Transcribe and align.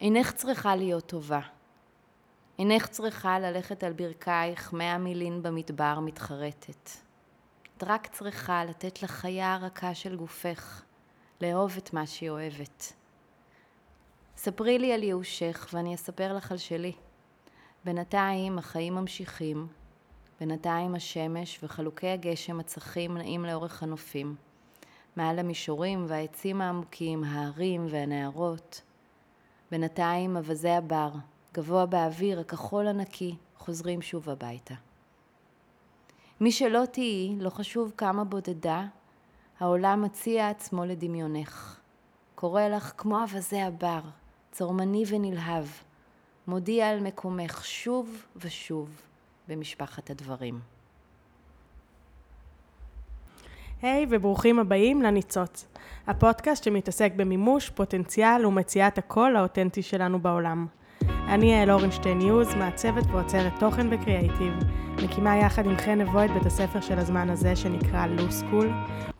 אינך 0.00 0.32
צריכה 0.32 0.76
להיות 0.76 1.06
טובה. 1.06 1.40
אינך 2.58 2.86
צריכה 2.86 3.38
ללכת 3.38 3.84
על 3.84 3.92
ברכייך 3.92 4.72
מאה 4.72 4.98
מילין 4.98 5.42
במדבר 5.42 6.00
מתחרטת. 6.00 6.90
את 7.76 7.84
רק 7.86 8.06
צריכה 8.06 8.64
לתת 8.64 9.02
לחיה 9.02 9.54
הרכה 9.54 9.94
של 9.94 10.16
גופך, 10.16 10.82
לאהוב 11.40 11.74
את 11.78 11.92
מה 11.92 12.06
שהיא 12.06 12.30
אוהבת. 12.30 12.92
ספרי 14.36 14.78
לי 14.78 14.92
על 14.92 15.02
ייאושך 15.02 15.68
ואני 15.72 15.94
אספר 15.94 16.36
לך 16.36 16.52
על 16.52 16.58
שלי. 16.58 16.92
בינתיים 17.84 18.58
החיים 18.58 18.94
ממשיכים, 18.94 19.66
בינתיים 20.40 20.94
השמש 20.94 21.58
וחלוקי 21.62 22.08
הגשם 22.08 22.60
הצחים 22.60 23.18
נעים 23.18 23.44
לאורך 23.44 23.82
הנופים. 23.82 24.36
מעל 25.16 25.38
המישורים 25.38 26.04
והעצים 26.08 26.60
העמוקים, 26.60 27.24
ההרים 27.24 27.86
והנערות. 27.90 28.82
בינתיים 29.70 30.36
אווזי 30.36 30.70
הבר, 30.70 31.10
גבוה 31.54 31.86
באוויר, 31.86 32.40
הכחול 32.40 32.86
הנקי, 32.86 33.36
חוזרים 33.58 34.02
שוב 34.02 34.30
הביתה. 34.30 34.74
מי 36.40 36.52
שלא 36.52 36.84
תהיי, 36.92 37.36
לא 37.38 37.50
חשוב 37.50 37.92
כמה 37.96 38.24
בודדה, 38.24 38.86
העולם 39.60 40.02
מציע 40.02 40.48
עצמו 40.48 40.84
לדמיונך. 40.84 41.80
קורא 42.34 42.62
לך 42.62 42.92
כמו 42.96 43.22
אווזי 43.22 43.60
הבר, 43.60 44.00
צורמני 44.52 45.04
ונלהב, 45.08 45.66
מודיע 46.46 46.88
על 46.88 47.00
מקומך 47.00 47.64
שוב 47.64 48.26
ושוב 48.36 49.02
במשפחת 49.48 50.10
הדברים. 50.10 50.60
היי 53.82 54.04
היי, 54.04 54.06
וברוכים 54.10 54.58
הבאים 54.58 55.02
לניצוץ, 55.02 55.66
הפודקאסט 56.06 56.64
שמתעסק 56.64 57.12
במימוש, 57.16 57.70
פוטנציאל 57.70 58.46
ומציאת 58.46 58.98
הקול 58.98 59.36
האותנטי 59.36 59.82
שלנו 59.82 60.18
בעולם. 60.18 60.66
אני 61.28 61.52
יעל 61.52 61.70
אורנשטיין 61.70 62.18
ניוז, 62.18 62.54
מעצבת 62.54 63.06
ועוצרת 63.10 63.52
תוכן 63.58 63.86
וקריאייטיב, 63.90 64.54
מקימה 65.04 65.36
יחד 65.36 65.66
עם 65.66 65.76
חן 65.76 66.00
נבו 66.00 66.24
את 66.24 66.30
בית 66.30 66.46
הספר 66.46 66.80
של 66.80 66.98
הזמן 66.98 67.30
הזה 67.30 67.56
שנקרא 67.56 68.06
Low 68.06 68.32
School, 68.32 68.70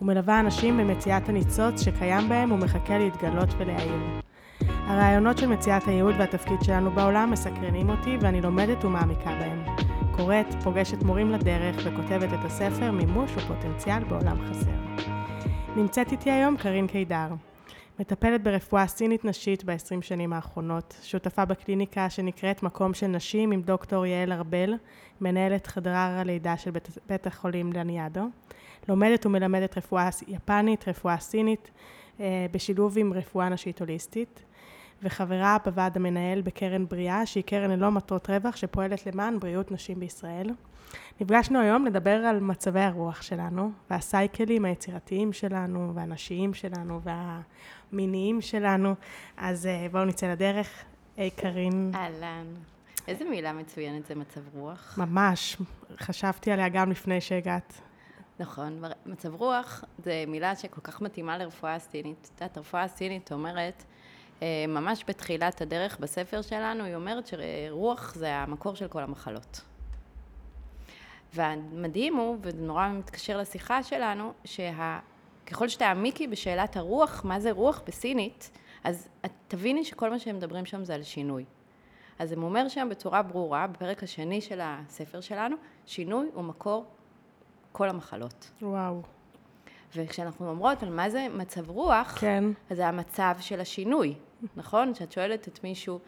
ומלווה 0.03 0.41
אנשים 0.41 0.79
במציאת 0.79 1.29
הניצוץ 1.29 1.83
שקיים 1.83 2.29
בהם 2.29 2.53
ומחכה 2.53 2.99
להתגלות 2.99 3.49
ולהעיר. 3.59 4.03
הרעיונות 4.61 5.39
של 5.39 5.47
מציאת 5.47 5.83
הייעוד 5.87 6.15
והתפקיד 6.19 6.63
שלנו 6.63 6.91
בעולם 6.91 7.31
מסקרנים 7.31 7.91
אותי 7.91 8.17
ואני 8.21 8.41
לומדת 8.41 8.85
ומעמיקה 8.85 9.31
בהם. 9.31 9.65
קוראת, 10.19 10.47
פוגשת 10.65 11.03
מורים 11.03 11.31
לדרך 11.31 11.77
וכותבת 11.85 12.33
את 12.33 12.45
הספר 12.45 12.91
מימוש 12.93 13.31
ופוטנציאל 13.37 14.05
בעולם 14.05 14.37
חסר. 14.47 14.71
נמצאת 15.77 16.13
איתי 16.13 16.31
היום 16.31 16.57
קארין 16.57 16.87
קידר. 16.87 17.29
מטפלת 17.99 18.43
ברפואה 18.43 18.87
סינית 18.87 19.25
נשית 19.25 19.65
ב-20 19.65 20.03
שנים 20.03 20.33
האחרונות, 20.33 20.97
שותפה 21.03 21.45
בקליניקה 21.45 22.11
שנקראת 22.11 22.63
מקום 22.63 22.95
של 22.95 23.07
נשים 23.07 23.53
עם 23.53 23.63
דוקטור 23.63 24.07
יעל 24.07 24.33
ארבל, 24.33 24.75
מנהלת 25.21 25.67
חדר 25.67 25.95
הלידה 25.95 26.57
של 26.57 26.71
בית, 26.71 26.89
בית 27.09 27.27
החולים 27.27 27.73
לניאדו, 27.73 28.25
לומדת 28.89 29.27
ומלמדת 29.27 29.79
רפואה 29.79 30.09
יפנית, 30.29 30.89
רפואה 30.89 31.19
סינית, 31.19 31.71
אה, 32.21 32.47
בשילוב 32.53 32.99
עם 32.99 33.13
רפואה 33.13 33.49
נשית 33.49 33.81
הוליסטית, 33.81 34.45
וחברה 35.03 35.57
בוועד 35.65 35.97
המנהל 35.97 36.41
בקרן 36.41 36.87
בריאה, 36.87 37.27
שהיא 37.27 37.45
קרן 37.45 37.71
ללא 37.71 37.91
מטרות 37.91 38.31
רווח 38.31 38.57
שפועלת 38.57 39.07
למען 39.07 39.39
בריאות 39.39 39.71
נשים 39.71 40.01
בישראל. 40.01 40.51
נפגשנו 41.21 41.61
היום 41.61 41.87
לדבר 41.87 42.11
על 42.11 42.41
מצבי 42.41 42.81
הרוח 42.81 43.23
שלנו, 43.23 43.71
והסייקלים 43.91 44.65
היצירתיים 44.65 45.33
שלנו, 45.33 45.93
והנשיים 45.95 46.55
שלנו, 46.55 47.01
והמיניים 47.03 48.41
שלנו. 48.41 48.95
אז 49.37 49.67
אה, 49.67 49.87
בואו 49.93 50.05
נצא 50.05 50.27
לדרך. 50.27 50.85
היי, 51.17 51.31
קארין. 51.31 51.93
אהלן. 51.95 52.47
איזה 53.09 53.25
מילה 53.25 53.53
מצוינת 53.53 54.07
זה 54.07 54.15
מצב 54.15 54.41
רוח. 54.55 54.99
ממש. 54.99 55.57
חשבתי 55.99 56.51
עליה 56.51 56.69
גם 56.69 56.91
לפני 56.91 57.21
שהגעת. 57.21 57.81
נכון, 58.41 58.83
מצב 59.07 59.35
רוח 59.35 59.85
זה 59.99 60.25
מילה 60.29 60.57
שכל 60.57 60.81
כך 60.81 61.01
מתאימה 61.01 61.39
לרפואה 61.39 61.75
הסינית. 61.75 62.31
את 62.35 62.41
יודעת, 62.41 62.57
הרפואה 62.57 62.83
הסינית 62.83 63.33
אומרת, 63.33 63.85
ממש 64.69 65.05
בתחילת 65.09 65.61
הדרך 65.61 66.01
בספר 66.01 66.43
שלנו, 66.43 66.85
היא 66.85 66.95
אומרת 66.95 67.27
שרוח 67.27 68.15
זה 68.15 68.35
המקור 68.35 68.75
של 68.75 68.89
כל 68.89 69.03
המחלות. 69.03 69.61
והמדהים 71.35 72.17
הוא, 72.17 72.37
וזה 72.41 72.63
נורא 72.63 72.89
מתקשר 72.89 73.39
לשיחה 73.39 73.83
שלנו, 73.83 74.33
שככל 74.45 75.69
שתעמיקי 75.69 76.27
בשאלת 76.27 76.77
הרוח, 76.77 77.25
מה 77.25 77.41
זה 77.41 77.53
רוח 77.53 77.83
בסינית, 77.87 78.51
אז 78.85 79.09
את 79.25 79.31
תביני 79.49 79.85
שכל 79.85 80.11
מה 80.11 80.19
שהם 80.19 80.37
מדברים 80.37 80.67
שם 80.67 80.85
זה 80.85 80.95
על 80.95 81.03
שינוי. 81.03 81.45
אז 82.19 82.33
הם 82.33 82.43
אומר 82.43 82.69
שם 82.69 82.89
בצורה 82.91 83.23
ברורה, 83.23 83.67
בפרק 83.67 84.03
השני 84.03 84.41
של 84.41 84.61
הספר 84.63 85.21
שלנו, 85.21 85.57
שינוי 85.87 86.29
הוא 86.35 86.45
מקור 86.45 86.85
כל 87.73 87.89
המחלות. 87.89 88.51
וואו. 88.63 89.03
וכשאנחנו 89.97 90.49
אומרות 90.49 90.83
על 90.83 90.91
מה 90.91 91.11
זה 91.11 91.27
מצב 91.31 91.71
רוח, 91.71 92.17
כן. 92.21 92.45
אז 92.71 92.77
זה 92.77 92.87
המצב 92.87 93.37
של 93.41 93.61
השינוי, 93.61 94.15
נכון? 94.57 94.95
כשאת 94.95 95.13
שואלת 95.13 95.49
את 95.49 95.65
מישהו, 95.65 96.01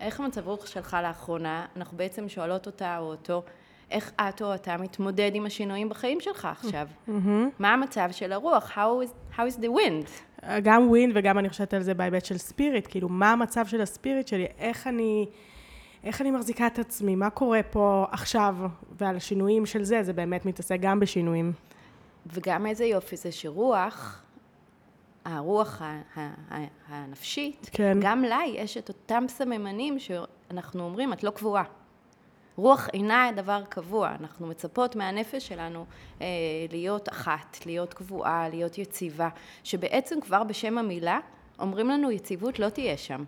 איך 0.00 0.20
המצב 0.20 0.48
רוח 0.48 0.66
שלך 0.66 0.96
לאחרונה, 1.02 1.66
אנחנו 1.76 1.96
בעצם 1.96 2.28
שואלות 2.28 2.66
אותה 2.66 2.98
או 2.98 3.04
אותו, 3.04 3.42
איך 3.90 4.12
את 4.20 4.42
או 4.42 4.54
אתה 4.54 4.76
מתמודד 4.76 5.30
עם 5.34 5.46
השינויים 5.46 5.88
בחיים 5.88 6.20
שלך 6.20 6.48
עכשיו? 6.50 6.88
Mm-hmm. 7.08 7.10
מה 7.58 7.72
המצב 7.72 8.08
של 8.12 8.32
הרוח? 8.32 8.72
How 8.76 9.06
is, 9.06 9.36
how 9.36 9.40
is 9.40 9.60
the 9.60 9.66
wind? 9.66 10.46
גם 10.62 10.88
wind 10.88 11.12
וגם 11.16 11.38
אני 11.38 11.48
חושבת 11.48 11.74
על 11.74 11.82
זה 11.82 11.94
בהיבט 11.94 12.24
של 12.24 12.38
spirit, 12.38 12.86
כאילו 12.90 13.08
מה 13.08 13.32
המצב 13.32 13.66
של 13.66 13.80
ה 13.80 13.87
spirit 13.87 14.28
שלי, 14.28 14.46
איך 14.58 14.86
אני, 14.86 15.26
איך 16.04 16.20
אני 16.20 16.30
מחזיקה 16.30 16.66
את 16.66 16.78
עצמי, 16.78 17.16
מה 17.16 17.30
קורה 17.30 17.62
פה 17.62 18.06
עכשיו, 18.10 18.56
ועל 18.98 19.16
השינויים 19.16 19.66
של 19.66 19.84
זה, 19.84 20.02
זה 20.02 20.12
באמת 20.12 20.46
מתעסק 20.46 20.76
גם 20.80 21.00
בשינויים. 21.00 21.52
וגם 22.26 22.66
איזה 22.66 22.84
יופי 22.84 23.16
זה 23.16 23.32
שרוח, 23.32 24.22
הרוח 25.24 25.82
הנפשית, 26.88 27.70
כן. 27.72 27.98
גם 28.00 28.22
לה 28.22 28.40
יש 28.46 28.76
את 28.76 28.88
אותם 28.88 29.24
סממנים 29.28 29.98
שאנחנו 29.98 30.84
אומרים, 30.84 31.12
את 31.12 31.24
לא 31.24 31.30
קבועה. 31.30 31.64
רוח 32.56 32.88
אינה 32.92 33.30
דבר 33.36 33.62
קבוע, 33.68 34.14
אנחנו 34.20 34.46
מצפות 34.46 34.96
מהנפש 34.96 35.48
שלנו 35.48 35.84
אה, 36.20 36.26
להיות 36.70 37.08
אחת, 37.08 37.58
להיות 37.66 37.94
קבועה, 37.94 38.48
להיות 38.48 38.78
יציבה, 38.78 39.28
שבעצם 39.64 40.20
כבר 40.20 40.44
בשם 40.44 40.78
המילה 40.78 41.18
אומרים 41.58 41.88
לנו 41.88 42.10
יציבות 42.10 42.58
לא 42.58 42.68
תהיה 42.68 42.96
שם. 42.96 43.24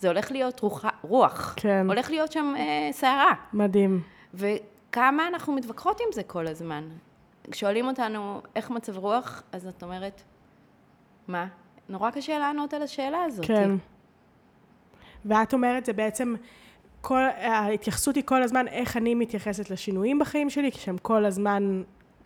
זה 0.00 0.08
הולך 0.08 0.32
להיות 0.32 0.60
רוח, 0.60 0.84
רוח. 1.02 1.54
כן. 1.56 1.86
הולך 1.88 2.10
להיות 2.10 2.32
שם 2.32 2.54
אה, 2.58 2.88
סערה. 2.92 3.32
מדהים. 3.52 4.02
וכמה 4.34 5.28
אנחנו 5.28 5.52
מתווכחות 5.52 6.00
עם 6.00 6.12
זה 6.12 6.22
כל 6.22 6.46
הזמן. 6.46 6.88
כששואלים 7.50 7.86
אותנו 7.86 8.40
איך 8.56 8.70
מצב 8.70 8.98
רוח, 8.98 9.42
אז 9.52 9.66
את 9.66 9.82
אומרת, 9.82 10.22
מה? 11.28 11.46
נורא 11.88 12.10
קשה 12.10 12.38
לענות 12.38 12.74
על 12.74 12.82
השאלה 12.82 13.22
הזאת. 13.24 13.46
כן. 13.46 13.70
ואת 15.24 15.52
אומרת, 15.52 15.84
זה 15.84 15.92
בעצם, 15.92 16.34
כל, 17.00 17.22
ההתייחסות 17.36 18.16
היא 18.16 18.24
כל 18.26 18.42
הזמן 18.42 18.68
איך 18.68 18.96
אני 18.96 19.14
מתייחסת 19.14 19.70
לשינויים 19.70 20.18
בחיים 20.18 20.50
שלי, 20.50 20.72
כשהם 20.72 20.98
כל 20.98 21.24
הזמן 21.24 21.82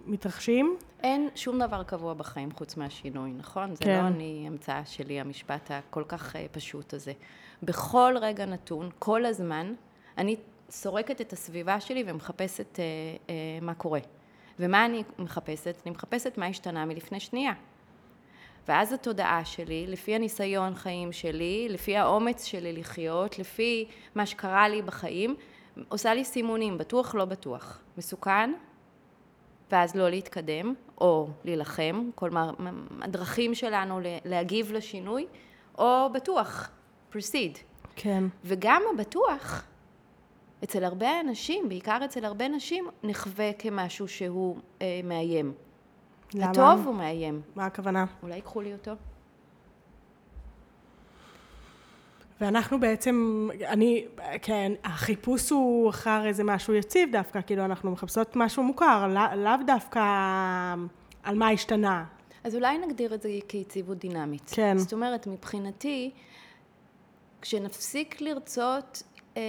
מתרחשים. 0.06 0.76
אין 1.02 1.28
שום 1.34 1.58
דבר 1.58 1.82
קבוע 1.82 2.14
בחיים 2.14 2.52
חוץ 2.52 2.76
מהשינוי, 2.76 3.32
נכון? 3.32 3.68
כן. 3.68 3.74
זה 3.84 4.02
לא 4.02 4.06
אני 4.06 4.44
המצאה 4.46 4.84
שלי, 4.84 5.20
המשפט 5.20 5.70
הכל 5.70 6.04
כך 6.08 6.36
אה, 6.36 6.46
פשוט 6.52 6.94
הזה. 6.94 7.12
בכל 7.62 8.14
רגע 8.20 8.46
נתון, 8.46 8.90
כל 8.98 9.24
הזמן, 9.24 9.74
אני 10.18 10.36
סורקת 10.70 11.20
את 11.20 11.32
הסביבה 11.32 11.80
שלי 11.80 12.04
ומחפשת 12.06 12.78
אה, 12.78 12.84
אה, 13.30 13.34
מה 13.62 13.74
קורה. 13.74 14.00
ומה 14.58 14.86
אני 14.86 15.02
מחפשת? 15.18 15.76
אני 15.86 15.90
מחפשת 15.94 16.38
מה 16.38 16.46
השתנה 16.46 16.84
מלפני 16.84 17.20
שנייה. 17.20 17.52
ואז 18.68 18.92
התודעה 18.92 19.44
שלי, 19.44 19.86
לפי 19.88 20.14
הניסיון 20.14 20.74
חיים 20.74 21.12
שלי, 21.12 21.66
לפי 21.70 21.96
האומץ 21.96 22.44
שלי 22.44 22.72
לחיות, 22.72 23.38
לפי 23.38 23.88
מה 24.14 24.26
שקרה 24.26 24.68
לי 24.68 24.82
בחיים, 24.82 25.36
עושה 25.88 26.14
לי 26.14 26.24
סימונים, 26.24 26.78
בטוח 26.78 27.14
לא 27.14 27.24
בטוח. 27.24 27.78
מסוכן, 27.98 28.52
ואז 29.70 29.96
לא 29.96 30.08
להתקדם, 30.10 30.74
או 31.00 31.28
להילחם, 31.44 32.10
כלומר, 32.14 32.50
הדרכים 33.02 33.54
שלנו 33.54 34.00
להגיב 34.24 34.72
לשינוי, 34.72 35.26
או 35.78 36.08
בטוח, 36.12 36.70
proceed. 37.12 37.58
כן. 37.96 38.24
וגם 38.44 38.82
הבטוח, 38.94 39.64
אצל 40.64 40.84
הרבה 40.84 41.20
אנשים, 41.20 41.68
בעיקר 41.68 41.98
אצל 42.04 42.24
הרבה 42.24 42.48
נשים, 42.48 42.88
נחווה 43.02 43.52
כמשהו 43.52 44.08
שהוא 44.08 44.56
אה, 44.82 45.00
מאיים. 45.04 45.52
למה? 46.34 46.50
הטוב 46.50 46.86
הוא 46.86 46.94
מאיים. 46.94 47.40
מה 47.56 47.66
הכוונה? 47.66 48.04
אולי 48.22 48.34
ייקחו 48.34 48.60
לי 48.60 48.72
אותו. 48.72 48.92
ואנחנו 52.40 52.80
בעצם, 52.80 53.48
אני, 53.68 54.04
כן, 54.42 54.72
החיפוש 54.84 55.50
הוא 55.50 55.90
אחר 55.90 56.26
איזה 56.26 56.44
משהו 56.44 56.74
יציב 56.74 57.12
דווקא, 57.12 57.40
כאילו 57.46 57.64
אנחנו 57.64 57.90
מחפשות 57.90 58.36
משהו 58.36 58.62
מוכר, 58.62 59.08
לא, 59.08 59.34
לאו 59.34 59.66
דווקא 59.66 60.00
על 61.22 61.38
מה 61.38 61.50
השתנה. 61.50 62.04
אז 62.44 62.54
אולי 62.54 62.78
נגדיר 62.78 63.14
את 63.14 63.22
זה 63.22 63.28
כיציבות 63.48 63.98
דינמית. 63.98 64.50
כן. 64.54 64.78
זאת 64.78 64.92
אומרת, 64.92 65.26
מבחינתי, 65.26 66.10
כשנפסיק 67.42 68.20
לרצות 68.20 69.02
אה, 69.36 69.42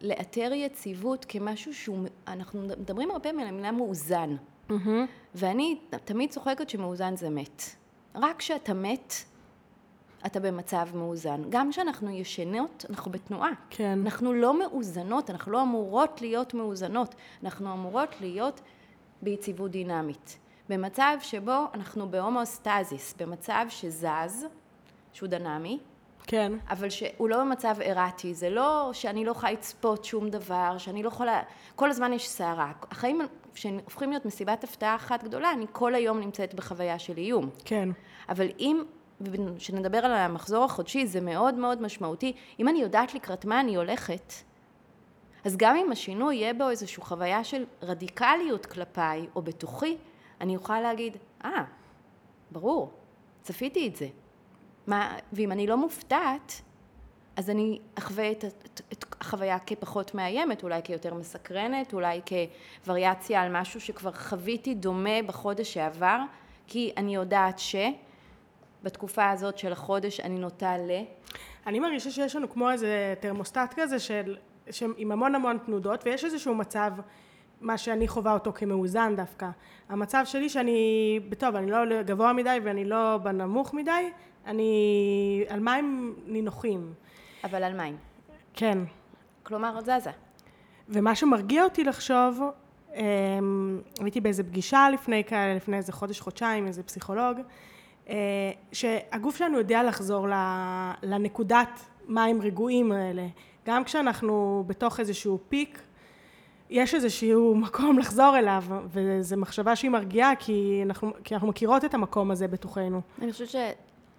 לאתר 0.00 0.50
יציבות 0.54 1.24
כמשהו 1.28 1.74
שהוא, 1.74 1.98
אנחנו 2.28 2.60
מדברים 2.62 3.10
הרבה 3.10 3.30
על 3.30 3.40
המילה 3.40 3.72
מאוזן. 3.72 4.36
Mm-hmm. 4.70 4.74
ואני 5.34 5.78
תמיד 6.04 6.30
צוחקת 6.30 6.70
שמאוזן 6.70 7.16
זה 7.16 7.30
מת. 7.30 7.62
רק 8.14 8.36
כשאתה 8.38 8.74
מת, 8.74 9.14
אתה 10.26 10.40
במצב 10.40 10.88
מאוזן. 10.94 11.42
גם 11.48 11.70
כשאנחנו 11.70 12.10
ישנות, 12.10 12.84
אנחנו 12.90 13.10
בתנועה. 13.10 13.50
כן. 13.70 13.98
אנחנו 14.04 14.32
לא 14.32 14.58
מאוזנות, 14.58 15.30
אנחנו 15.30 15.52
לא 15.52 15.62
אמורות 15.62 16.20
להיות 16.20 16.54
מאוזנות, 16.54 17.14
אנחנו 17.44 17.72
אמורות 17.72 18.20
להיות 18.20 18.60
ביציבות 19.22 19.70
דינמית. 19.70 20.38
במצב 20.68 21.16
שבו 21.20 21.64
אנחנו 21.74 22.10
בהומואסטזיס, 22.10 23.14
במצב 23.18 23.66
שזז, 23.68 24.46
שהוא 25.12 25.28
דינמי, 25.28 25.78
כן. 26.26 26.52
אבל 26.70 26.90
שהוא 26.90 27.28
לא 27.28 27.44
במצב 27.44 27.76
ארטי, 27.80 28.34
זה 28.34 28.50
לא 28.50 28.90
שאני 28.92 29.24
לא 29.24 29.30
יכולה 29.30 29.52
לצפות 29.52 30.04
שום 30.04 30.30
דבר, 30.30 30.78
שאני 30.78 31.02
לא 31.02 31.08
יכולה, 31.08 31.42
כל 31.74 31.90
הזמן 31.90 32.12
יש 32.12 32.28
סערה. 32.28 32.72
החיים 32.90 33.20
שהופכים 33.56 34.10
להיות 34.10 34.24
מסיבת 34.24 34.64
הפתעה 34.64 34.96
אחת 34.96 35.24
גדולה, 35.24 35.52
אני 35.52 35.66
כל 35.72 35.94
היום 35.94 36.20
נמצאת 36.20 36.54
בחוויה 36.54 36.98
של 36.98 37.16
איום. 37.16 37.50
כן. 37.64 37.88
אבל 38.28 38.46
אם, 38.58 38.82
כשנדבר 39.58 39.98
על 39.98 40.12
המחזור 40.12 40.64
החודשי, 40.64 41.06
זה 41.06 41.20
מאוד 41.20 41.54
מאוד 41.54 41.82
משמעותי. 41.82 42.32
אם 42.58 42.68
אני 42.68 42.78
יודעת 42.78 43.14
לקראת 43.14 43.44
מה 43.44 43.60
אני 43.60 43.76
הולכת, 43.76 44.32
אז 45.44 45.56
גם 45.56 45.76
אם 45.76 45.92
השינוי 45.92 46.36
יהיה 46.36 46.54
בו 46.54 46.70
איזושהי 46.70 47.02
חוויה 47.02 47.44
של 47.44 47.64
רדיקליות 47.82 48.66
כלפיי 48.66 49.26
או 49.36 49.42
בתוכי, 49.42 49.96
אני 50.40 50.56
אוכל 50.56 50.80
להגיד, 50.80 51.16
אה, 51.44 51.50
ah, 51.58 51.62
ברור, 52.50 52.92
צפיתי 53.42 53.88
את 53.88 53.96
זה. 53.96 54.08
מה, 54.86 55.16
ואם 55.32 55.52
אני 55.52 55.66
לא 55.66 55.76
מופתעת, 55.76 56.62
אז 57.36 57.50
אני 57.50 57.78
אחווה 57.94 58.30
את, 58.30 58.44
את, 58.44 58.80
את 58.92 59.04
החוויה 59.20 59.58
כפחות 59.58 60.14
מאיימת, 60.14 60.62
אולי 60.62 60.80
כיותר 60.84 61.14
מסקרנת, 61.14 61.94
אולי 61.94 62.20
כווריאציה 62.84 63.42
על 63.42 63.60
משהו 63.60 63.80
שכבר 63.80 64.12
חוויתי 64.12 64.74
דומה 64.74 65.22
בחודש 65.26 65.74
שעבר, 65.74 66.18
כי 66.66 66.92
אני 66.96 67.14
יודעת 67.14 67.60
שבתקופה 68.82 69.30
הזאת 69.30 69.58
של 69.58 69.72
החודש 69.72 70.20
אני 70.20 70.38
נוטה 70.38 70.78
ל... 70.78 70.90
אני 71.66 71.80
מרגישה 71.80 72.10
שיש 72.10 72.36
לנו 72.36 72.50
כמו 72.50 72.70
איזה 72.70 73.14
תרמוסטט 73.20 73.74
כזה 73.76 73.98
של, 73.98 74.36
עם 74.96 75.12
המון 75.12 75.34
המון 75.34 75.58
תנודות, 75.58 76.06
ויש 76.06 76.24
איזשהו 76.24 76.54
מצב 76.54 76.92
מה 77.60 77.78
שאני 77.78 78.08
חווה 78.08 78.32
אותו 78.32 78.52
כמאוזן 78.52 79.16
דווקא. 79.16 79.48
המצב 79.88 80.22
שלי 80.24 80.48
שאני, 80.48 81.20
טוב, 81.38 81.56
אני 81.56 81.70
לא 81.70 82.02
גבוה 82.02 82.32
מדי 82.32 82.58
ואני 82.64 82.84
לא 82.84 83.18
בנמוך 83.22 83.74
מדי, 83.74 84.10
אני 84.46 85.44
על 85.48 85.60
מים 85.60 86.16
נינוחים. 86.26 86.92
אבל 87.46 87.62
על 87.62 87.76
מים. 87.76 87.96
כן. 88.54 88.78
כלומר, 89.42 89.80
זזה. 89.80 90.10
ומה 90.88 91.14
שמרגיע 91.14 91.64
אותי 91.64 91.84
לחשוב, 91.84 92.40
אמ, 92.96 93.80
הייתי 94.00 94.20
באיזה 94.20 94.44
פגישה 94.44 94.88
לפני 94.92 95.24
כאלה, 95.24 95.54
לפני 95.54 95.76
איזה 95.76 95.92
חודש, 95.92 96.20
חודשיים, 96.20 96.66
איזה 96.66 96.82
פסיכולוג, 96.82 97.38
אה, 98.08 98.14
שהגוף 98.72 99.36
שלנו 99.36 99.58
יודע 99.58 99.82
לחזור 99.82 100.26
לנקודת 101.02 101.80
מים 102.08 102.42
רגועים 102.42 102.92
האלה. 102.92 103.26
גם 103.66 103.84
כשאנחנו 103.84 104.64
בתוך 104.66 105.00
איזשהו 105.00 105.38
פיק, 105.48 105.82
יש 106.70 106.94
איזשהו 106.94 107.54
מקום 107.66 107.98
לחזור 107.98 108.38
אליו, 108.38 108.64
וזו 108.88 109.36
מחשבה 109.36 109.76
שהיא 109.76 109.90
מרגיעה, 109.90 110.36
כי 110.36 110.80
אנחנו, 110.84 111.12
כי 111.24 111.34
אנחנו 111.34 111.48
מכירות 111.48 111.84
את 111.84 111.94
המקום 111.94 112.30
הזה 112.30 112.48
בתוכנו. 112.48 113.00
אני 113.22 113.32
חושבת 113.32 113.48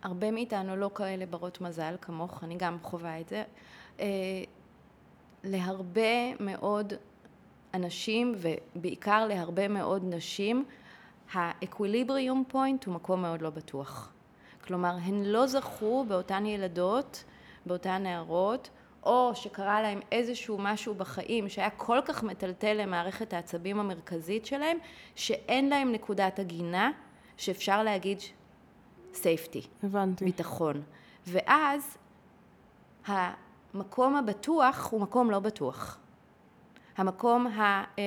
שהרבה 0.02 0.32
מאיתנו 0.32 0.76
לא 0.76 0.90
כאלה 0.96 1.26
ברות 1.26 1.62
מזל 1.62 1.96
כמוך, 2.02 2.44
אני 2.44 2.56
גם 2.58 2.78
חווה 2.84 3.20
את 3.20 3.30
זה. 3.30 3.44
אה, 4.00 4.06
להרבה 5.44 6.36
מאוד 6.40 6.94
אנשים, 7.74 8.36
ובעיקר 8.38 9.26
להרבה 9.28 9.68
מאוד 9.68 10.04
נשים, 10.06 10.66
האקוויליבריום 11.34 12.44
פוינט 12.48 12.86
הוא 12.86 12.94
מקום 12.94 13.22
מאוד 13.22 13.42
לא 13.42 13.50
בטוח. 13.50 14.14
כלומר, 14.64 14.96
הן 15.04 15.24
לא 15.24 15.48
זכו 15.48 16.06
באותן 16.08 16.46
ילדות, 16.46 17.24
באותן 17.66 18.04
נערות, 18.04 18.70
או 19.04 19.32
שקרה 19.36 19.82
להם 19.82 20.00
איזשהו 20.12 20.58
משהו 20.60 20.96
בחיים 20.96 21.50
שהיה 21.50 21.70
כל 21.70 22.00
כך 22.06 22.24
מטלטל 22.24 22.74
למערכת 22.74 23.34
העצבים 23.34 23.80
המרכזית 23.80 24.46
שלהם, 24.46 24.78
שאין 25.16 25.70
להם 25.70 25.92
נקודת 25.92 26.40
הגינה 26.40 26.92
שאפשר 27.38 27.84
להגיד 27.84 28.20
safety. 29.24 29.68
הבנתי. 29.84 30.26
ביטחון. 30.26 30.82
ואז 31.28 31.98
המקום 33.06 34.16
הבטוח 34.16 34.88
הוא 34.92 35.02
מקום 35.02 35.32
לא 35.32 35.40
בטוח. 35.40 35.98
המקום 36.98 37.48
ה, 37.48 37.62
אה, 37.62 38.04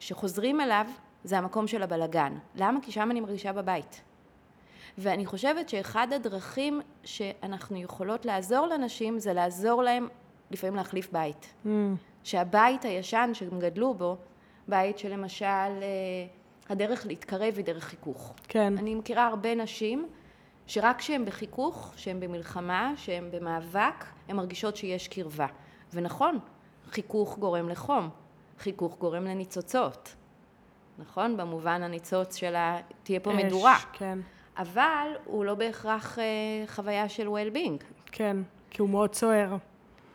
שחוזרים 0.00 0.60
אליו 0.60 0.86
זה 1.24 1.38
המקום 1.38 1.66
של 1.66 1.82
הבלגן. 1.82 2.34
למה? 2.54 2.80
כי 2.82 2.92
שם 2.92 3.10
אני 3.10 3.20
מרגישה 3.20 3.52
בבית. 3.52 4.02
ואני 4.98 5.26
חושבת 5.26 5.68
שאחד 5.68 6.12
הדרכים 6.12 6.80
שאנחנו 7.04 7.76
יכולות 7.76 8.26
לעזור 8.26 8.66
לנשים 8.66 9.18
זה 9.18 9.32
לעזור 9.32 9.82
להם 9.82 10.08
לפעמים 10.50 10.76
להחליף 10.76 11.12
בית. 11.12 11.52
Mm. 11.64 11.68
שהבית 12.24 12.84
הישן 12.84 13.30
שהם 13.32 13.60
גדלו 13.60 13.94
בו, 13.94 14.16
בית 14.68 14.98
שלמשל 14.98 15.44
אה, 15.46 15.78
הדרך 16.68 17.06
להתקרב 17.06 17.54
היא 17.56 17.64
דרך 17.64 17.84
חיכוך. 17.84 18.34
כן. 18.48 18.78
אני 18.78 18.94
מכירה 18.94 19.26
הרבה 19.26 19.54
נשים 19.54 20.08
שרק 20.70 20.98
כשהן 20.98 21.24
בחיכוך, 21.24 21.92
שהן 21.96 22.20
במלחמה, 22.20 22.92
שהן 22.96 23.30
במאבק, 23.30 24.04
הן 24.28 24.36
מרגישות 24.36 24.76
שיש 24.76 25.08
קרבה. 25.08 25.46
ונכון, 25.92 26.38
חיכוך 26.90 27.38
גורם 27.38 27.68
לחום, 27.68 28.08
חיכוך 28.58 28.98
גורם 28.98 29.24
לניצוצות. 29.24 30.14
נכון? 30.98 31.36
במובן 31.36 31.82
הניצוץ 31.82 32.36
של 32.36 32.56
ה... 32.56 32.76
תהיה 33.02 33.20
פה 33.20 33.30
אש, 33.32 33.44
מדורה. 33.44 33.76
כן. 33.92 34.18
אבל 34.56 35.08
הוא 35.24 35.44
לא 35.44 35.54
בהכרח 35.54 36.18
אה, 36.18 36.24
חוויה 36.66 37.08
של 37.08 37.28
well-being. 37.28 37.84
כן, 38.12 38.36
כי 38.70 38.82
הוא 38.82 38.90
מאוד 38.90 39.14
סוער. 39.14 39.56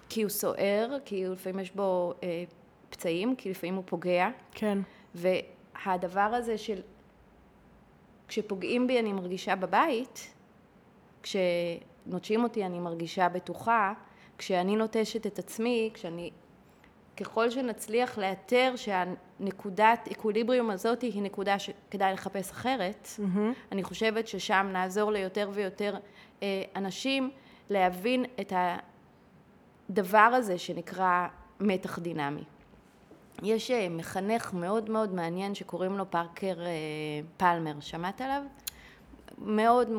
כי 0.09 0.21
הוא 0.21 0.29
סוער, 0.29 0.97
כי 1.05 1.25
לפעמים 1.27 1.59
יש 1.59 1.71
בו 1.71 2.13
אה, 2.23 2.43
פצעים, 2.89 3.35
כי 3.35 3.49
לפעמים 3.49 3.75
הוא 3.75 3.83
פוגע. 3.87 4.29
כן. 4.51 4.77
והדבר 5.15 6.19
הזה 6.19 6.57
של 6.57 6.81
כשפוגעים 8.27 8.87
בי 8.87 8.99
אני 8.99 9.13
מרגישה 9.13 9.55
בבית, 9.55 10.34
כשנוטשים 11.25 12.43
אותי 12.43 12.65
אני 12.65 12.79
מרגישה 12.79 13.29
בטוחה, 13.29 13.93
כשאני 14.37 14.75
נוטשת 14.75 15.27
את 15.27 15.39
עצמי, 15.39 15.89
כשאני... 15.93 16.31
ככל 17.17 17.49
שנצליח 17.49 18.17
לאתר 18.17 18.73
שהנקודת 18.75 20.07
אקוויליבריום 20.11 20.69
הזאת 20.69 21.01
היא 21.01 21.21
נקודה 21.21 21.59
שכדאי 21.59 22.13
לחפש 22.13 22.51
אחרת, 22.51 23.07
mm-hmm. 23.07 23.39
אני 23.71 23.83
חושבת 23.83 24.27
ששם 24.27 24.69
נעזור 24.73 25.11
ליותר 25.11 25.49
ויותר 25.53 25.97
אה, 26.43 26.63
אנשים 26.75 27.31
להבין 27.69 28.25
את. 28.41 28.53
הדבר 29.89 30.17
הזה 30.17 30.57
שנקרא 30.57 31.27
מתח 31.59 31.99
דינמי. 31.99 32.43
יש 33.43 33.71
אה, 33.71 33.89
מחנך 33.89 34.53
מאוד 34.53 34.89
מאוד 34.89 35.13
מעניין 35.13 35.55
שקוראים 35.55 35.97
לו 35.97 36.11
פארקר 36.11 36.61
אה, 36.65 36.71
פלמר, 37.37 37.79
שמעת 37.79 38.21
עליו? 38.21 38.41
מאוד, 39.37 39.89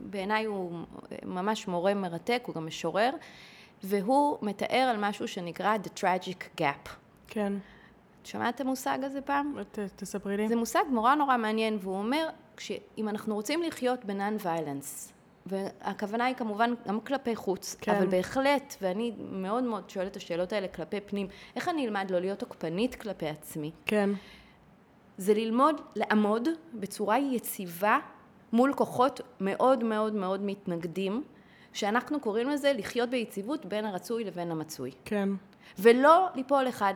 בעיניי 0.00 0.44
הוא 0.44 0.72
ממש 1.24 1.68
מורה 1.68 1.94
מרתק, 1.94 2.42
הוא 2.46 2.54
גם 2.54 2.66
משורר, 2.66 3.10
והוא 3.82 4.38
מתאר 4.42 4.88
על 4.90 4.96
משהו 5.00 5.28
שנקרא 5.28 5.76
The 5.84 6.00
Tragic 6.00 6.60
Gap. 6.60 6.88
כן. 7.26 7.52
שמעת 8.24 8.54
את 8.54 8.60
המושג 8.60 8.98
הזה 9.02 9.20
פעם? 9.20 9.54
ת, 9.72 9.78
תספרי 9.96 10.36
לי. 10.36 10.48
זה 10.48 10.56
מושג 10.56 10.82
נורא 10.90 11.14
נורא 11.14 11.36
מעניין, 11.36 11.78
והוא 11.80 11.98
אומר, 11.98 12.28
אם 12.98 13.08
אנחנו 13.08 13.34
רוצים 13.34 13.62
לחיות 13.62 14.04
בנון 14.04 14.36
ויילנס, 14.42 15.12
והכוונה 15.46 16.24
היא 16.24 16.34
כמובן 16.34 16.74
גם 16.88 17.00
כלפי 17.00 17.36
חוץ, 17.36 17.76
כן. 17.80 17.94
אבל 17.94 18.06
בהחלט, 18.06 18.76
ואני 18.82 19.12
מאוד 19.18 19.64
מאוד 19.64 19.90
שואלת 19.90 20.10
את 20.10 20.16
השאלות 20.16 20.52
האלה 20.52 20.68
כלפי 20.68 21.00
פנים, 21.00 21.26
איך 21.56 21.68
אני 21.68 21.86
אלמד 21.86 22.10
לא 22.10 22.18
להיות 22.18 22.38
תוקפנית 22.38 22.94
כלפי 22.94 23.28
עצמי? 23.28 23.70
כן. 23.86 24.10
זה 25.18 25.34
ללמוד 25.34 25.80
לעמוד 25.96 26.48
בצורה 26.74 27.18
יציבה 27.18 27.98
מול 28.56 28.72
כוחות 28.74 29.20
מאוד 29.40 29.84
מאוד 29.84 30.14
מאוד 30.14 30.42
מתנגדים, 30.42 31.24
שאנחנו 31.72 32.20
קוראים 32.20 32.48
לזה 32.48 32.72
לחיות 32.72 33.10
ביציבות 33.10 33.66
בין 33.66 33.84
הרצוי 33.84 34.24
לבין 34.24 34.50
המצוי. 34.50 34.90
כן. 35.04 35.28
ולא 35.78 36.26
ליפול 36.34 36.68
אחד 36.68 36.94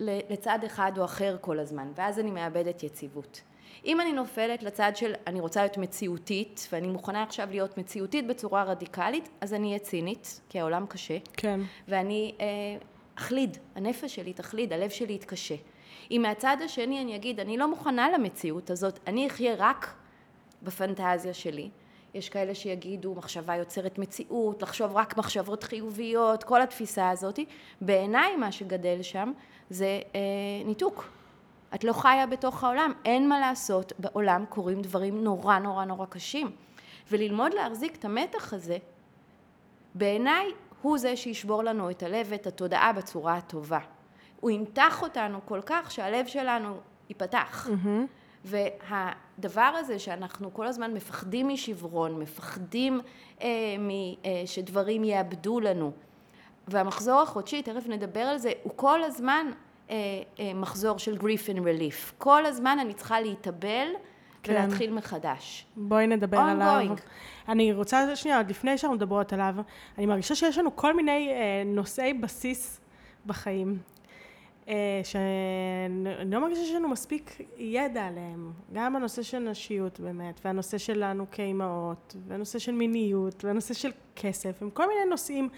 לצד 0.00 0.58
אחד 0.66 0.92
או 0.98 1.04
אחר 1.04 1.36
כל 1.40 1.58
הזמן, 1.58 1.88
ואז 1.94 2.18
אני 2.18 2.30
מאבדת 2.30 2.82
יציבות. 2.82 3.40
אם 3.84 4.00
אני 4.00 4.12
נופלת 4.12 4.62
לצד 4.62 4.92
של 4.94 5.12
אני 5.26 5.40
רוצה 5.40 5.60
להיות 5.60 5.78
מציאותית, 5.78 6.68
ואני 6.72 6.88
מוכנה 6.88 7.22
עכשיו 7.22 7.48
להיות 7.50 7.78
מציאותית 7.78 8.26
בצורה 8.26 8.64
רדיקלית, 8.64 9.28
אז 9.40 9.54
אני 9.54 9.68
אהיה 9.68 9.78
צינית, 9.78 10.40
כי 10.48 10.60
העולם 10.60 10.86
קשה. 10.86 11.18
כן. 11.32 11.60
ואני 11.88 12.34
אה, 12.40 12.46
אחליד, 13.18 13.56
הנפש 13.74 14.14
שלי 14.14 14.32
תחליד, 14.32 14.72
הלב 14.72 14.90
שלי 14.90 15.12
יתקשה. 15.14 15.54
אם 16.10 16.20
מהצד 16.22 16.56
השני 16.64 17.02
אני 17.02 17.16
אגיד, 17.16 17.40
אני 17.40 17.56
לא 17.56 17.68
מוכנה 17.68 18.10
למציאות 18.10 18.70
הזאת, 18.70 18.98
אני 19.06 19.26
אחיה 19.26 19.54
רק 19.58 20.01
בפנטזיה 20.62 21.34
שלי, 21.34 21.70
יש 22.14 22.28
כאלה 22.28 22.54
שיגידו 22.54 23.14
מחשבה 23.14 23.56
יוצרת 23.56 23.98
מציאות, 23.98 24.62
לחשוב 24.62 24.96
רק 24.96 25.16
מחשבות 25.16 25.62
חיוביות, 25.62 26.44
כל 26.44 26.62
התפיסה 26.62 27.10
הזאת. 27.10 27.38
בעיניי 27.80 28.36
מה 28.36 28.52
שגדל 28.52 29.02
שם 29.02 29.32
זה 29.70 30.00
אה, 30.14 30.20
ניתוק. 30.64 31.08
את 31.74 31.84
לא 31.84 31.92
חיה 31.92 32.26
בתוך 32.26 32.64
העולם, 32.64 32.92
אין 33.04 33.28
מה 33.28 33.40
לעשות, 33.40 33.92
בעולם 33.98 34.44
קורים 34.48 34.82
דברים 34.82 35.24
נורא 35.24 35.58
נורא 35.58 35.84
נורא 35.84 36.06
קשים. 36.06 36.50
וללמוד 37.10 37.54
להחזיק 37.54 37.96
את 37.96 38.04
המתח 38.04 38.52
הזה, 38.54 38.76
בעיניי 39.94 40.46
הוא 40.82 40.98
זה 40.98 41.16
שישבור 41.16 41.64
לנו 41.64 41.90
את 41.90 42.02
הלב 42.02 42.26
ואת 42.30 42.46
התודעה 42.46 42.92
בצורה 42.92 43.36
הטובה. 43.36 43.78
הוא 44.40 44.50
ימתח 44.50 45.02
אותנו 45.02 45.38
כל 45.44 45.60
כך 45.66 45.90
שהלב 45.90 46.26
שלנו 46.26 46.76
ייפתח. 47.08 47.68
Mm-hmm. 47.68 48.50
והדבר 49.38 49.72
הזה 49.78 49.98
שאנחנו 49.98 50.54
כל 50.54 50.66
הזמן 50.66 50.94
מפחדים 50.94 51.48
משברון, 51.48 52.18
מפחדים 52.18 53.00
אה, 53.42 53.48
מ, 53.78 53.90
אה, 53.90 54.42
שדברים 54.46 55.04
יאבדו 55.04 55.60
לנו, 55.60 55.92
והמחזור 56.68 57.20
החודשי, 57.20 57.62
תכף 57.62 57.86
נדבר 57.86 58.20
על 58.20 58.38
זה, 58.38 58.52
הוא 58.62 58.72
כל 58.76 59.02
הזמן 59.02 59.46
אה, 59.90 59.96
אה, 60.40 60.54
מחזור 60.54 60.98
של 60.98 61.16
grief 61.16 61.54
and 61.54 61.58
relief. 61.58 62.12
כל 62.18 62.46
הזמן 62.46 62.78
אני 62.80 62.94
צריכה 62.94 63.20
להתאבל 63.20 63.88
כן. 64.42 64.52
ולהתחיל 64.52 64.92
מחדש. 64.92 65.66
בואי 65.76 66.06
נדבר 66.06 66.38
On 66.38 66.40
עליו. 66.40 66.96
Going. 66.96 67.00
אני 67.48 67.72
רוצה, 67.72 68.16
שנייה, 68.16 68.36
עוד 68.36 68.50
לפני 68.50 68.78
שאנחנו 68.78 68.96
מדברות 68.96 69.32
עליו, 69.32 69.54
אני 69.98 70.06
מרגישה 70.06 70.34
שיש 70.34 70.58
לנו 70.58 70.76
כל 70.76 70.96
מיני 70.96 71.28
אה, 71.28 71.62
נושאי 71.66 72.14
בסיס 72.14 72.80
בחיים. 73.26 73.78
אה, 74.68 75.00
שאני 75.04 76.30
לא 76.30 76.40
מרגישה 76.40 76.64
שיש 76.64 76.74
לנו 76.74 76.88
מספיק 76.88 77.40
ידע 77.58 78.06
עליהם. 78.06 78.52
גם 78.72 78.96
הנושא 78.96 79.22
של 79.22 79.38
נשיות 79.38 80.00
באמת, 80.00 80.40
והנושא 80.44 80.78
שלנו 80.78 81.26
כאימהות, 81.30 82.16
והנושא 82.28 82.58
של 82.58 82.72
מיניות, 82.72 83.44
והנושא 83.44 83.74
של 83.74 83.90
כסף, 84.16 84.62
הם 84.62 84.70
כל 84.70 84.88
מיני 84.88 85.10
נושאים, 85.10 85.48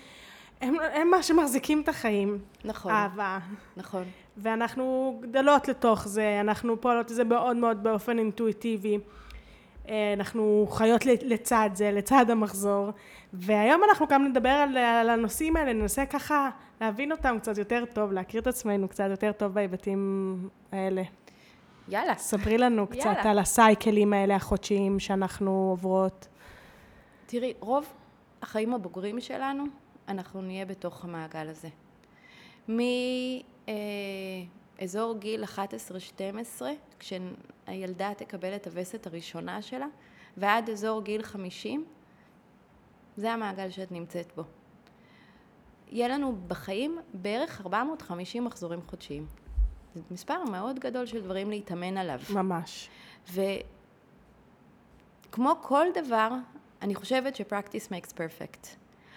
הם, 0.60 0.74
הם 0.94 1.10
מה 1.10 1.22
שמחזיקים 1.22 1.80
את 1.80 1.88
החיים. 1.88 2.38
נכון. 2.64 2.92
אהבה. 2.92 3.38
נכון. 3.76 4.04
ואנחנו 4.36 5.18
גדלות 5.22 5.68
לתוך 5.68 6.08
זה, 6.08 6.40
אנחנו 6.40 6.80
פועלות 6.80 7.10
את 7.10 7.16
זה 7.16 7.24
מאוד 7.24 7.56
מאוד 7.56 7.82
באופן 7.82 8.18
אינטואיטיבי. 8.18 8.98
אנחנו 9.88 10.66
חיות 10.70 11.06
לצד 11.06 11.70
זה, 11.74 11.90
לצד 11.90 12.30
המחזור, 12.30 12.90
והיום 13.32 13.80
אנחנו 13.88 14.06
גם 14.06 14.24
נדבר 14.24 14.48
על, 14.48 14.76
על 14.76 15.10
הנושאים 15.10 15.56
האלה, 15.56 15.72
ננסה 15.72 16.06
ככה 16.06 16.50
להבין 16.80 17.12
אותם 17.12 17.36
קצת 17.40 17.58
יותר 17.58 17.84
טוב, 17.92 18.12
להכיר 18.12 18.40
את 18.40 18.46
עצמנו 18.46 18.88
קצת 18.88 19.06
יותר 19.10 19.32
טוב 19.32 19.52
בהיבטים 19.52 20.48
האלה. 20.72 21.02
יאללה. 21.88 22.14
ספרי 22.14 22.58
לנו 22.58 22.86
קצת 22.86 23.04
יאללה. 23.04 23.30
על 23.30 23.38
הסייקלים 23.38 24.12
האלה 24.12 24.36
החודשיים 24.36 25.00
שאנחנו 25.00 25.68
עוברות. 25.70 26.28
תראי, 27.26 27.54
רוב 27.60 27.86
החיים 28.42 28.74
הבוגרים 28.74 29.20
שלנו, 29.20 29.64
אנחנו 30.08 30.42
נהיה 30.42 30.66
בתוך 30.66 31.04
המעגל 31.04 31.48
הזה. 31.48 31.68
מאזור 32.68 32.82
אה, 33.68 33.74
גיל 35.18 35.44
11-12, 35.44 36.62
כשהילדה 36.98 38.14
תקבל 38.14 38.56
את 38.56 38.66
הווסת 38.66 39.06
הראשונה 39.06 39.62
שלה, 39.62 39.86
ועד 40.36 40.70
אזור 40.70 41.02
גיל 41.02 41.22
50, 41.22 41.84
זה 43.16 43.32
המעגל 43.32 43.70
שאת 43.70 43.92
נמצאת 43.92 44.32
בו. 44.36 44.42
יהיה 45.88 46.08
לנו 46.08 46.36
בחיים 46.48 46.98
בערך 47.14 47.60
450 47.60 48.44
מחזורים 48.44 48.80
חודשיים. 48.86 49.26
זה 49.94 50.00
מספר 50.10 50.44
מאוד 50.44 50.78
גדול 50.78 51.06
של 51.06 51.22
דברים 51.22 51.50
להתאמן 51.50 51.96
עליו. 51.96 52.20
ממש. 52.30 52.88
וכמו 55.30 55.52
כל 55.62 55.86
דבר, 55.94 56.30
אני 56.82 56.94
חושבת 56.94 57.36
ש-practice 57.36 57.88
makes 57.90 58.12
perfect. 58.12 58.66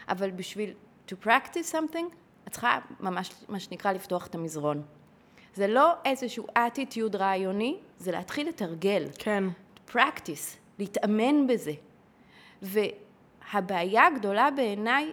אבל 0.10 0.32
בשביל 0.32 0.74
to 1.08 1.14
practice 1.24 1.72
something, 1.72 2.14
את 2.48 2.52
צריכה 2.52 2.80
ממש, 3.00 3.32
מה 3.50 3.60
שנקרא, 3.60 3.92
לפתוח 3.92 4.28
את 4.28 4.36
המזרון. 4.36 4.84
זה 5.58 5.68
לא 5.68 5.94
איזשהו 6.06 6.46
attitude 6.58 7.18
רעיוני, 7.18 7.78
זה 7.98 8.12
להתחיל 8.12 8.48
לתרגל. 8.48 9.06
כן. 9.18 9.44
practice, 9.90 10.58
להתאמן 10.80 11.48
בזה. 11.48 11.72
והבעיה 12.62 14.08
הגדולה 14.08 14.52
בעיניי 14.52 15.12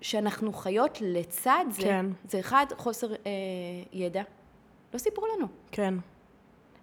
שאנחנו 0.00 0.52
חיות 0.52 0.98
לצד 1.00 1.64
זה, 1.70 1.82
כן. 1.82 2.06
זה 2.24 2.40
אחד, 2.40 2.66
חוסר 2.76 3.12
אה, 3.12 3.16
ידע. 3.92 4.22
לא 4.94 4.98
סיפרו 4.98 5.26
לנו. 5.36 5.46
כן. 5.70 5.94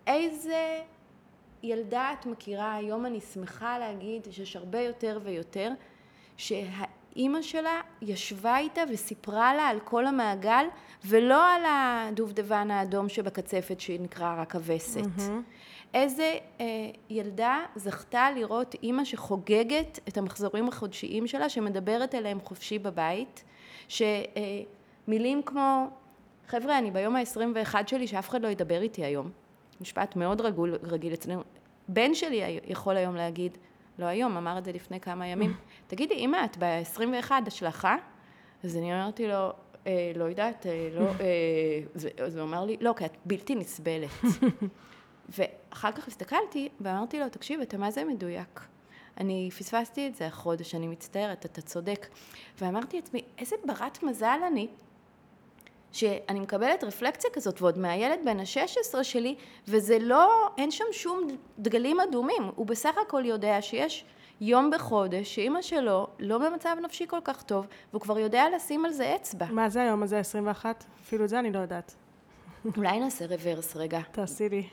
איזה 0.07 0.81
ילדה 1.63 2.13
את 2.19 2.25
מכירה, 2.25 2.75
היום 2.75 3.05
אני 3.05 3.21
שמחה 3.21 3.79
להגיד 3.79 4.27
שיש 4.31 4.55
הרבה 4.55 4.81
יותר 4.81 5.19
ויותר, 5.23 5.71
שהאימא 7.17 7.41
שלה 7.41 7.81
ישבה 8.01 8.57
איתה 8.57 8.81
וסיפרה 8.89 9.55
לה 9.55 9.67
על 9.67 9.79
כל 9.79 10.05
המעגל, 10.05 10.65
ולא 11.05 11.53
על 11.53 11.61
הדובדבן 11.67 12.71
האדום 12.71 13.09
שבקצפת 13.09 13.79
שנקרא 13.79 14.41
רק 14.41 14.55
הווסת. 14.55 15.01
Mm-hmm. 15.01 15.31
איזה 15.93 16.37
אה, 16.59 16.65
ילדה 17.09 17.59
זכתה 17.75 18.31
לראות 18.31 18.75
אימא 18.83 19.05
שחוגגת 19.05 19.99
את 20.07 20.17
המחזורים 20.17 20.67
החודשיים 20.67 21.27
שלה, 21.27 21.49
שמדברת 21.49 22.15
אליהם 22.15 22.39
חופשי 22.39 22.79
בבית, 22.79 23.43
שמילים 23.87 25.37
אה, 25.37 25.43
כמו, 25.45 25.87
חבר'ה, 26.47 26.77
אני 26.77 26.91
ביום 26.91 27.15
ה-21 27.15 27.75
שלי 27.87 28.07
שאף 28.07 28.29
אחד 28.29 28.41
לא 28.41 28.47
ידבר 28.47 28.81
איתי 28.81 29.05
היום. 29.05 29.29
משפט 29.81 30.15
מאוד 30.15 30.41
רגול, 30.41 30.75
רגיל 30.83 31.13
אצלנו. 31.13 31.41
בן 31.87 32.13
שלי 32.13 32.59
יכול 32.67 32.97
היום 32.97 33.15
להגיד, 33.15 33.57
לא 33.99 34.05
היום, 34.05 34.37
אמר 34.37 34.57
את 34.57 34.65
זה 34.65 34.71
לפני 34.71 34.99
כמה 34.99 35.27
ימים, 35.27 35.53
תגידי, 35.87 36.13
אמא, 36.13 36.45
את 36.45 36.57
ב-21 36.59 37.31
השלכה? 37.47 37.95
אז 38.63 38.77
אני 38.77 38.93
אמרתי 38.93 39.27
לו, 39.27 39.51
אה, 39.87 40.11
לא 40.15 40.23
יודעת, 40.23 40.65
אה, 40.65 40.89
לא, 40.93 41.05
אה, 41.05 42.25
אז 42.25 42.35
הוא 42.35 42.43
אמר 42.43 42.65
לי, 42.65 42.77
לא, 42.81 42.93
כי 42.97 43.05
את 43.05 43.17
בלתי 43.25 43.55
נסבלת. 43.55 44.09
ואחר 45.37 45.91
כך 45.91 46.07
הסתכלתי 46.07 46.69
ואמרתי 46.81 47.19
לו, 47.19 47.29
תקשיב, 47.29 47.61
אתה 47.61 47.77
מה 47.77 47.91
זה 47.91 48.03
מדויק? 48.03 48.67
אני 49.19 49.49
פספסתי 49.57 50.07
את 50.07 50.15
זה 50.15 50.27
החודש, 50.27 50.75
אני 50.75 50.87
מצטערת, 50.87 51.45
אתה 51.45 51.61
צודק. 51.61 52.07
ואמרתי 52.61 52.97
לעצמי, 52.97 53.21
איזה 53.37 53.55
ברת 53.65 54.03
מזל 54.03 54.39
אני, 54.47 54.67
שאני 55.97 56.39
מקבלת 56.39 56.83
רפלקציה 56.83 57.29
כזאת, 57.33 57.61
ועוד 57.61 57.77
מהילד 57.77 58.19
בן 58.25 58.39
ה-16 58.39 59.03
שלי, 59.03 59.35
וזה 59.67 59.99
לא, 59.99 60.49
אין 60.57 60.71
שם 60.71 60.85
שום 60.91 61.27
דגלים 61.59 61.99
אדומים. 61.99 62.43
הוא 62.55 62.65
בסך 62.65 62.95
הכל 63.07 63.25
יודע 63.25 63.61
שיש 63.61 64.05
יום 64.41 64.71
בחודש 64.71 65.35
שאימא 65.35 65.61
שלו 65.61 66.07
לא 66.19 66.37
במצב 66.37 66.77
נפשי 66.83 67.07
כל 67.07 67.19
כך 67.23 67.43
טוב, 67.43 67.67
והוא 67.91 68.01
כבר 68.01 68.19
יודע 68.19 68.43
לשים 68.55 68.85
על 68.85 68.91
זה 68.91 69.15
אצבע. 69.15 69.45
מה 69.51 69.69
זה 69.69 69.81
היום 69.81 70.03
הזה, 70.03 70.19
21? 70.19 70.85
אפילו 71.01 71.23
את 71.23 71.29
זה 71.29 71.39
אני 71.39 71.51
לא 71.51 71.59
יודעת. 71.59 71.95
אולי 72.77 72.99
נעשה 72.99 73.25
רוורס 73.25 73.75
רגע. 73.75 73.99
תעשי 74.11 74.49
לי. 74.49 74.67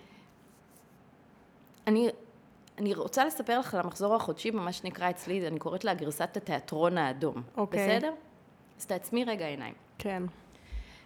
אני, 1.87 2.09
אני 2.78 2.95
רוצה 2.95 3.25
לספר 3.25 3.59
לך 3.59 3.75
על 3.75 3.81
המחזור 3.81 4.14
החודשי, 4.14 4.50
מה 4.50 4.73
שנקרא 4.73 5.11
אצלי, 5.11 5.49
אני 5.49 5.59
קוראת 5.59 5.85
לה 5.85 5.95
גרסת 5.95 6.37
התיאטרון 6.37 6.99
האדום. 6.99 7.43
אוקיי. 7.57 7.99
בסדר? 7.99 8.12
אז 8.78 8.87
תעצמי 8.87 9.25
רגע 9.25 9.47
עיניים. 9.47 9.75
כן. 9.99 10.23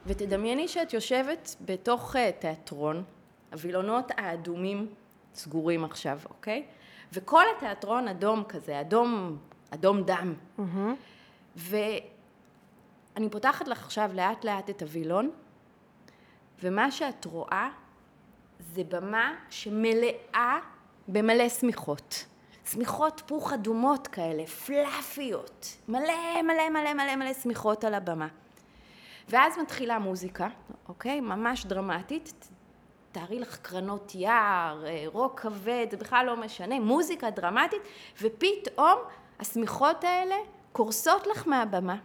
ותדמייני 0.07 0.69
שאת 0.69 0.93
יושבת 0.93 1.57
בתוך 1.61 2.17
uh, 2.17 2.19
תיאטרון, 2.39 3.05
הווילונות 3.53 4.11
האדומים 4.17 4.87
סגורים 5.35 5.85
עכשיו, 5.85 6.19
אוקיי? 6.29 6.65
וכל 7.13 7.45
התיאטרון 7.57 8.09
אדום 8.09 8.45
כזה, 8.45 8.81
אדום, 8.81 9.39
אדום 9.71 10.03
דם. 10.03 10.35
Mm-hmm. 10.59 10.63
ואני 11.57 13.31
פותחת 13.31 13.69
לך 13.69 13.85
עכשיו 13.85 14.11
לאט 14.15 14.45
לאט 14.45 14.71
את 14.71 14.83
הווילון, 14.83 15.31
ומה 16.63 16.91
שאת 16.91 17.25
רואה 17.25 17.69
זה 18.61 18.83
במה 18.85 19.35
שמלאה 19.51 20.59
במלא 21.09 21.49
שמיכות. 21.49 22.25
שמיכות 22.65 23.23
פוך 23.27 23.53
אדומות 23.53 24.07
כאלה, 24.07 24.47
פלאפיות. 24.47 25.77
מלא 25.89 26.43
מלא 26.43 26.71
מלא 26.71 26.95
מלא 26.95 27.17
מלא 27.17 27.35
שמיכות 27.35 27.85
על 27.85 27.95
הבמה. 27.95 28.29
ואז 29.29 29.59
מתחילה 29.59 29.99
מוזיקה, 29.99 30.49
אוקיי? 30.89 31.21
ממש 31.21 31.67
דרמטית. 31.67 32.49
תארי 33.13 33.39
לך 33.39 33.57
קרנות 33.57 34.15
יער, 34.15 34.87
אה, 34.87 35.05
רוק 35.07 35.41
כבד, 35.41 35.87
זה 35.91 35.97
בכלל 35.97 36.27
לא 36.27 36.37
משנה. 36.37 36.81
מוזיקה 36.81 37.31
דרמטית, 37.31 37.83
ופתאום 38.23 38.99
השמיכות 39.41 40.05
האלה 40.05 40.35
קורסות 40.73 41.27
לך 41.27 41.47
מהבמה. 41.47 41.97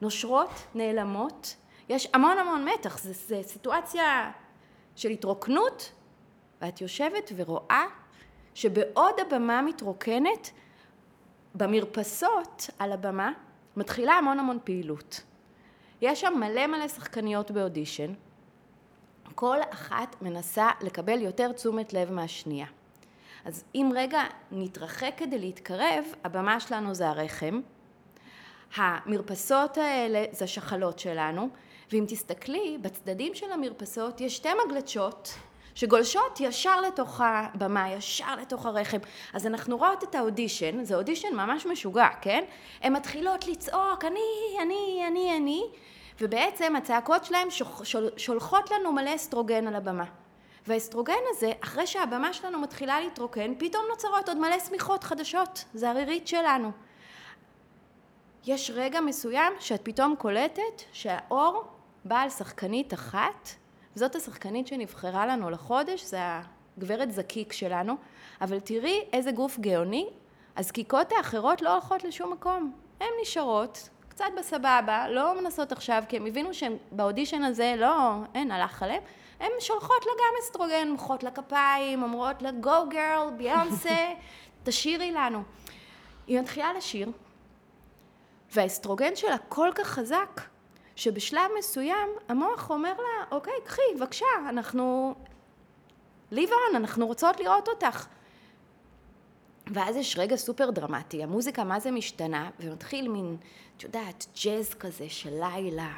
נושרות, 0.00 0.50
נעלמות. 0.74 1.56
יש 1.88 2.08
המון 2.14 2.38
המון 2.38 2.64
מתח, 2.64 2.98
זו 2.98 3.14
סיטואציה 3.42 4.30
של 4.96 5.10
התרוקנות, 5.10 5.92
ואת 6.60 6.80
יושבת 6.80 7.32
ורואה 7.36 7.84
שבעוד 8.54 9.14
הבמה 9.20 9.62
מתרוקנת, 9.62 10.50
במרפסות 11.54 12.70
על 12.78 12.92
הבמה 12.92 13.32
מתחילה 13.76 14.12
המון 14.12 14.38
המון 14.38 14.58
פעילות. 14.64 15.22
יש 16.02 16.20
שם 16.20 16.32
מלא 16.36 16.66
מלא 16.66 16.88
שחקניות 16.88 17.50
באודישן, 17.50 18.12
כל 19.34 19.58
אחת 19.70 20.16
מנסה 20.22 20.68
לקבל 20.80 21.22
יותר 21.22 21.52
תשומת 21.52 21.92
לב 21.92 22.12
מהשנייה. 22.12 22.66
אז 23.44 23.64
אם 23.74 23.90
רגע 23.94 24.22
נתרחק 24.52 25.14
כדי 25.16 25.38
להתקרב, 25.38 26.04
הבמה 26.24 26.60
שלנו 26.60 26.94
זה 26.94 27.08
הרחם, 27.08 27.60
המרפסות 28.76 29.78
האלה 29.78 30.24
זה 30.30 30.44
השחלות 30.44 30.98
שלנו, 30.98 31.48
ואם 31.92 32.04
תסתכלי, 32.08 32.78
בצדדים 32.80 33.34
של 33.34 33.52
המרפסות 33.52 34.20
יש 34.20 34.36
שתי 34.36 34.48
מגלשות 34.66 35.34
שגולשות 35.74 36.40
ישר 36.40 36.80
לתוך 36.80 37.20
הבמה, 37.24 37.90
ישר 37.90 38.36
לתוך 38.36 38.66
הרחם. 38.66 38.98
אז 39.32 39.46
אנחנו 39.46 39.76
רואות 39.76 40.04
את 40.04 40.14
האודישן, 40.14 40.84
זה 40.84 40.94
אודישן 40.94 41.34
ממש 41.34 41.66
משוגע, 41.66 42.08
כן? 42.20 42.44
הן 42.82 42.92
מתחילות 42.92 43.46
לצעוק, 43.46 44.04
אני, 44.04 44.20
אני, 44.62 45.04
אני, 45.06 45.36
אני, 45.36 45.62
ובעצם 46.20 46.76
הצעקות 46.76 47.24
שלהן 47.24 47.48
שולחות 48.16 48.70
לנו 48.70 48.92
מלא 48.92 49.14
אסטרוגן 49.14 49.66
על 49.66 49.74
הבמה. 49.74 50.04
והאסטרוגן 50.66 51.14
הזה, 51.30 51.52
אחרי 51.60 51.86
שהבמה 51.86 52.32
שלנו 52.32 52.60
מתחילה 52.60 53.00
להתרוקן, 53.00 53.52
פתאום 53.58 53.84
נוצרות 53.90 54.28
עוד 54.28 54.38
מלא 54.38 54.58
שמיכות 54.58 55.04
חדשות. 55.04 55.64
זה 55.74 55.90
הרירית 55.90 56.28
שלנו. 56.28 56.70
יש 58.46 58.70
רגע 58.74 59.00
מסוים 59.00 59.52
שאת 59.60 59.80
פתאום 59.82 60.14
קולטת 60.18 60.82
שהאור 60.92 61.64
בא 62.04 62.20
על 62.20 62.30
שחקנית 62.30 62.94
אחת, 62.94 63.48
זאת 63.94 64.14
השחקנית 64.16 64.66
שנבחרה 64.66 65.26
לנו 65.26 65.50
לחודש, 65.50 66.04
זה 66.04 66.18
הגברת 66.78 67.12
זקיק 67.12 67.52
שלנו, 67.52 67.94
אבל 68.40 68.60
תראי 68.60 69.00
איזה 69.12 69.32
גוף 69.32 69.58
גאוני, 69.58 70.08
הזקיקות 70.56 71.12
האחרות 71.12 71.62
לא 71.62 71.72
הולכות 71.72 72.04
לשום 72.04 72.32
מקום, 72.32 72.72
הן 73.00 73.08
נשארות, 73.22 73.88
קצת 74.08 74.24
בסבבה, 74.38 75.08
לא 75.08 75.40
מנסות 75.40 75.72
עכשיו, 75.72 76.02
כי 76.08 76.16
הם 76.16 76.26
הבינו 76.26 76.54
שהן 76.54 76.76
באודישן 76.92 77.42
הזה 77.42 77.74
לא, 77.78 78.12
אין, 78.34 78.50
הלך 78.50 78.82
עליהם, 78.82 79.02
הן 79.40 79.50
שולחות 79.60 80.06
לה 80.06 80.12
גם 80.18 80.34
אסטרוגן, 80.42 80.88
מוחאות 80.90 81.22
לה 81.22 81.30
כפיים, 81.30 82.02
אומרות 82.02 82.42
לה, 82.42 82.50
go 82.62 82.92
girl, 82.92 83.30
ביונסה, 83.36 84.12
תשאירי 84.64 85.12
לנו. 85.12 85.42
היא 86.26 86.40
מתחילה 86.40 86.72
לשיר, 86.72 87.10
והאסטרוגן 88.52 89.16
שלה 89.16 89.38
כל 89.48 89.70
כך 89.74 89.86
חזק, 89.86 90.40
שבשלב 91.00 91.50
מסוים 91.58 92.08
המוח 92.28 92.70
אומר 92.70 92.92
לה, 92.92 93.24
אוקיי, 93.30 93.52
קחי, 93.64 93.82
בבקשה, 93.96 94.26
אנחנו... 94.48 95.14
ליב 96.30 96.50
און, 96.50 96.76
אנחנו 96.76 97.06
רוצות 97.06 97.40
לראות 97.40 97.68
אותך. 97.68 98.06
ואז 99.66 99.96
יש 99.96 100.18
רגע 100.18 100.36
סופר 100.36 100.70
דרמטי, 100.70 101.22
המוזיקה 101.22 101.64
מה 101.64 101.80
זה 101.80 101.90
משתנה, 101.90 102.50
ומתחיל 102.60 103.08
מין, 103.08 103.36
את 103.76 103.82
יודעת, 103.82 104.26
ג'אז 104.44 104.74
כזה 104.74 105.08
של 105.08 105.30
לילה, 105.30 105.92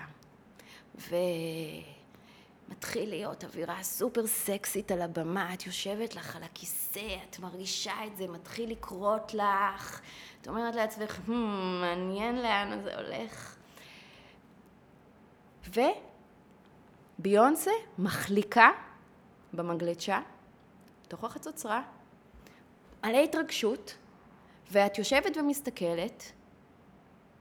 ומתחיל 2.68 3.08
להיות 3.08 3.44
אווירה 3.44 3.82
סופר 3.82 4.26
סקסית 4.26 4.92
על 4.92 5.02
הבמה, 5.02 5.54
את 5.54 5.66
יושבת 5.66 6.14
לך 6.14 6.36
על 6.36 6.42
הכיסא, 6.42 7.16
את 7.30 7.38
מרגישה 7.38 7.94
את 8.06 8.16
זה, 8.16 8.28
מתחיל 8.28 8.70
לקרות 8.70 9.34
לך, 9.34 10.00
את 10.40 10.48
אומרת 10.48 10.74
לעצמך, 10.74 11.18
hmm, 11.26 11.30
מעניין 11.80 12.42
לאן 12.42 12.80
זה 12.84 12.96
הולך. 12.96 13.61
וביונסה 17.18 17.70
מחליקה 17.98 18.70
במגלצ'ה, 19.52 20.20
תוך 21.08 21.24
החצוצרה, 21.24 21.82
מלא 23.04 23.18
התרגשות, 23.18 23.96
ואת 24.70 24.98
יושבת 24.98 25.36
ומסתכלת, 25.36 26.32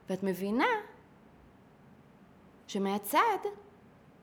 ואת 0.10 0.24
מבינה 0.24 0.66
שמהצד 2.68 3.38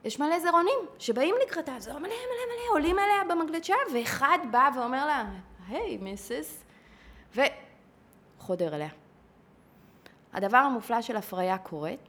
יש 0.03 0.19
מלא 0.19 0.39
זרעונים 0.39 0.79
שבאים 0.99 1.35
לקראתה, 1.43 1.79
זה 1.79 1.93
מלא 1.93 1.99
מלא 1.99 2.09
מלא, 2.09 2.71
עולים 2.71 2.99
אליה 2.99 3.23
במגלצ'ה, 3.29 3.73
ואחד 3.93 4.39
בא 4.51 4.69
ואומר 4.75 5.05
לה, 5.05 5.29
היי 5.67 5.97
hey, 5.97 6.03
מיסיס, 6.03 6.63
וחודר 7.35 8.75
אליה. 8.75 8.89
הדבר 10.33 10.57
המופלא 10.57 11.01
של 11.01 11.15
הפריה 11.15 11.57
קורית, 11.57 11.99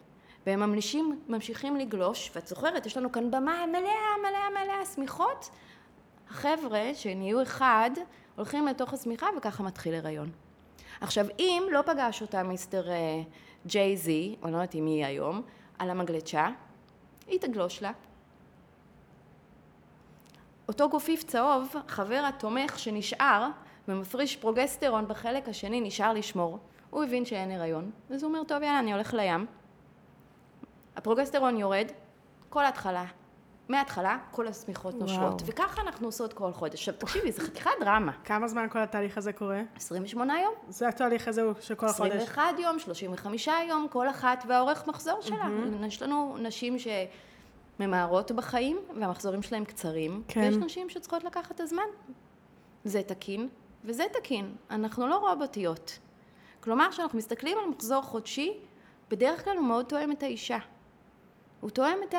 והם 0.47 0.61
ממשיכים, 0.61 1.20
ממשיכים 1.28 1.76
לגלוש, 1.76 2.30
ואת 2.35 2.47
זוכרת, 2.47 2.87
יש 2.87 2.97
לנו 2.97 3.12
כאן 3.12 3.31
במה 3.31 3.66
מלאה 3.66 4.16
מלאה 4.20 4.64
מלאה 4.64 4.87
שמיכות, 4.94 5.50
החבר'ה 6.31 6.90
שנהיו 6.94 7.42
אחד, 7.42 7.90
הולכים 8.37 8.66
לתוך 8.66 8.92
השמיכה 8.92 9.26
וככה 9.37 9.62
מתחיל 9.62 9.94
הריון. 9.94 10.31
עכשיו, 11.00 11.26
אם 11.38 11.62
לא 11.70 11.83
פגש 11.83 12.22
אותה 12.22 12.42
מיסטר 12.42 12.90
אה, 12.90 13.22
ג'יי 13.66 13.96
זי, 13.96 14.37
או 14.42 14.48
לא 14.48 14.57
יודעת 14.57 14.74
אם 14.74 14.87
היא 14.87 15.05
היום, 15.05 15.42
על 15.79 15.90
המגלצ'ה, 15.90 16.48
היא 17.26 17.40
תגלוש 17.40 17.83
לה. 17.83 17.92
אותו 20.68 20.88
גופיף 20.88 21.22
צהוב, 21.22 21.74
חבר 21.88 22.22
התומך 22.29 22.79
שנשאר 22.79 23.48
ומפריש 23.88 24.37
פרוגסטרון 24.37 25.09
בחלק 25.09 25.48
השני, 25.48 25.81
נשאר 25.81 26.12
לשמור. 26.12 26.59
הוא 26.90 27.05
הבין 27.05 27.24
שאין 27.24 27.50
הריון, 27.50 27.90
אז 28.11 28.22
הוא 28.22 28.29
אומר, 28.29 28.44
טוב, 28.44 28.62
יאללה, 28.62 28.79
אני 28.79 28.92
הולך 28.92 29.14
לים. 29.14 29.60
הפרוגסטרון 30.96 31.57
יורד, 31.57 31.87
כל 32.48 32.64
ההתחלה, 32.64 33.05
מההתחלה 33.68 34.18
כל 34.31 34.46
השמיכות 34.46 34.94
נושרות. 34.94 35.42
וככה 35.46 35.83
אנחנו 35.83 36.09
עושות 36.09 36.33
כל 36.33 36.53
חודש. 36.53 36.74
עכשיו 36.74 36.94
תקשיבי, 36.98 37.33
זה 37.33 37.42
חתיכת 37.42 37.70
דרמה. 37.81 38.12
כמה 38.24 38.48
זמן 38.48 38.66
כל 38.70 38.79
התהליך 38.79 39.18
הזה 39.18 39.33
קורה? 39.33 39.62
28 39.76 40.40
יום. 40.40 40.55
זה 40.68 40.88
התהליך 40.88 41.29
הזה 41.29 41.42
של 41.61 41.74
כל 41.74 41.87
החודש? 41.87 42.12
21 42.12 42.42
יום, 42.59 42.79
35 42.79 43.48
יום, 43.68 43.87
כל 43.90 44.09
אחת 44.09 44.44
והאורך 44.48 44.87
מחזור 44.87 45.20
שלה. 45.20 45.44
Mm-hmm. 45.44 45.87
יש 45.87 46.03
לנו 46.03 46.37
נשים 46.38 46.76
שממהרות 47.79 48.33
בחיים, 48.33 48.79
והמחזורים 49.00 49.42
שלהם 49.42 49.64
קצרים, 49.64 50.22
כן. 50.29 50.40
ויש 50.40 50.57
נשים 50.57 50.88
שצריכות 50.88 51.24
לקחת 51.24 51.50
את 51.50 51.61
הזמן. 51.61 51.83
זה 52.85 53.03
תקין, 53.03 53.48
וזה 53.85 54.05
תקין. 54.12 54.55
אנחנו 54.70 55.07
לא 55.07 55.16
רובוטיות. 55.16 55.98
כלומר, 56.61 56.87
כשאנחנו 56.90 57.18
מסתכלים 57.18 57.59
על 57.59 57.70
מחזור 57.70 58.03
חודשי, 58.03 58.53
בדרך 59.11 59.44
כלל 59.44 59.57
הוא 59.57 59.66
מאוד 59.66 59.85
תואם 59.85 60.12
את 60.12 60.22
האישה. 60.22 60.59
הוא 61.61 61.70
תואם 61.70 61.99
את 62.09 62.14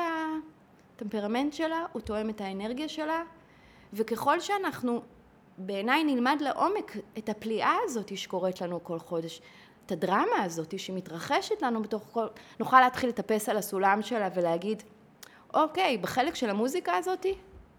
הטמפרמנט 0.96 1.52
שלה, 1.52 1.84
הוא 1.92 2.02
תואם 2.02 2.30
את 2.30 2.40
האנרגיה 2.40 2.88
שלה, 2.88 3.22
וככל 3.92 4.40
שאנחנו 4.40 5.02
בעיניי 5.58 6.04
נלמד 6.04 6.36
לעומק 6.40 6.96
את 7.18 7.28
הפליאה 7.28 7.76
הזאת 7.84 8.16
שקורית 8.16 8.60
לנו 8.60 8.84
כל 8.84 8.98
חודש, 8.98 9.40
את 9.86 9.92
הדרמה 9.92 10.42
הזאת 10.42 10.78
שמתרחשת 10.78 11.62
לנו 11.62 11.82
בתוך 11.82 12.02
כל... 12.12 12.26
נוכל 12.60 12.80
להתחיל 12.80 13.08
לטפס 13.08 13.48
על 13.48 13.56
הסולם 13.56 14.02
שלה 14.02 14.28
ולהגיד, 14.34 14.82
אוקיי, 15.54 15.98
בחלק 15.98 16.34
של 16.34 16.50
המוזיקה 16.50 16.96
הזאת 16.96 17.26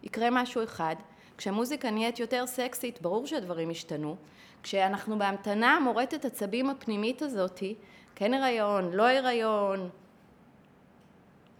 יקרה 0.03 0.29
משהו 0.31 0.63
אחד. 0.63 0.95
כשהמוזיקה 1.37 1.91
נהיית 1.91 2.19
יותר 2.19 2.47
סקסית, 2.47 3.01
ברור 3.01 3.27
שהדברים 3.27 3.69
השתנו. 3.69 4.15
כשאנחנו 4.63 5.19
בהמתנה 5.19 5.79
מורטת 5.79 6.25
עצבים 6.25 6.69
הפנימית 6.69 7.21
הזאתי, 7.21 7.75
כן 8.15 8.33
הריון, 8.33 8.91
לא 8.91 9.09
הריון, 9.09 9.89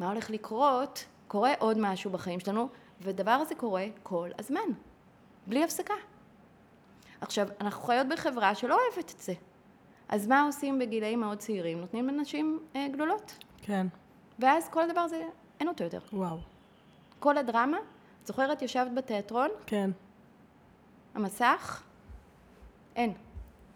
מה 0.04 0.10
הולך 0.10 0.30
לקרות, 0.30 1.06
קורה 1.28 1.54
עוד 1.60 1.78
משהו 1.80 2.12
בחיים 2.12 2.40
שלנו, 2.40 2.70
ודבר 3.02 3.32
הזה 3.32 3.56
קורה 3.56 3.86
כל 4.04 4.30
הזמן, 4.40 4.62
בלי 5.48 5.64
הפסקה. 5.64 5.94
עכשיו, 7.22 7.48
אנחנו 7.62 7.84
חיות 7.84 8.08
בחברה 8.08 8.56
שלא 8.56 8.78
אוהבת 8.80 9.12
את 9.12 9.20
זה. 9.20 9.34
אז 10.10 10.28
מה 10.28 10.42
עושים 10.42 10.80
בגילאים 10.80 11.20
מאוד 11.20 11.38
צעירים? 11.38 11.82
נותנים 11.82 12.08
לנשים 12.08 12.60
אה, 12.76 12.88
גדולות. 12.94 13.34
כן. 13.62 13.88
ואז 14.40 14.70
כל 14.70 14.82
הדבר 14.82 15.02
הזה, 15.02 15.24
אין 15.60 15.68
אותו 15.68 15.84
יותר. 15.84 16.00
וואו. 16.14 16.38
כל 17.20 17.38
הדרמה, 17.38 17.78
את 18.22 18.28
זוכרת, 18.28 18.62
ישבת 18.62 18.92
בתיאטרון? 18.96 19.50
כן. 19.66 19.92
המסך, 21.16 21.84
אין. 22.96 23.14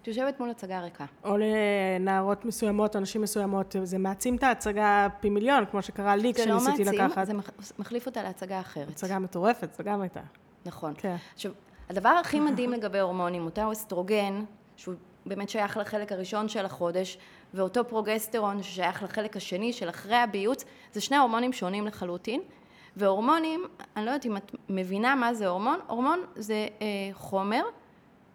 את 0.07 0.15
יושבת 0.15 0.39
מול 0.39 0.49
הצגה 0.49 0.79
ריקה. 0.79 1.05
או 1.23 1.37
לנערות 1.37 2.45
מסוימות 2.45 2.95
או 2.95 3.01
נשים 3.01 3.21
מסוימות, 3.21 3.75
זה 3.83 3.97
מעצים 3.97 4.35
את 4.35 4.43
ההצגה 4.43 5.07
פי 5.19 5.29
מיליון, 5.29 5.65
כמו 5.71 5.81
שקרה 5.81 6.15
לי 6.15 6.33
כשניסיתי 6.33 6.83
לקחת. 6.83 7.25
זה 7.25 7.33
לא 7.33 7.39
מעצים, 7.39 7.41
זה 7.59 7.73
מחליף 7.79 8.05
אותה 8.05 8.23
להצגה 8.23 8.59
אחרת. 8.59 8.89
הצגה 8.89 9.19
מטורפת, 9.19 9.73
זה 9.73 9.83
גם 9.83 10.01
הייתה. 10.01 10.19
נכון. 10.65 10.93
כן. 10.97 11.15
עכשיו, 11.33 11.51
הדבר 11.89 12.09
הכי 12.09 12.39
מדהים 12.39 12.71
לגבי 12.71 12.99
הורמונים, 12.99 13.45
אותו 13.45 13.71
אסטרוגן, 13.71 14.43
שהוא 14.75 14.95
באמת 15.25 15.49
שייך 15.49 15.77
לחלק 15.77 16.11
הראשון 16.11 16.49
של 16.49 16.65
החודש, 16.65 17.17
ואותו 17.53 17.87
פרוגסטרון 17.87 18.63
ששייך 18.63 19.03
לחלק 19.03 19.37
השני 19.37 19.73
של 19.73 19.89
אחרי 19.89 20.15
הביוץ, 20.15 20.65
זה 20.93 21.01
שני 21.01 21.17
הורמונים 21.17 21.53
שונים 21.53 21.87
לחלוטין. 21.87 22.41
והורמונים, 22.97 23.65
אני 23.95 24.05
לא 24.05 24.11
יודעת 24.11 24.25
אם 24.25 24.37
את 24.37 24.55
מבינה 24.69 25.15
מה 25.15 25.33
זה 25.33 25.47
הורמון, 25.47 25.79
הורמון 25.87 26.19
זה 26.35 26.67
אה, 26.81 26.87
חומר 27.13 27.63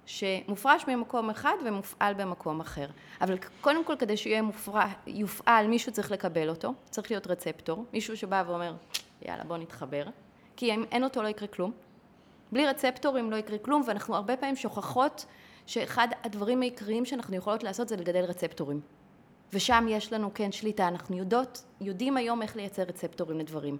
שמופרש 0.06 0.84
ממקום 0.88 1.30
אחד 1.30 1.54
ומופעל 1.66 2.14
במקום 2.14 2.60
אחר. 2.60 2.86
אבל 3.20 3.36
קודם 3.60 3.84
כל 3.84 3.96
כדי 3.98 4.16
שיהיה 4.16 4.42
מופרע, 4.42 4.86
יופעל, 5.06 5.66
מישהו 5.66 5.92
צריך 5.92 6.10
לקבל 6.10 6.48
אותו, 6.48 6.74
צריך 6.90 7.10
להיות 7.10 7.26
רצפטור, 7.26 7.84
מישהו 7.92 8.16
שבא 8.16 8.44
ואומר, 8.46 8.74
יאללה 9.22 9.44
בוא 9.44 9.56
נתחבר, 9.56 10.04
כי 10.56 10.74
אם 10.74 10.84
אין 10.90 11.04
אותו 11.04 11.22
לא 11.22 11.28
יקרה 11.28 11.48
כלום. 11.48 11.72
בלי 12.52 12.66
רצפטורים 12.66 13.30
לא 13.30 13.36
יקרה 13.36 13.58
כלום, 13.58 13.82
ואנחנו 13.86 14.16
הרבה 14.16 14.36
פעמים 14.36 14.56
שוכחות 14.56 15.26
שאחד 15.66 16.08
הדברים 16.24 16.62
העיקריים 16.62 17.04
שאנחנו 17.04 17.36
יכולות 17.36 17.62
לעשות 17.62 17.88
זה 17.88 17.96
לגדל 17.96 18.24
רצפטורים. 18.24 18.80
ושם 19.52 19.86
יש 19.88 20.12
לנו 20.12 20.30
כן 20.34 20.52
שליטה, 20.52 20.88
אנחנו 20.88 21.16
יודעות, 21.16 21.64
יודעים 21.80 22.16
היום 22.16 22.42
איך 22.42 22.56
לייצר 22.56 22.82
רצפטורים 22.82 23.38
לדברים. 23.38 23.76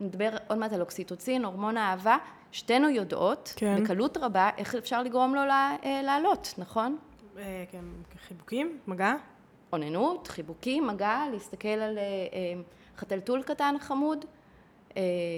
נדבר 0.00 0.30
עוד 0.48 0.58
מעט 0.58 0.72
על 0.72 0.80
אוקסיטוצין, 0.80 1.44
הורמון 1.44 1.76
האהבה, 1.76 2.16
שתינו 2.52 2.88
יודעות, 2.88 3.52
כן. 3.56 3.84
בקלות 3.84 4.16
רבה, 4.16 4.50
איך 4.58 4.74
אפשר 4.74 5.02
לגרום 5.02 5.34
לו 5.34 5.40
אה, 5.40 6.00
לעלות, 6.04 6.54
נכון? 6.58 6.98
אה, 7.38 7.64
כן, 7.70 7.84
חיבוקים, 8.28 8.78
מגע? 8.86 9.14
אוננות, 9.72 10.28
חיבוקים, 10.28 10.86
מגע, 10.86 11.22
להסתכל 11.32 11.68
על 11.68 11.98
אה, 11.98 12.02
חתלתול 12.96 13.42
קטן 13.42 13.74
חמוד, 13.80 14.24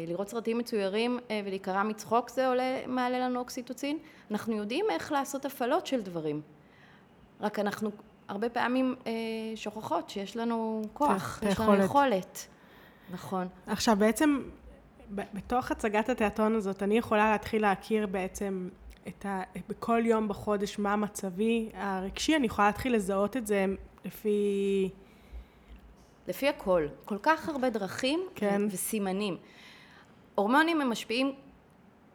לראות 0.06 0.28
סרטים 0.28 0.58
מצוירים 0.58 1.18
ולהיקרע 1.44 1.82
מצחוק, 1.82 2.30
זה 2.30 2.48
עולה, 2.48 2.86
מעלה 2.86 3.18
לנו 3.18 3.40
אוקסיטוצין. 3.40 3.98
אנחנו 4.30 4.56
יודעים 4.56 4.84
איך 4.90 5.12
לעשות 5.12 5.44
הפעלות 5.44 5.86
של 5.86 6.02
דברים. 6.02 6.40
רק 7.40 7.58
אנחנו 7.58 7.90
הרבה 8.28 8.48
פעמים 8.48 8.94
שוכחות 9.54 10.10
שיש 10.10 10.36
לנו 10.36 10.82
כוח, 10.92 11.40
את 11.42 11.48
יש 11.50 11.60
לנו. 11.60 11.74
יכולת. 11.74 12.46
נכון. 13.10 13.48
עכשיו 13.66 13.96
בעצם, 13.96 14.42
בתוך 15.10 15.70
הצגת 15.70 16.08
התיאטרון 16.08 16.54
הזאת, 16.54 16.82
אני 16.82 16.98
יכולה 16.98 17.30
להתחיל 17.30 17.62
להכיר 17.62 18.06
בעצם 18.06 18.68
את 19.08 19.26
ה... 19.26 19.42
בכל 19.68 20.02
יום 20.04 20.28
בחודש 20.28 20.78
מה 20.78 20.96
מצבי 20.96 21.70
הרגשי, 21.74 22.36
אני 22.36 22.46
יכולה 22.46 22.68
להתחיל 22.68 22.94
לזהות 22.94 23.36
את 23.36 23.46
זה 23.46 23.66
לפי... 24.04 24.90
לפי 26.28 26.48
הכל, 26.48 26.86
כל 27.04 27.18
כך 27.22 27.48
הרבה 27.48 27.70
דרכים 27.70 28.20
כן. 28.34 28.62
וסימנים. 28.70 29.36
הורמונים 30.34 30.80
הם 30.80 30.90
משפיעים, 30.90 31.32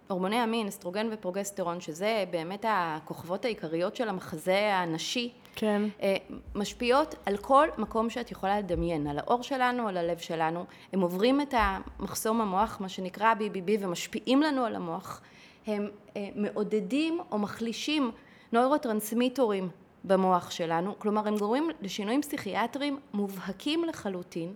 הורמוני 0.08 0.36
המין, 0.36 0.68
אסטרוגן 0.68 1.08
ופרוגסטרון, 1.12 1.82
שזה 1.82 2.24
באמת 2.32 2.66
הכוכבות 2.68 3.46
העיקריות 3.46 3.96
של 3.96 4.10
המחזה 4.10 4.76
הנשי, 4.76 5.34
כן, 5.56 5.82
אה, 6.02 6.16
משפיעות 6.56 7.16
על 7.26 7.38
כל 7.38 7.68
מקום 7.78 8.10
שאת 8.10 8.32
יכולה 8.32 8.60
לדמיין, 8.60 9.08
על 9.08 9.20
האור 9.20 9.44
שלנו, 9.44 9.88
על 9.88 9.98
הלב 9.98 10.18
שלנו. 10.18 10.66
הם 10.94 11.02
עוברים 11.02 11.42
את 11.42 11.54
המחסום 11.58 12.42
המוח, 12.42 12.78
מה 12.82 12.90
שנקרא 12.90 13.34
BBB, 13.34 13.72
ומשפיעים 13.80 14.42
לנו 14.42 14.66
על 14.66 14.76
המוח. 14.76 15.22
הם 15.68 15.90
אה, 16.18 16.30
מעודדים 16.36 17.20
או 17.32 17.40
מחלישים 17.40 18.12
נוירוטרנסמיטורים 18.52 19.70
במוח 20.04 20.52
שלנו, 20.52 21.00
כלומר 21.00 21.28
הם 21.28 21.38
גורמים 21.38 21.70
לשינויים 21.82 22.22
פסיכיאטריים 22.22 23.00
מובהקים 23.14 23.84
לחלוטין, 23.84 24.54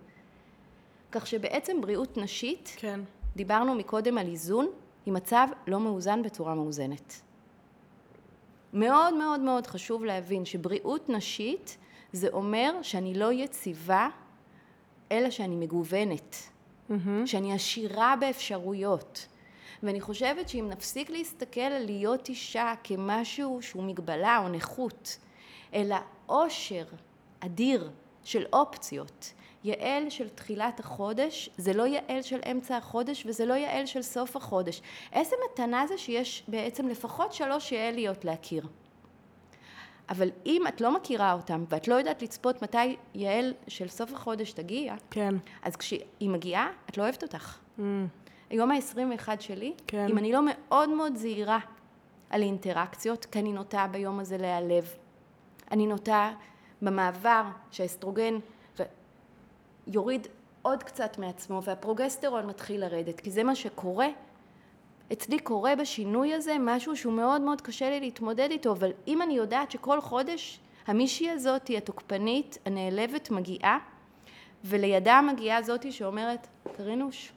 כך 1.11 1.27
שבעצם 1.27 1.81
בריאות 1.81 2.17
נשית, 2.17 2.75
כן. 2.77 2.99
דיברנו 3.35 3.75
מקודם 3.75 4.17
על 4.17 4.27
איזון, 4.27 4.67
היא 5.05 5.13
מצב 5.13 5.47
לא 5.67 5.79
מאוזן 5.79 6.21
בצורה 6.23 6.55
מאוזנת. 6.55 7.21
מאוד 8.73 9.13
מאוד 9.13 9.39
מאוד 9.39 9.67
חשוב 9.67 10.05
להבין 10.05 10.45
שבריאות 10.45 11.09
נשית 11.09 11.77
זה 12.13 12.27
אומר 12.29 12.71
שאני 12.81 13.13
לא 13.13 13.33
יציבה, 13.33 14.09
אלא 15.11 15.29
שאני 15.29 15.55
מגוונת, 15.55 16.35
מהמם. 16.89 17.27
שאני 17.27 17.53
עשירה 17.53 18.15
באפשרויות. 18.19 19.27
ואני 19.83 20.01
חושבת 20.01 20.49
שאם 20.49 20.69
נפסיק 20.69 21.09
להסתכל 21.09 21.61
על 21.61 21.85
להיות 21.85 22.29
אישה 22.29 22.73
כמשהו 22.83 23.61
שהוא 23.61 23.83
מגבלה 23.83 24.37
או 24.43 24.49
נכות, 24.49 25.17
אלא 25.73 25.95
עושר 26.25 26.85
אדיר 27.39 27.89
של 28.23 28.45
אופציות, 28.53 29.33
יעל 29.63 30.09
של 30.09 30.29
תחילת 30.29 30.79
החודש, 30.79 31.49
זה 31.57 31.73
לא 31.73 31.83
יעל 31.87 32.21
של 32.21 32.39
אמצע 32.51 32.77
החודש 32.77 33.25
וזה 33.25 33.45
לא 33.45 33.53
יעל 33.53 33.85
של 33.85 34.01
סוף 34.01 34.35
החודש. 34.35 34.81
איזה 35.13 35.35
מתנה 35.51 35.87
זה 35.87 35.97
שיש 35.97 36.43
בעצם 36.47 36.87
לפחות 36.87 37.33
שלוש 37.33 37.71
יעליות 37.71 38.25
להכיר. 38.25 38.67
אבל 40.09 40.29
אם 40.45 40.67
את 40.67 40.81
לא 40.81 40.95
מכירה 40.95 41.33
אותם 41.33 41.63
ואת 41.69 41.87
לא 41.87 41.95
יודעת 41.95 42.21
לצפות 42.21 42.61
מתי 42.61 42.95
יעל 43.15 43.53
של 43.67 43.87
סוף 43.87 44.13
החודש 44.13 44.51
תגיע, 44.51 44.95
כן. 45.11 45.35
אז 45.63 45.75
כשהיא 45.75 46.29
מגיעה, 46.29 46.69
את 46.89 46.97
לא 46.97 47.03
אוהבת 47.03 47.23
אותך. 47.23 47.57
אמ, 47.79 48.07
היום 48.49 48.71
ה-21 48.71 49.29
שלי, 49.39 49.73
כן. 49.87 50.07
אם 50.09 50.17
אני 50.17 50.31
לא 50.31 50.39
מאוד 50.45 50.89
מאוד 50.89 51.15
זהירה 51.15 51.59
על 52.29 52.41
אינטראקציות, 52.41 53.25
כי 53.25 53.39
אני 53.39 53.53
נוטה 53.53 53.87
ביום 53.91 54.19
הזה 54.19 54.37
להיעלב. 54.37 54.93
אני 55.71 55.87
נוטה 55.87 56.31
במעבר 56.81 57.43
שהאסטרוגן 57.71 58.39
יוריד 59.89 60.27
עוד 60.61 60.83
קצת 60.83 61.17
מעצמו 61.17 61.63
והפרוגסטרון 61.63 62.45
מתחיל 62.45 62.81
לרדת, 62.81 63.19
כי 63.19 63.31
זה 63.31 63.43
מה 63.43 63.55
שקורה. 63.55 64.07
אצלי 65.13 65.39
קורה 65.39 65.75
בשינוי 65.75 66.33
הזה 66.33 66.55
משהו 66.59 66.95
שהוא 66.95 67.13
מאוד 67.13 67.41
מאוד 67.41 67.61
קשה 67.61 67.89
לי 67.89 67.99
להתמודד 67.99 68.47
איתו, 68.51 68.71
אבל 68.71 68.91
אם 69.07 69.21
אני 69.21 69.33
יודעת 69.33 69.71
שכל 69.71 70.01
חודש 70.01 70.59
המישהי 70.87 71.29
הזאת 71.29 71.67
היא 71.67 71.77
התוקפנית, 71.77 72.57
הנעלבת, 72.65 73.31
מגיעה, 73.31 73.77
ולידה 74.63 75.21
מגיעה 75.21 75.61
זאתי 75.61 75.91
שאומרת, 75.91 76.47
קרינוש, 76.77 77.31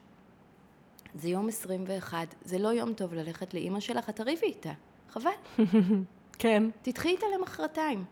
זה 1.14 1.28
יום 1.28 1.48
21, 1.48 2.34
זה 2.44 2.58
לא 2.58 2.68
יום 2.68 2.92
טוב 2.92 3.14
ללכת 3.14 3.54
לאימא 3.54 3.80
שלך, 3.80 4.08
את 4.08 4.16
תריבי 4.16 4.46
איתה, 4.46 4.72
חבל. 5.10 5.30
כן. 6.38 6.62
תדחי 6.82 7.08
איתה 7.08 7.26
למחרתיים. 7.38 8.04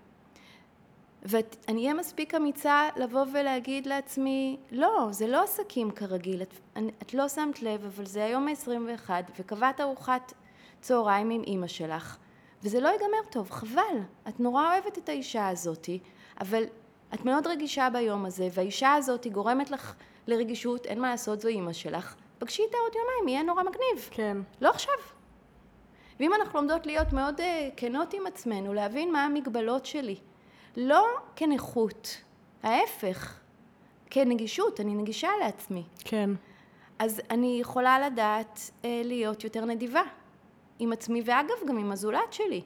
ואני 1.22 1.82
אהיה 1.82 1.94
מספיק 1.94 2.34
אמיצה 2.34 2.88
לבוא 2.96 3.24
ולהגיד 3.32 3.86
לעצמי, 3.86 4.56
לא, 4.70 5.08
זה 5.10 5.26
לא 5.26 5.42
עסקים 5.42 5.90
כרגיל, 5.90 6.42
את, 6.42 6.54
אני- 6.76 6.92
את 7.02 7.14
לא 7.14 7.28
שמת 7.28 7.62
לב, 7.62 7.84
אבל 7.84 8.06
זה 8.06 8.24
היום 8.24 8.48
ה-21, 8.48 9.10
וקבעת 9.38 9.80
ארוחת 9.80 10.32
צהריים 10.80 11.30
עם 11.30 11.42
אימא 11.42 11.66
שלך, 11.66 12.16
וזה 12.62 12.80
לא 12.80 12.88
ייגמר 12.88 13.30
טוב, 13.30 13.50
חבל. 13.50 13.98
את 14.28 14.40
נורא 14.40 14.72
אוהבת 14.72 14.98
את 14.98 15.08
האישה 15.08 15.48
הזאתי, 15.48 15.98
אבל 16.40 16.62
את 17.14 17.24
מאוד 17.24 17.46
רגישה 17.46 17.88
ביום 17.92 18.24
הזה, 18.24 18.48
והאישה 18.52 18.94
הזאת 18.94 19.26
גורמת 19.26 19.70
לך 19.70 19.94
לרגישות, 20.26 20.86
אין 20.86 21.00
מה 21.00 21.10
לעשות, 21.10 21.40
זו 21.40 21.48
אימא 21.48 21.72
שלך. 21.72 22.14
פגשי 22.38 22.62
איתה 22.62 22.76
עוד 22.84 22.92
יומיים, 22.94 23.28
יהיה 23.28 23.42
נורא 23.42 23.62
מגניב. 23.62 24.08
כן. 24.10 24.36
לא 24.60 24.68
עכשיו. 24.68 24.94
ואם 26.20 26.34
אנחנו 26.34 26.58
לומדות 26.58 26.86
להיות 26.86 27.12
מאוד 27.12 27.40
uh, 27.40 27.42
כנות 27.76 28.14
עם 28.14 28.26
עצמנו, 28.26 28.74
להבין 28.74 29.12
מה 29.12 29.24
המגבלות 29.24 29.86
שלי, 29.86 30.16
לא 30.76 31.06
כנכות, 31.36 32.16
ההפך, 32.62 33.40
כנגישות, 34.10 34.80
אני 34.80 34.94
נגישה 34.94 35.28
לעצמי. 35.40 35.84
כן. 36.04 36.30
אז 36.98 37.20
אני 37.30 37.58
יכולה 37.60 38.06
לדעת 38.06 38.70
uh, 38.82 38.86
להיות 39.04 39.44
יותר 39.44 39.64
נדיבה 39.64 40.02
עם 40.78 40.92
עצמי, 40.92 41.22
ואגב, 41.24 41.54
גם 41.68 41.78
עם 41.78 41.92
הזולת 41.92 42.32
שלי. 42.32 42.62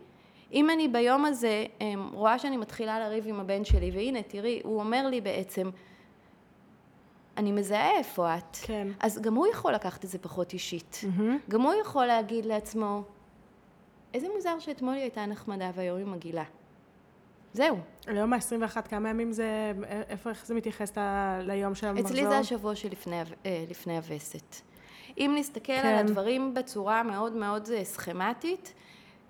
אם 0.53 0.71
אני 0.71 0.89
ביום 0.89 1.25
הזה 1.25 1.65
um, 1.79 1.83
רואה 2.13 2.39
שאני 2.39 2.57
מתחילה 2.57 2.99
לריב 2.99 3.27
עם 3.27 3.41
הבן 3.41 3.65
שלי, 3.65 3.91
והנה, 3.91 4.23
תראי, 4.23 4.61
הוא 4.65 4.81
אומר 4.81 5.09
לי 5.09 5.21
בעצם, 5.21 5.71
אני 7.37 7.53
מזהה 7.53 7.91
איפה 7.91 8.37
את. 8.37 8.57
כן. 8.63 8.89
אז 9.01 9.21
גם 9.23 9.35
הוא 9.35 9.47
יכול 9.47 9.73
לקחת 9.73 10.05
את 10.05 10.11
זה 10.11 10.19
פחות 10.19 10.53
אישית. 10.53 11.01
מהמם. 11.03 11.39
גם 11.49 11.63
הוא 11.63 11.75
יכול 11.81 12.07
להגיד 12.07 12.47
לעצמו, 12.47 13.03
איזה 14.15 14.27
מוזר 14.35 14.59
שאתמול 14.59 14.95
היא 14.95 15.03
הייתה 15.03 15.27
נחמדה 15.27 15.71
והיום 15.75 15.99
היא 15.99 16.07
מגעילה. 16.07 16.45
זהו. 17.55 17.79
היום 18.07 18.33
ה-21, 18.33 18.83
כמה 18.83 19.09
ימים 19.09 19.33
זה, 19.33 19.73
איפה, 20.09 20.31
איך 20.31 20.47
זה 20.47 20.55
מתייחס 20.55 20.99
ל- 20.99 21.41
ליום 21.43 21.75
של 21.75 21.87
המחזור? 21.87 22.07
אצלי 22.11 22.27
זה 22.27 22.39
השבוע 22.39 22.75
שלפני 22.75 23.21
אה, 23.47 23.65
לפני 23.71 23.97
הווסת. 23.97 24.57
אם 25.19 25.35
נסתכל 25.39 25.61
כן. 25.83 25.87
על 25.87 25.99
הדברים 25.99 26.55
בצורה 26.55 27.03
מאוד 27.03 27.33
מאוד 27.33 27.69
אה, 27.75 27.85
סכמטית, 27.85 28.75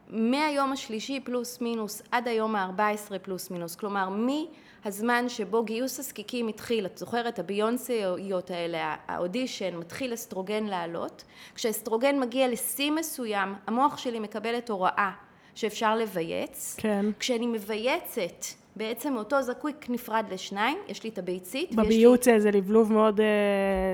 מהיום 0.08 0.72
השלישי 0.72 1.20
פלוס 1.20 1.60
מינוס 1.60 2.02
עד 2.10 2.28
היום 2.28 2.56
ה-14 2.56 3.18
פלוס 3.18 3.50
מינוס, 3.50 3.76
כלומר 3.76 4.08
מהזמן 4.08 5.28
שבו 5.28 5.64
גיוס 5.64 5.98
הזקיקים 5.98 6.48
התחיל, 6.48 6.86
את 6.86 6.98
זוכרת 6.98 7.38
הביונסיות 7.38 8.50
האלה, 8.50 8.96
האודישן, 9.08 9.76
מתחיל 9.76 10.14
אסטרוגן 10.14 10.64
לעלות, 10.64 11.24
כשאסטרוגן 11.54 12.20
מגיע 12.20 12.48
לשיא 12.48 12.90
מסוים, 12.90 13.54
המוח 13.66 13.98
שלי 13.98 14.18
מקבל 14.18 14.58
את 14.58 14.70
הוראה 14.70 15.10
שאפשר 15.54 15.96
לבייץ, 15.96 16.76
כן. 16.78 17.06
כשאני 17.18 17.46
מבייצת 17.46 18.44
בעצם 18.76 19.16
אותו 19.16 19.42
זקיק 19.42 19.86
נפרד 19.88 20.24
לשניים, 20.30 20.78
יש 20.88 21.04
לי 21.04 21.10
את 21.10 21.18
הביצית, 21.18 21.68
ויש 21.70 21.78
לי 21.78 21.84
בביוץ 21.84 22.24
זה 22.38 22.50
לבלוב 22.50 22.92
מאוד, 22.92 23.20
אה, 23.20 23.26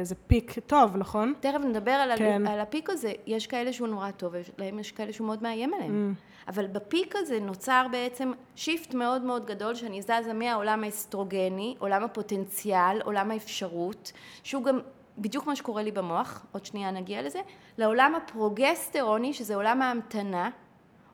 זה 0.03 0.15
peak 0.15 0.59
טוב, 0.67 0.97
נכון? 0.97 1.33
תכף 1.41 1.61
נדבר 1.69 1.91
על, 1.91 2.17
כן. 2.17 2.19
כן. 2.19 2.47
על 2.47 2.61
ה 2.61 2.67
peak 2.67 2.91
הזה, 2.91 3.13
יש 3.27 3.47
כאלה 3.47 3.73
שהוא 3.73 3.89
נורא 3.89 4.11
טוב, 4.11 4.35
להם 4.59 4.79
יש 4.79 4.93
כאלה 4.93 5.13
שהוא 5.13 5.27
מאוד 5.27 5.43
מאיים 5.43 5.75
עליהם. 5.75 6.15
Mm. 6.17 6.49
אבל 6.49 6.67
ב 6.67 6.76
peak 6.76 7.15
הזה 7.17 7.41
נוצר 7.41 7.87
בעצם 7.91 8.33
shift 8.57 8.95
מאוד 8.95 9.23
מאוד 9.23 9.47
גדול, 9.47 9.75
שאני 9.75 10.03
זזה 10.03 10.33
מהעולם 10.35 10.85
האסטרוגני, 10.85 11.75
עולם 11.79 12.05
הפוטנציאל, 12.05 13.01
עולם 13.05 13.31
האפשרות, 13.31 14.13
שהוא 14.43 14.65
גם 14.65 14.79
בדיוק 15.19 15.47
מה 15.47 15.57
שקורה 15.57 15.83
לי 15.83 15.91
במוח, 15.91 16.47
עוד 16.53 16.65
שנייה 16.65 16.91
נגיע 16.91 17.23
לזה, 17.23 17.41
לעולם 17.79 18.15
הפרוגסטרוני, 18.15 19.33
שזה 19.33 19.55
עולם 19.55 19.83
ההמתנה, 19.83 20.51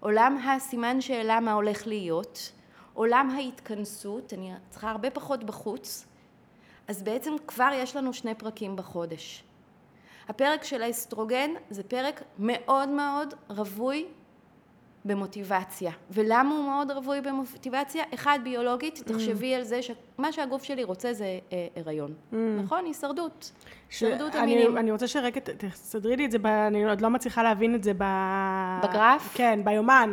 עולם 0.07 0.37
הסימן 0.37 1.01
שאלה 1.01 1.41
מה 1.41 1.53
הולך 1.53 1.87
להיות, 1.87 2.53
עולם 2.95 3.31
ההתכנסות, 3.31 4.33
אני 4.33 4.53
צריכה 4.71 4.91
הרבה 4.91 5.11
פחות 5.11 5.45
בחוץ, 5.45 6.07
אז 6.89 7.03
בעצם 7.03 7.33
כבר 7.47 7.71
יש 7.75 7.97
לנו 7.97 8.13
שני 8.13 8.35
פרקים 8.35 8.77
בחודש. 8.77 9.45
הפרק 10.29 10.65
של 10.65 10.83
האסטרוגן 10.83 11.51
זה 11.71 11.83
פרק 11.83 12.23
מאוד 12.39 12.89
מאוד 12.89 13.35
רווי 13.49 14.07
במוטיבציה. 15.07 15.91
ולמה 16.11 16.55
הוא 16.55 16.65
מאוד 16.65 16.91
רווי 16.91 17.21
במוטיבציה? 17.21 18.05
אחד, 18.15 18.39
ביולוגית. 18.45 19.03
תחשבי 19.07 19.55
על 19.55 19.63
זה 19.63 19.81
שמה 19.83 20.33
שהגוף 20.33 20.63
שלי 20.63 20.85
רוצה 20.85 21.13
זה 21.13 21.25
אה, 21.53 21.67
הריון. 21.77 22.15
נכון? 22.65 22.85
הישרדות. 22.85 23.53
Mm. 23.55 23.67
ש- 23.91 24.03
הישרדות 24.03 24.35
אני, 24.35 24.43
המינים. 24.53 24.79
אני 24.79 24.91
רוצה 24.93 25.07
שרגע 25.09 25.41
ת- 25.41 25.51
תסדרי 25.51 26.17
לי 26.17 26.25
את 26.27 26.31
זה, 26.31 26.39
ב, 26.39 26.47
אני 26.47 26.85
עוד 26.89 27.01
לא 27.01 27.11
מצליחה 27.11 27.43
להבין 27.43 27.75
את 27.75 27.85
זה 27.85 27.93
ב... 27.99 28.05
בגרף? 28.85 29.33
כן, 29.35 29.61
ביומן. 29.65 30.13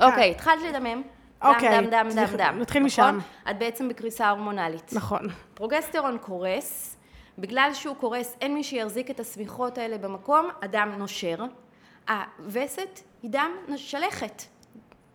אוקיי, 0.00 0.30
התחלת 0.30 0.62
לדמם. 0.68 1.02
אוקיי, 1.44 1.68
דם, 1.80 1.84
דם, 1.90 2.08
דם, 2.16 2.36
דם. 2.36 2.58
נתחיל 2.60 2.82
נכון? 2.86 2.86
משם. 3.16 3.18
את 3.50 3.58
בעצם 3.58 3.88
בקריסה 3.88 4.30
הורמונלית. 4.30 4.92
נכון. 4.92 5.20
פרוגסטרון 5.54 6.18
קורס, 6.18 6.96
בגלל 7.38 7.70
שהוא 7.74 7.96
קורס, 7.96 8.36
אין 8.40 8.54
מי 8.54 8.64
שיחזיק 8.64 9.10
את 9.10 9.20
השמיכות 9.20 9.78
האלה 9.78 9.98
במקום, 9.98 10.48
הדם 10.62 10.92
נושר. 10.98 11.44
הווסת 12.08 13.00
היא 13.22 13.30
דם 13.30 13.50
שלכת. 13.76 14.42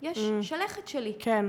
יש 0.01 0.19
שלכת 0.41 0.87
שלי. 0.87 1.13
כן. 1.19 1.45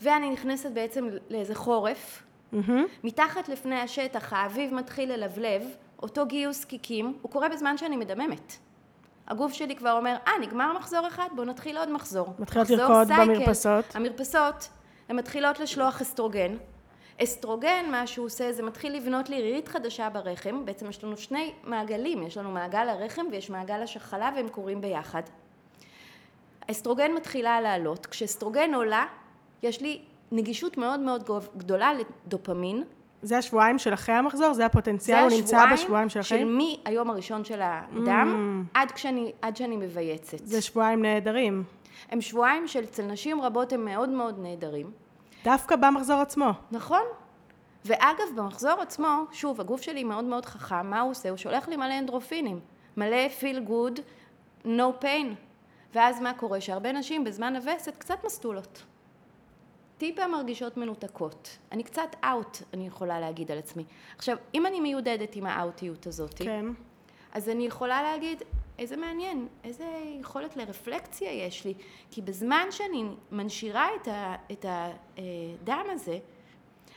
ואני 0.00 0.30
נכנסת 0.30 0.70
בעצם 0.70 1.08
לאיזה 1.30 1.54
חורף, 1.54 2.22
מהמם. 2.52 2.84
מתחת 3.04 3.48
לפני 3.48 3.80
השטח 3.80 4.32
האביב 4.32 4.74
מתחיל 4.74 5.12
ללבלב, 5.12 5.62
אותו 6.02 6.26
גיוס 6.26 6.64
קיקים, 6.64 7.18
הוא 7.22 7.30
קורה 7.30 7.48
בזמן 7.48 7.78
שאני 7.78 7.96
מדממת. 7.96 8.56
הגוף 9.28 9.52
שלי 9.52 9.76
כבר 9.76 9.92
אומר, 9.92 10.16
אה, 10.26 10.32
נגמר 10.40 10.72
מחזור 10.78 11.06
אחד, 11.06 11.28
בואו 11.34 11.46
נתחיל 11.46 11.78
עוד 11.78 11.92
מחזור. 11.92 12.34
מתחילות 12.38 12.70
לרקוד 12.70 13.06
סייקל. 13.06 13.24
במרפסות. 13.24 13.96
המרפסות, 13.96 14.68
הן 15.08 15.16
מתחילות 15.16 15.60
לשלוח 15.60 16.00
אסטרוגן. 16.00 16.56
אסטרוגן, 17.22 17.84
מה 17.90 18.06
שהוא 18.06 18.26
עושה, 18.26 18.52
זה 18.52 18.62
מתחיל 18.62 18.96
לבנות 18.96 19.28
לי 19.28 19.42
רירית 19.42 19.68
חדשה 19.68 20.10
ברחם. 20.10 20.64
בעצם 20.64 20.88
יש 20.88 21.04
לנו 21.04 21.16
שני 21.16 21.52
מעגלים, 21.64 22.22
יש 22.22 22.36
לנו 22.36 22.50
מעגל 22.50 22.88
הרחם 22.88 23.22
ויש 23.30 23.50
מעגל 23.50 23.82
השחלה, 23.82 24.30
והם 24.36 24.48
קורים 24.48 24.80
ביחד. 24.80 25.22
האסטרוגן 26.68 27.12
מתחילה 27.12 27.60
לעלות. 27.60 28.06
כשאסטרוגן 28.06 28.74
עולה, 28.74 29.06
יש 29.62 29.80
לי 29.80 30.00
נגישות 30.32 30.78
מאוד 30.78 31.00
מאוד 31.00 31.30
גדולה 31.56 31.92
לדופמין. 31.94 32.84
זה 33.22 33.38
השבועיים 33.38 33.78
של 33.78 33.94
אחרי 33.94 34.14
המחזור? 34.14 34.52
זה 34.54 34.66
הפוטנציאל? 34.66 35.28
זה 35.28 35.34
הוא 35.34 35.40
נמצא 35.40 35.72
בשבועיים 35.72 36.08
של 36.08 36.20
אחרי? 36.20 36.38
של 36.38 36.44
מהיום 36.44 37.10
הראשון 37.10 37.44
של 37.44 37.60
הדם 37.62 38.64
עד, 38.74 38.90
כשאני, 38.90 39.32
עד 39.42 39.56
שאני 39.56 39.76
מבייצת. 39.76 40.38
זה 40.38 40.60
שבועיים 40.60 41.02
נהדרים. 41.02 41.64
הם 42.10 42.20
שבועיים 42.20 42.68
שאצל 42.68 43.02
נשים 43.02 43.40
רבות 43.40 43.72
הם 43.72 43.84
מאוד 43.84 44.08
מאוד 44.08 44.38
נהדרים. 44.38 44.90
דווקא 45.44 45.76
במחזור 45.76 46.20
עצמו. 46.20 46.50
נכון. 46.70 47.02
ואגב, 47.84 48.24
במחזור 48.36 48.80
עצמו, 48.80 49.24
שוב, 49.32 49.60
הגוף 49.60 49.82
שלי 49.82 50.04
מאוד 50.04 50.24
מאוד 50.24 50.46
חכם, 50.46 50.90
מה 50.90 51.00
הוא 51.00 51.10
עושה? 51.10 51.30
הוא 51.30 51.36
שולח 51.36 51.68
לי 51.68 51.76
מלא 51.76 51.98
אנדרופינים, 51.98 52.60
מלא 52.96 53.26
feel 53.40 53.68
good, 53.68 54.00
no 54.64 55.04
pain. 55.04 55.34
ואז 55.94 56.20
מה 56.20 56.34
קורה? 56.34 56.60
שהרבה 56.60 56.92
נשים 56.92 57.24
בזמן 57.24 57.56
הווסת 57.56 57.96
קצת 57.96 58.24
מסטולות. 58.24 58.82
טיפה 59.98 60.26
מרגישות 60.26 60.76
מנותקות. 60.76 61.58
אני 61.72 61.82
קצת 61.82 62.16
אאוט, 62.24 62.58
אני 62.74 62.86
יכולה 62.86 63.20
להגיד 63.20 63.50
על 63.50 63.58
עצמי. 63.58 63.84
עכשיו, 64.16 64.36
אם 64.54 64.66
אני 64.66 64.80
מיודדת 64.80 65.36
עם 65.36 65.46
האאוטיות 65.46 66.06
הזאת, 66.06 66.34
כן. 66.34 66.66
אז 67.32 67.48
אני 67.48 67.66
יכולה 67.66 68.02
להגיד, 68.02 68.42
איזה 68.82 68.96
מעניין, 68.96 69.48
איזה 69.64 69.84
יכולת 70.20 70.56
לרפלקציה 70.56 71.32
יש 71.32 71.64
לי. 71.64 71.74
כי 72.10 72.22
בזמן 72.22 72.66
שאני 72.70 73.04
מנשירה 73.32 73.88
את, 73.94 74.08
ה, 74.08 74.34
את 74.52 74.66
הדם 74.68 75.84
הזה, 75.90 76.18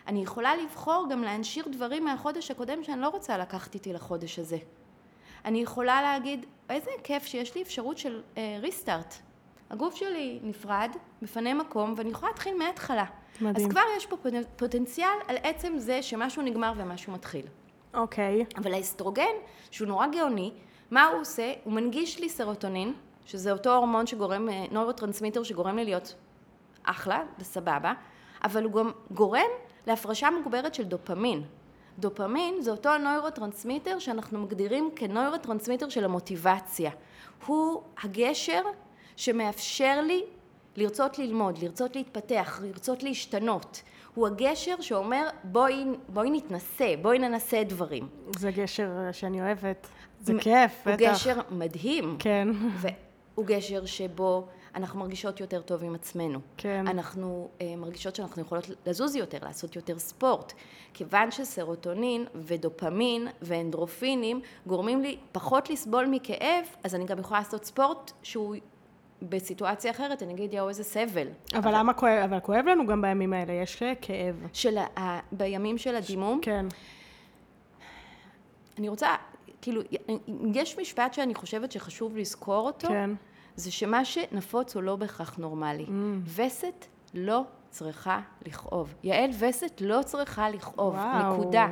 אני 0.08 0.24
יכולה 0.24 0.56
לבחור 0.56 1.08
גם 1.10 1.24
להנשיר 1.24 1.68
דברים 1.72 2.06
מהחודש 2.06 2.52
הקודם 2.52 2.84
שאני 2.84 3.02
לא 3.02 3.10
רוצה 3.10 3.38
לקחת 3.38 3.74
איתי 3.74 3.94
לחודש 3.94 4.40
הזה. 4.40 4.58
אני 5.46 5.62
יכולה 5.62 6.02
להגיד, 6.02 6.46
איזה 6.70 6.92
כיף 7.04 7.26
שיש 7.26 7.56
לי 7.56 7.62
אפשרות 7.62 7.98
של 7.98 8.22
restart. 8.62 9.14
Uh, 9.14 9.16
הגוף 9.70 9.96
שלי 9.96 10.40
נפרד, 10.44 10.92
מפנה 11.22 11.54
מקום, 11.54 11.94
ואני 11.98 12.10
יכולה 12.10 12.32
להתחיל 12.32 12.58
מההתחלה. 12.58 13.06
מדהים. 13.42 13.66
אז 13.66 13.72
כבר 13.72 13.82
יש 13.98 14.06
פה 14.06 14.16
פוטנציאל 14.56 15.18
על 15.28 15.38
עצם 15.44 15.74
זה 15.78 16.02
שמשהו 16.02 16.42
נגמר 16.42 16.74
ומשהו 16.78 17.14
מתחיל. 17.14 17.46
אוקיי. 17.94 18.46
אבל 18.58 18.74
האסטרוגן, 18.74 19.36
שהוא 19.72 19.88
נורא 19.88 20.08
גאוני, 20.08 20.52
מה 20.92 21.06
הוא 21.06 21.22
עושה? 21.22 21.54
הוא 21.64 21.74
מנגיש 21.74 22.20
לי 22.20 22.30
סרוטונין, 22.30 22.94
שזה 23.26 23.52
אותו 23.52 23.76
הורמון 23.76 24.08
שגורם, 24.08 24.50
נוירוטרנסמיטר 24.72 25.44
שגורם 25.44 25.76
לי 25.76 25.86
להיות 25.86 26.16
אחלה 26.84 27.24
וסבבה, 27.40 27.94
אבל 28.44 28.64
הוא 28.64 28.72
גם 28.72 28.92
גורם 29.12 29.50
להפרשה 29.88 30.30
מוגברת 30.30 30.76
של 30.76 30.84
דופמין. 30.84 31.44
דופמין 32.00 32.62
זה 32.62 32.72
אותו 32.72 32.98
נוירוטרנסמיטר 32.98 34.00
שאנחנו 34.00 34.40
מגדירים 34.40 34.90
כנוירוטרנסמיטר 34.96 35.90
של 35.90 36.06
המוטיבציה. 36.06 36.92
הוא 37.46 37.82
הגשר 38.04 38.62
שמאפשר 39.16 40.02
לי 40.02 40.24
לרצות 40.76 41.20
ללמוד, 41.20 41.58
לרצות 41.58 41.96
להתפתח, 41.96 42.60
לרצות 42.64 43.04
להשתנות. 43.04 43.82
הוא 44.14 44.28
הגשר 44.28 44.82
שאומר 44.82 45.30
בואי, 45.44 45.86
בואי 46.10 46.30
נתנסה, 46.30 46.94
בואי 47.02 47.20
ננסה 47.20 47.64
דברים. 47.64 48.08
זה 48.38 48.52
גשר 48.52 48.90
שאני 49.12 49.42
אוהבת. 49.42 49.88
זה 50.26 50.34
כיף, 50.40 50.88
הוא 50.88 50.94
בטח. 50.94 51.12
גשר 51.12 51.40
מדהים. 51.50 52.16
כן. 52.20 52.48
והוא 52.78 53.46
גשר 53.46 53.86
שבו 53.86 54.48
אנחנו 54.76 55.00
מרגישות 55.00 55.40
יותר 55.40 55.62
טוב 55.62 55.84
עם 55.84 55.96
עצמנו. 55.96 56.40
כן. 56.58 56.88
אנחנו 56.88 57.50
uh, 57.60 57.64
מרגישות 57.78 58.16
שאנחנו 58.16 58.42
יכולות 58.42 58.70
לזוז 58.86 59.16
יותר, 59.16 59.38
לעשות 59.42 59.76
יותר 59.76 60.00
ספורט. 60.00 60.54
כיוון 60.94 61.32
שסרוטונין 61.32 62.26
ודופמין 62.36 63.28
ואנדרופינים 63.42 64.42
גורמים 64.68 65.02
לי 65.02 65.18
פחות 65.32 65.70
לסבול 65.70 66.06
מכאב, 66.06 66.66
אז 66.84 66.96
אני 66.96 67.06
גם 67.06 67.20
יכולה 67.20 67.40
לעשות 67.40 67.66
ספורט 67.66 68.12
שהוא 68.24 68.56
בסיטואציה 69.22 69.92
אחרת, 69.92 70.24
אני 70.24 70.34
אגיד, 70.34 70.54
יואו, 70.54 70.70
איזה 70.70 70.84
סבל. 70.84 71.28
אבל 71.54 71.78
למה 71.78 71.94
כואב? 71.94 72.20
אבל 72.24 72.40
כואב 72.40 72.66
לנו 72.66 72.88
גם 72.88 73.02
בימים 73.02 73.34
האלה, 73.34 73.54
יש 73.54 73.84
כאב. 74.02 74.48
של 74.54 74.78
ה... 74.78 75.20
בימים 75.32 75.78
של 75.78 75.96
הדימום, 75.96 76.40
כן. 76.42 76.66
אני 78.80 78.90
רוצה, 78.90 79.15
כאילו, 79.66 79.82
יש 80.54 80.80
משפט 80.80 81.14
שאני 81.14 81.36
חושבת 81.36 81.72
שחשוב 81.72 82.18
לזכור 82.18 82.68
אותו, 82.68 82.88
כן. 82.88 83.10
זה 83.56 83.72
שמה 83.72 84.06
שנפוץ 84.06 84.76
הוא 84.76 84.84
לא 84.84 84.96
בהכרח 84.96 85.38
נורמלי. 85.38 85.86
Mm. 85.86 85.90
וסת 86.36 86.86
לא 87.14 87.42
צריכה 87.70 88.22
לכאוב. 88.46 88.94
יעל 89.04 89.30
וסת 89.40 89.82
לא 89.82 90.02
צריכה 90.06 90.50
לכאוב, 90.50 90.94
וואו. 90.94 91.34
נקודה. 91.34 91.68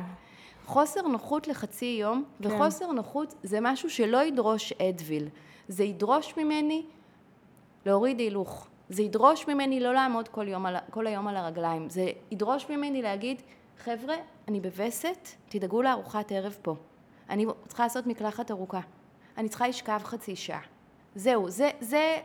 חוסר 0.66 1.02
נוחות 1.02 1.48
לחצי 1.48 1.96
יום, 2.00 2.24
כן. 2.42 2.54
וחוסר 2.54 2.92
נוחות 2.92 3.34
זה 3.42 3.58
משהו 3.62 3.90
שלא 3.90 4.24
ידרוש 4.24 4.72
אדוויל. 4.72 5.28
זה 5.68 5.84
ידרוש 5.84 6.34
ממני 6.36 6.86
להוריד 7.86 8.18
הילוך. 8.18 8.66
זה 8.88 9.02
ידרוש 9.02 9.48
ממני 9.48 9.80
לא 9.80 9.94
לעמוד 9.94 10.28
כל, 10.28 10.48
יום 10.48 10.66
על, 10.66 10.76
כל 10.90 11.06
היום 11.06 11.28
על 11.28 11.36
הרגליים. 11.36 11.88
זה 11.88 12.10
ידרוש 12.30 12.70
ממני 12.70 13.02
להגיד, 13.02 13.42
חבר'ה, 13.78 14.14
אני 14.48 14.60
בווסת, 14.60 15.28
תדאגו 15.48 15.82
לארוחת 15.82 16.32
ערב 16.32 16.56
פה. 16.62 16.74
אני 17.30 17.46
צריכה 17.68 17.82
לעשות 17.82 18.06
מקלחת 18.06 18.50
ארוכה. 18.50 18.80
אני 19.38 19.48
צריכה 19.48 19.68
לשכב 19.68 20.00
חצי 20.04 20.36
שעה. 20.36 20.60
זהו, 21.14 21.50
זה, 21.50 21.70
זה 21.80 22.16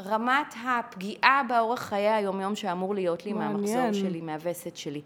רמת 0.00 0.54
הפגיעה 0.66 1.42
באורח 1.48 1.80
חיי 1.80 2.08
היומיום 2.08 2.56
שאמור 2.56 2.94
להיות 2.94 3.26
לי 3.26 3.32
מעניין. 3.32 3.52
מהמחזור 3.52 3.92
שלי, 3.92 4.20
מהווסת 4.20 4.76
שלי. 4.76 5.02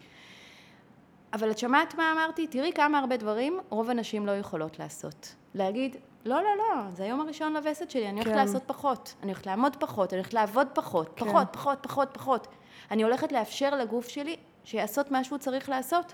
אבל 1.33 1.51
את 1.51 1.57
שמעת 1.57 1.95
מה 1.95 2.11
אמרתי? 2.11 2.47
תראי 2.47 2.71
כמה 2.75 2.99
הרבה 2.99 3.17
דברים 3.17 3.59
רוב 3.69 3.89
הנשים 3.89 4.25
לא 4.25 4.31
יכולות 4.31 4.79
לעשות. 4.79 5.35
להגיד, 5.53 5.95
לא, 6.25 6.41
לא, 6.43 6.49
לא, 6.57 6.89
זה 6.89 7.03
היום 7.03 7.21
הראשון 7.21 7.53
לווסת 7.53 7.89
שלי, 7.89 8.09
אני 8.09 8.13
הולכת 8.13 8.29
כן. 8.29 8.35
לעשות 8.35 8.63
פחות, 8.65 9.15
אני 9.23 9.31
הולכת 9.31 9.45
לעמוד 9.45 9.75
פחות, 9.75 10.13
אני 10.13 10.19
הולכת 10.19 10.33
לעבוד 10.33 10.67
פחות, 10.73 11.09
כן. 11.15 11.25
פחות, 11.25 11.47
פחות, 11.51 11.77
פחות, 11.81 12.09
פחות. 12.13 12.47
אני 12.91 13.03
הולכת 13.03 13.31
לאפשר 13.31 13.75
לגוף 13.75 14.07
שלי 14.07 14.35
שיעשה 14.63 15.11
מה 15.11 15.23
שהוא 15.23 15.37
צריך 15.37 15.69
לעשות. 15.69 16.13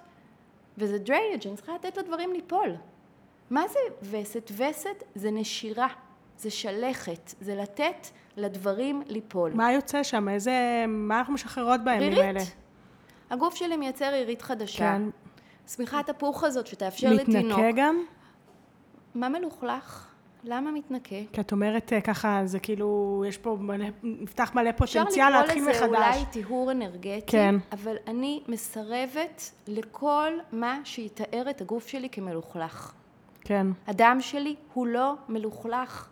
וזה 0.78 1.00
drainage, 1.00 1.48
אני 1.48 1.56
צריכה 1.56 1.76
לתת 1.76 1.98
לדברים 1.98 2.34
ליפול. 2.34 2.76
מה 3.50 3.64
זה 3.68 3.80
וסת? 4.02 4.52
וסת 4.58 5.04
זה 5.16 5.32
נשירה, 5.32 5.88
זה 6.38 6.50
שלכת, 6.52 7.34
זה 7.42 7.56
לתת 7.56 8.08
לדברים 8.38 9.02
ליפול. 9.08 9.52
מה 9.54 9.72
יוצא 9.72 10.04
שם? 10.04 10.30
איזה... 10.30 10.86
מה 10.88 11.20
אנחנו 11.20 11.34
משחררות 11.34 11.84
בימים 11.84 12.12
האלה? 12.14 12.32
רירית. 12.32 12.56
הגוף 13.30 13.56
שלי 13.56 13.78
מייצר 13.78 14.10
רירית 14.12 14.42
חדשה. 14.42 14.78
כן. 14.80 15.02
שמיכת 15.68 16.10
הפוך 16.10 16.44
הזאת 16.44 16.68
שתאפשר 16.68 17.14
לתינוק. 17.14 17.60
מתנקה 17.60 17.72
גם? 17.76 18.04
מה 19.16 19.30
מלוכלך? 19.30 20.11
למה 20.44 20.72
מתנקה? 20.72 21.16
כי 21.34 21.42
את 21.42 21.52
אומרת 21.52 21.94
אה, 21.94 22.02
ככה, 22.02 22.42
זה 22.46 22.60
כאילו, 22.60 23.24
יש 23.28 23.38
פה 23.38 23.58
מלא, 23.60 23.86
נפתח 24.04 24.52
מלא 24.56 24.70
אפשר 24.70 25.00
פוטנציאל 25.04 25.28
לקרוא 25.28 25.42
להתחיל 25.42 25.70
לזה 25.70 25.72
מחדש. 25.72 26.16
אולי 26.16 26.26
טיהור 26.32 26.72
אנרגטי, 26.72 27.22
כן. 27.28 27.56
אבל 27.72 27.96
אני 28.08 28.44
מסרבת 28.48 29.52
לכל 29.68 30.32
מה 30.52 30.80
שיתאר 30.84 31.50
את 31.50 31.62
הגוף 31.62 31.88
שלי 31.88 32.10
כמלוכלך. 32.10 32.94
כן. 33.42 33.68
הדם 33.88 34.18
שלי 34.20 34.56
הוא 34.74 34.88
לא 34.88 35.14
מלוכלך. 35.30 36.08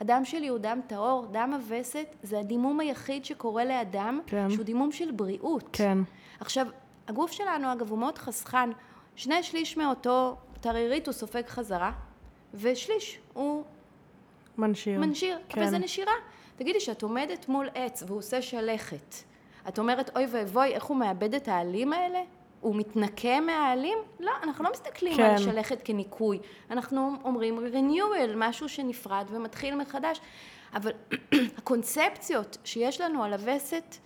הדם 0.00 0.24
שלי 0.24 0.48
הוא 0.48 0.58
דם 0.58 0.80
טהור, 0.86 1.26
דם 1.32 1.52
הווסת 1.54 2.06
זה 2.22 2.38
הדימום 2.38 2.80
היחיד 2.80 3.24
שקורה 3.24 3.64
לאדם, 3.64 4.20
כן. 4.26 4.50
שהוא 4.50 4.64
דימום 4.64 4.92
של 4.92 5.10
בריאות. 5.10 5.68
כן. 5.72 5.98
עכשיו, 6.40 6.66
הגוף 7.08 7.32
שלנו 7.32 7.72
אגב 7.72 7.90
הוא 7.90 7.98
מאוד 7.98 8.18
חסכן, 8.18 8.70
שני 9.16 9.42
שליש 9.42 9.76
מאותו 9.76 10.36
תרירית 10.60 11.06
הוא 11.06 11.12
סופג 11.12 11.46
חזרה, 11.46 11.92
ושליש 12.54 13.18
הוא 13.32 13.64
מנשיר. 14.58 15.00
מנשיר, 15.00 15.38
כן. 15.48 15.60
אבל 15.60 15.70
זה 15.70 15.78
נשירה. 15.78 16.12
תגידי, 16.56 16.80
שאת 16.80 17.02
עומדת 17.02 17.48
מול 17.48 17.68
עץ 17.74 18.02
והוא 18.06 18.18
עושה 18.18 18.42
שלכת, 18.42 19.14
את 19.68 19.78
אומרת, 19.78 20.16
אוי 20.16 20.26
ואבוי, 20.30 20.74
איך 20.74 20.84
הוא 20.84 20.96
מאבד 20.96 21.34
את 21.34 21.48
העלים 21.48 21.92
האלה? 21.92 22.20
הוא 22.60 22.76
מתנקה 22.76 23.40
מהעלים? 23.40 23.98
לא, 24.20 24.32
אנחנו 24.42 24.64
לא 24.64 24.70
מסתכלים 24.72 25.16
כן. 25.16 25.22
על 25.22 25.38
שלכת 25.38 25.82
כניקוי. 25.84 26.38
אנחנו 26.70 27.12
אומרים 27.24 27.58
renewal, 27.58 28.30
משהו 28.36 28.68
שנפרד 28.68 29.26
ומתחיל 29.30 29.74
מחדש. 29.74 30.20
אבל 30.74 30.90
הקונספציות 31.58 32.58
שיש 32.64 33.00
לנו 33.00 33.24
על 33.24 33.32
הווסת, 33.32 33.96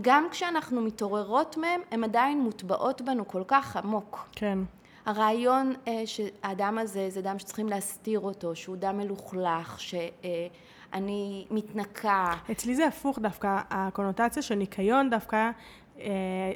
גם 0.00 0.26
כשאנחנו 0.30 0.80
מתעוררות 0.80 1.56
מהן, 1.56 1.80
הן 1.90 2.04
עדיין 2.04 2.40
מוטבעות 2.40 3.02
בנו 3.02 3.28
כל 3.28 3.42
כך 3.48 3.76
עמוק. 3.76 4.28
כן. 4.32 4.58
הרעיון 5.06 5.72
אה, 5.88 6.02
שהאדם 6.06 6.78
הזה 6.78 7.10
זה 7.10 7.22
דם 7.22 7.38
שצריכים 7.38 7.68
להסתיר 7.68 8.20
אותו, 8.20 8.56
שהוא 8.56 8.76
דם 8.76 8.98
מלוכלך, 8.98 9.80
שאני 9.80 11.46
מתנקה. 11.50 12.32
אצלי 12.50 12.74
זה 12.74 12.86
הפוך 12.86 13.18
דווקא, 13.18 13.60
הקונוטציה 13.70 14.42
של 14.42 14.54
ניקיון 14.54 15.10
דווקא 15.10 15.50
אה, 16.00 16.52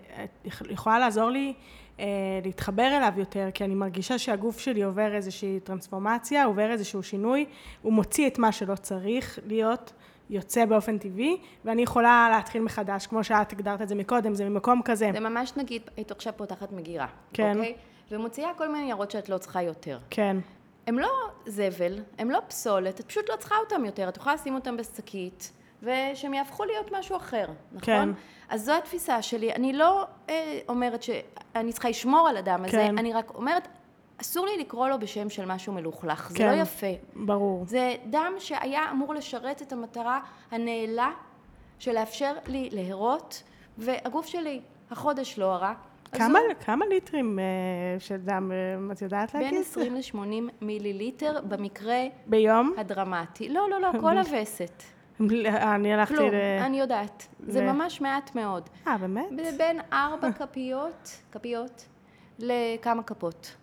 יכולה 0.70 0.98
לעזור 0.98 1.30
לי 1.30 1.54
אה, 2.00 2.04
להתחבר 2.44 2.96
אליו 2.96 3.12
יותר, 3.16 3.48
כי 3.54 3.64
אני 3.64 3.74
מרגישה 3.74 4.18
שהגוף 4.18 4.58
שלי 4.58 4.82
עובר 4.82 5.14
איזושהי 5.14 5.60
טרנספורמציה, 5.60 6.44
עובר 6.44 6.70
איזשהו 6.70 7.02
שינוי, 7.02 7.46
הוא 7.82 7.92
מוציא 7.92 8.26
את 8.26 8.38
מה 8.38 8.52
שלא 8.52 8.74
צריך 8.74 9.38
להיות. 9.46 9.92
יוצא 10.32 10.64
באופן 10.64 10.98
טבעי, 10.98 11.36
ואני 11.64 11.82
יכולה 11.82 12.28
להתחיל 12.30 12.62
מחדש, 12.62 13.06
כמו 13.06 13.24
שאת 13.24 13.52
הגדרת 13.52 13.82
את 13.82 13.88
זה 13.88 13.94
מקודם, 13.94 14.34
זה 14.34 14.48
ממקום 14.48 14.80
כזה. 14.84 15.10
זה 15.12 15.20
ממש 15.20 15.52
נגיד, 15.56 15.82
היית 15.96 16.10
עכשיו 16.10 16.32
פותחת 16.36 16.72
מגירה, 16.72 17.06
כן. 17.32 17.56
אוקיי? 17.58 17.74
ומוציאה 18.10 18.50
כל 18.56 18.68
מיני 18.68 18.84
ניירות 18.84 19.10
שאת 19.10 19.28
לא 19.28 19.38
צריכה 19.38 19.62
יותר. 19.62 19.98
כן. 20.10 20.36
הם 20.86 20.98
לא 20.98 21.10
זבל, 21.46 21.98
הם 22.18 22.30
לא 22.30 22.38
פסולת, 22.48 23.00
את 23.00 23.06
פשוט 23.06 23.30
לא 23.30 23.36
צריכה 23.36 23.54
אותם 23.56 23.84
יותר, 23.84 24.08
את 24.08 24.16
יכולה 24.16 24.34
לשים 24.34 24.54
אותם 24.54 24.76
בשקית, 24.76 25.52
ושהם 25.82 26.34
יהפכו 26.34 26.64
להיות 26.64 26.90
משהו 26.92 27.16
אחר, 27.16 27.46
נכון? 27.72 27.80
כן. 27.80 28.08
אז 28.48 28.64
זו 28.64 28.72
התפיסה 28.72 29.22
שלי. 29.22 29.52
אני 29.52 29.72
לא 29.72 30.06
אה, 30.28 30.58
אומרת 30.68 31.02
שאני 31.02 31.72
צריכה 31.72 31.88
לשמור 31.88 32.28
על 32.28 32.36
אדם 32.36 32.64
הזה, 32.64 32.70
כן. 32.70 32.98
אני 32.98 33.12
רק 33.12 33.34
אומרת, 33.34 33.68
אסור 34.20 34.46
לי 34.46 34.58
לקרוא 34.58 34.88
לו 34.88 34.98
בשם 34.98 35.30
של 35.30 35.44
משהו 35.44 35.72
מלוכלך, 35.72 36.30
זה 36.30 36.38
כן. 36.38 36.56
לא 36.56 36.62
יפה. 36.62 36.86
ברור. 37.14 37.64
זה 37.66 37.94
דם 38.10 38.32
שהיה 38.38 38.90
אמור 38.90 39.14
לשרת 39.14 39.62
את 39.62 39.72
המטרה 39.72 40.20
הנעלה 40.50 41.10
של 41.78 41.92
לאפשר 41.92 42.32
לי 42.46 42.68
להרות, 42.72 43.42
והגוף 43.78 44.26
שלי 44.26 44.60
החודש 44.90 45.38
לא 45.38 45.52
הרע. 45.54 45.72
כמה, 46.12 46.38
הוא 46.38 46.54
כמה 46.64 46.86
ליטרים 46.86 47.38
אה, 47.38 47.44
של 48.00 48.16
דם, 48.16 48.52
אה, 48.52 48.92
את 48.92 49.02
יודעת 49.02 49.34
להגיד? 49.34 49.50
בין 49.50 49.60
20 49.60 49.94
ל-80 49.94 50.52
מיליליטר 50.64 51.40
במקרה 51.48 51.98
ביום? 52.26 52.74
הדרמטי. 52.78 53.48
לא, 53.48 53.70
לא, 53.70 53.80
לא, 53.80 53.90
כל 54.00 54.18
הווסת. 54.18 54.82
אני 55.74 55.94
הלכתי 55.94 56.16
כלום, 56.16 56.30
ל... 56.30 56.34
אני 56.60 56.80
יודעת. 56.80 57.26
זה 57.40 57.60
ל- 57.60 57.72
ממש 57.72 58.00
מעט 58.00 58.34
מאוד. 58.34 58.68
אה, 58.86 58.98
באמת? 58.98 59.26
זה 59.44 59.50
בין 59.58 59.80
ארבע 59.92 60.32
כפיות, 60.38 61.10
כפיות, 61.32 61.86
לכמה 62.38 63.02
כפות. 63.02 63.56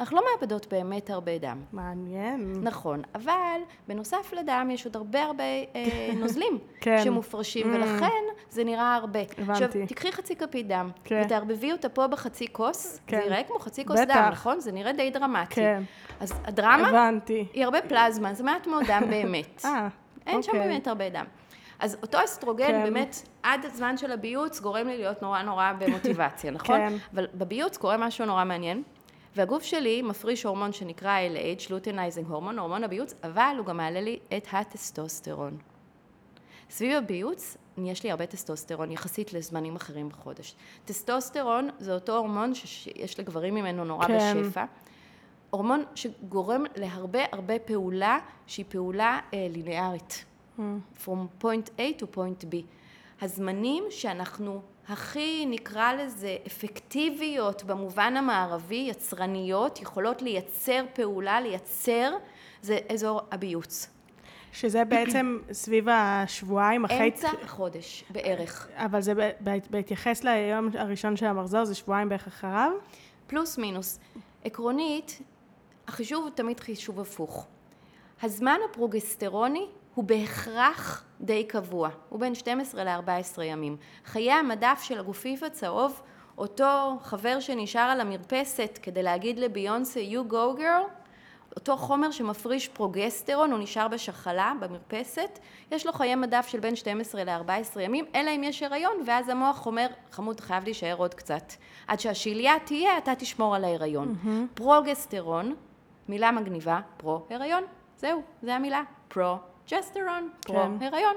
אנחנו 0.00 0.16
לא 0.16 0.22
מאבדות 0.32 0.66
באמת 0.72 1.10
הרבה 1.10 1.38
דם. 1.38 1.62
מעניין. 1.72 2.52
נכון, 2.62 3.02
אבל 3.14 3.60
בנוסף 3.88 4.32
לדם 4.32 4.68
יש 4.72 4.84
עוד 4.86 4.96
הרבה 4.96 5.22
הרבה 5.22 5.44
אה, 5.74 6.10
נוזלים 6.20 6.58
כן. 6.80 6.98
שמופרשים, 7.04 7.66
Mm. 7.72 7.76
ולכן 7.76 8.22
זה 8.50 8.64
נראה 8.64 8.94
הרבה. 8.94 9.20
הבנתי. 9.38 9.64
עכשיו, 9.64 9.68
תקחי 9.88 10.12
חצי 10.12 10.36
כפית 10.36 10.68
דם, 10.68 10.90
כן. 11.04 11.22
ותערבבי 11.24 11.72
אותה 11.72 11.88
פה 11.88 12.06
בחצי 12.06 12.46
כוס, 12.52 13.00
כן. 13.06 13.16
זה 13.20 13.26
יראה 13.26 13.42
כמו 13.42 13.58
חצי 13.58 13.84
כוס 13.84 14.00
בטח. 14.00 14.14
דם, 14.16 14.28
נכון? 14.32 14.60
זה 14.60 14.72
נראה 14.72 14.92
די 14.92 15.10
דרמטי. 15.10 15.54
כן. 15.54 15.82
אז 16.20 16.32
הדרמה 16.44 16.88
הבנתי. 16.88 17.46
היא 17.52 17.64
הרבה 17.64 17.78
פלזמה, 17.82 18.34
זה 18.34 18.44
מעט 18.44 18.66
מאוד 18.66 18.84
דם 18.86 19.02
באמת. 19.10 19.62
אה, 19.64 19.88
אין 20.26 20.42
שם 20.42 20.52
אוקיי. 20.52 20.68
באמת 20.68 20.86
הרבה 20.86 21.08
דם. 21.10 21.24
אז 21.78 21.96
אותו 22.02 22.18
אסטרוגן 22.24 22.66
כן. 22.66 22.82
באמת, 22.84 23.16
עד 23.42 23.64
הזמן 23.64 23.96
של 23.96 24.12
הביוץ, 24.12 24.60
גורם 24.60 24.86
לי 24.88 24.96
להיות 24.98 25.22
נורא 25.22 25.42
נורא 25.42 25.72
במוטיבציה, 25.78 26.50
נכון? 26.58 26.76
כן. 26.76 26.94
אבל 27.14 27.26
בביוץ 27.34 27.76
קורה 27.76 27.96
משהו 27.96 28.26
נורא 28.26 28.44
מעניין, 28.44 28.82
והגוף 29.36 29.62
שלי 29.62 30.02
מפריש 30.02 30.42
הורמון 30.42 30.72
שנקרא 30.72 31.18
LH, 31.18 31.66
luteinizing 31.70 32.28
hormone, 32.28 32.58
הורמון 32.58 32.84
הביוץ, 32.84 33.14
אבל 33.22 33.54
הוא 33.58 33.66
גם 33.66 33.76
מעלה 33.76 34.00
לי 34.00 34.18
את 34.36 34.46
הטסטוסטרון. 34.52 35.58
סביב 36.70 36.96
הביוץ 36.96 37.56
יש 37.78 38.04
לי 38.04 38.10
הרבה 38.10 38.26
טסטוסטרון 38.26 38.90
יחסית 38.90 39.32
לזמנים 39.32 39.76
אחרים 39.76 40.08
בחודש. 40.08 40.54
טסטוסטרון 40.84 41.68
זה 41.78 41.94
אותו 41.94 42.16
הורמון 42.16 42.54
שיש 42.54 43.20
לגברים 43.20 43.54
ממנו 43.54 43.84
נורא 43.84 44.06
כן. 44.06 44.42
בשפע. 44.42 44.64
הורמון 45.50 45.84
שגורם 45.94 46.64
להרבה 46.76 47.24
הרבה 47.32 47.58
פעולה 47.58 48.18
שהיא 48.46 48.64
פעולה 48.68 49.18
אה, 49.34 49.46
ליניארית. 49.50 50.24
From 51.04 51.42
point 51.42 51.68
A 51.78 52.00
to 52.02 52.04
point 52.16 52.44
B. 52.44 52.56
הזמנים 53.20 53.84
שאנחנו 53.90 54.62
הכי 54.88 55.46
נקרא 55.46 55.92
לזה 55.92 56.36
אפקטיביות 56.46 57.64
במובן 57.64 58.16
המערבי, 58.16 58.86
יצרניות, 58.90 59.82
יכולות 59.82 60.22
לייצר 60.22 60.84
פעולה, 60.94 61.40
לייצר, 61.40 62.12
זה 62.62 62.78
אזור 62.92 63.20
הביוץ. 63.32 63.90
שזה 64.52 64.84
בעצם 64.84 65.38
סביב 65.52 65.88
השבועיים 65.88 66.84
אחרי... 66.84 67.04
אמצע 67.04 67.28
החודש 67.42 68.04
בערך. 68.10 68.68
אבל 68.74 69.00
זה 69.00 69.12
בהתייחס 69.70 70.24
ליום 70.24 70.68
הראשון 70.74 71.16
של 71.16 71.26
המחזור, 71.26 71.64
זה 71.64 71.74
שבועיים 71.74 72.08
בערך 72.08 72.26
אחריו? 72.26 72.72
פלוס 73.26 73.58
מינוס. 73.58 73.98
עקרונית, 74.44 75.22
החישוב 75.88 76.22
הוא 76.24 76.30
תמיד 76.30 76.60
חישוב 76.60 77.00
הפוך. 77.00 77.46
הזמן 78.22 78.58
הפרוגסטרוני 78.70 79.66
הוא 79.94 80.04
בהכרח 80.04 81.04
די 81.20 81.44
קבוע, 81.44 81.88
הוא 82.08 82.20
בין 82.20 82.34
12 82.34 82.84
ל-14 82.84 83.42
ימים. 83.42 83.76
חיי 84.04 84.32
המדף 84.32 84.80
של 84.82 84.98
הגופיף 84.98 85.42
הצהוב, 85.42 86.02
אותו 86.38 86.98
חבר 87.02 87.40
שנשאר 87.40 87.80
על 87.80 88.00
המרפסת 88.00 88.78
כדי 88.82 89.02
להגיד 89.02 89.38
לביונסה 89.38 90.00
you 90.00 90.32
go 90.32 90.58
girl, 90.58 91.04
אותו 91.56 91.76
חומר 91.76 92.10
שמפריש 92.10 92.68
פרוגסטרון, 92.68 93.52
הוא 93.52 93.58
נשאר 93.58 93.88
בשחלה, 93.88 94.52
במרפסת, 94.60 95.38
יש 95.70 95.86
לו 95.86 95.92
חיי 95.92 96.14
מדף 96.14 96.46
של 96.48 96.60
בין 96.60 96.76
12 96.76 97.24
ל-14 97.24 97.80
ימים, 97.80 98.04
אלא 98.14 98.30
אם 98.30 98.44
יש 98.44 98.62
הריון, 98.62 98.96
ואז 99.06 99.28
המוח 99.28 99.66
אומר, 99.66 99.86
חמוד, 100.10 100.40
חייב 100.40 100.64
להישאר 100.64 100.94
עוד 100.96 101.14
קצת. 101.14 101.52
עד 101.86 102.00
שהשליה 102.00 102.54
תהיה, 102.64 102.98
אתה 102.98 103.14
תשמור 103.14 103.54
על 103.56 103.64
ההיריון. 103.64 104.14
פרוגסטרון, 104.54 105.54
מילה 106.08 106.30
מגניבה, 106.30 106.80
פרו-הריון, 106.96 107.64
זהו, 107.96 108.22
זה 108.42 108.54
המילה, 108.54 108.82
פרו-ג'סטרון, 109.68 110.30
פרו-הריון. 110.40 111.14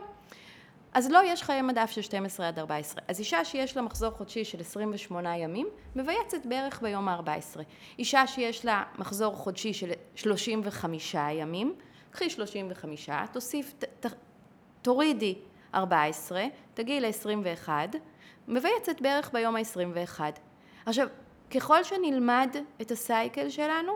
אז 0.94 1.12
לא, 1.12 1.20
יש 1.26 1.44
חיי 1.44 1.62
מדף 1.62 1.92
של 1.92 2.02
12 2.02 2.48
עד 2.48 2.60
14. 2.60 3.02
אז 3.08 3.20
אישה 3.20 3.46
שיש 3.46 3.78
לה 3.78 3.82
מחזור 3.82 4.12
חודשי 4.12 4.46
של 4.46 4.60
28 4.60 5.38
ימים, 5.38 5.68
מבייצת 5.96 6.46
בערך 6.46 6.82
ביום 6.82 7.08
ה-14. 7.08 7.60
אישה 8.00 8.28
שיש 8.28 8.66
לה 8.66 8.84
מחזור 8.98 9.36
חודשי 9.36 9.74
של 9.74 9.92
35 10.16 11.16
ימים, 11.32 11.76
קחי 12.12 12.30
35, 12.30 13.10
תוסיף, 13.32 13.74
ת, 13.80 14.06
ת, 14.06 14.14
תורידי 14.82 15.36
14, 15.76 16.44
תגיעי 16.74 17.00
ל-21, 17.00 17.70
מבייצת 18.48 19.02
בערך 19.02 19.30
ביום 19.34 19.56
ה-21. 19.56 20.20
עכשיו, 20.86 21.08
ככל 21.52 21.84
שנלמד 21.84 22.56
את 22.82 22.92
הסייקל 22.92 23.50
שלנו, 23.50 23.94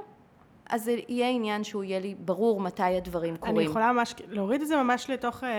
אז 0.71 0.83
זה 0.83 0.95
יהיה 1.07 1.29
עניין 1.29 1.63
שהוא 1.63 1.83
יהיה 1.83 1.99
לי 1.99 2.15
ברור 2.19 2.59
מתי 2.61 2.83
הדברים 2.83 3.37
קורים. 3.37 3.55
אני 3.55 3.65
יכולה 3.65 3.93
ממש 3.93 4.15
להוריד 4.27 4.61
את 4.61 4.67
זה 4.67 4.75
ממש 4.75 5.09
לתוך 5.09 5.43
אה, 5.43 5.49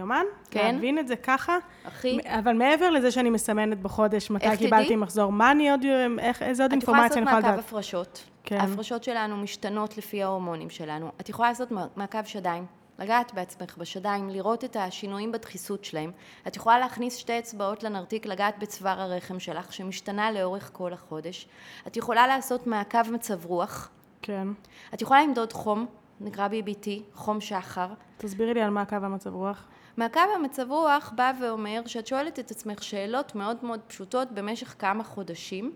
יומן? 0.00 0.24
כן. 0.50 0.74
להבין 0.74 0.98
את 0.98 1.08
זה 1.08 1.16
ככה? 1.16 1.58
הכי... 1.84 2.18
אבל 2.26 2.52
מעבר 2.52 2.90
לזה 2.90 3.10
שאני 3.10 3.30
מסמנת 3.30 3.80
בחודש 3.80 4.30
מתי 4.30 4.56
קיבלתי 4.56 4.84
תדעי? 4.84 4.96
מחזור, 4.96 5.32
מה 5.32 5.50
אני 5.50 5.70
עוד, 5.70 5.80
איך, 6.18 6.42
איזה 6.42 6.62
עוד 6.62 6.72
את 6.72 6.82
יכולה 6.82 6.98
אינפורמציה 6.98 7.02
לעשות 7.02 7.16
אני 7.16 7.22
יכולה 7.22 7.40
מעקב 7.40 7.48
לדעת? 7.48 7.64
הפרשות. 7.64 8.24
כן. 8.44 8.56
ההפרשות 8.60 9.04
שלנו 9.04 9.36
משתנות 9.36 9.98
לפי 9.98 10.22
ההורמונים 10.22 10.70
שלנו. 10.70 11.10
את 11.20 11.28
יכולה 11.28 11.48
לעשות 11.48 11.68
מעקב 11.96 12.24
שדיים, 12.24 12.66
לגעת 12.98 13.34
בעצמך 13.34 13.76
בשדיים, 13.78 14.30
לראות 14.30 14.64
את 14.64 14.76
השינויים 14.76 15.32
בדחיסות 15.32 15.84
שלהם. 15.84 16.12
את 16.46 16.56
יכולה 16.56 16.78
להכניס 16.78 17.16
שתי 17.16 17.38
אצבעות 17.38 17.82
לנרתיק, 17.82 18.26
לגעת 18.26 18.58
בצוואר 18.58 19.00
הרחם 19.00 19.38
שלך, 19.38 19.72
שמשתנה 19.72 20.32
לאורך 20.32 20.70
כל 20.72 20.92
החודש. 20.92 21.48
את 21.86 21.96
יכולה 21.96 22.26
לעשות 22.26 22.66
מעקב 22.66 23.10
מצב 23.10 23.46
רוח. 23.46 23.90
כן. 24.22 24.48
את 24.94 25.02
יכולה 25.02 25.22
למדוד 25.22 25.52
חום, 25.52 25.86
נקרא 26.20 26.48
BBT, 26.48 26.88
חום 27.14 27.40
שחר. 27.40 27.88
תסבירי 28.16 28.54
לי 28.54 28.62
על 28.62 28.70
מה 28.70 28.84
קו 28.84 28.96
המצב 28.96 29.34
רוח. 29.34 29.68
מעקב 29.96 30.20
המצב 30.36 30.70
רוח 30.70 31.12
בא 31.16 31.32
ואומר 31.40 31.82
שאת 31.86 32.06
שואלת 32.06 32.38
את 32.38 32.50
עצמך 32.50 32.82
שאלות 32.82 33.34
מאוד 33.34 33.64
מאוד 33.64 33.80
פשוטות 33.86 34.32
במשך 34.32 34.74
כמה 34.78 35.04
חודשים, 35.04 35.72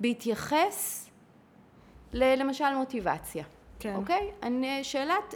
בהתייחס 0.00 1.10
ל- 2.12 2.42
למשל 2.42 2.74
מוטיבציה. 2.74 3.44
כן. 3.78 3.94
אוקיי? 3.96 4.30
אני, 4.42 4.84
שאלת 4.84 5.34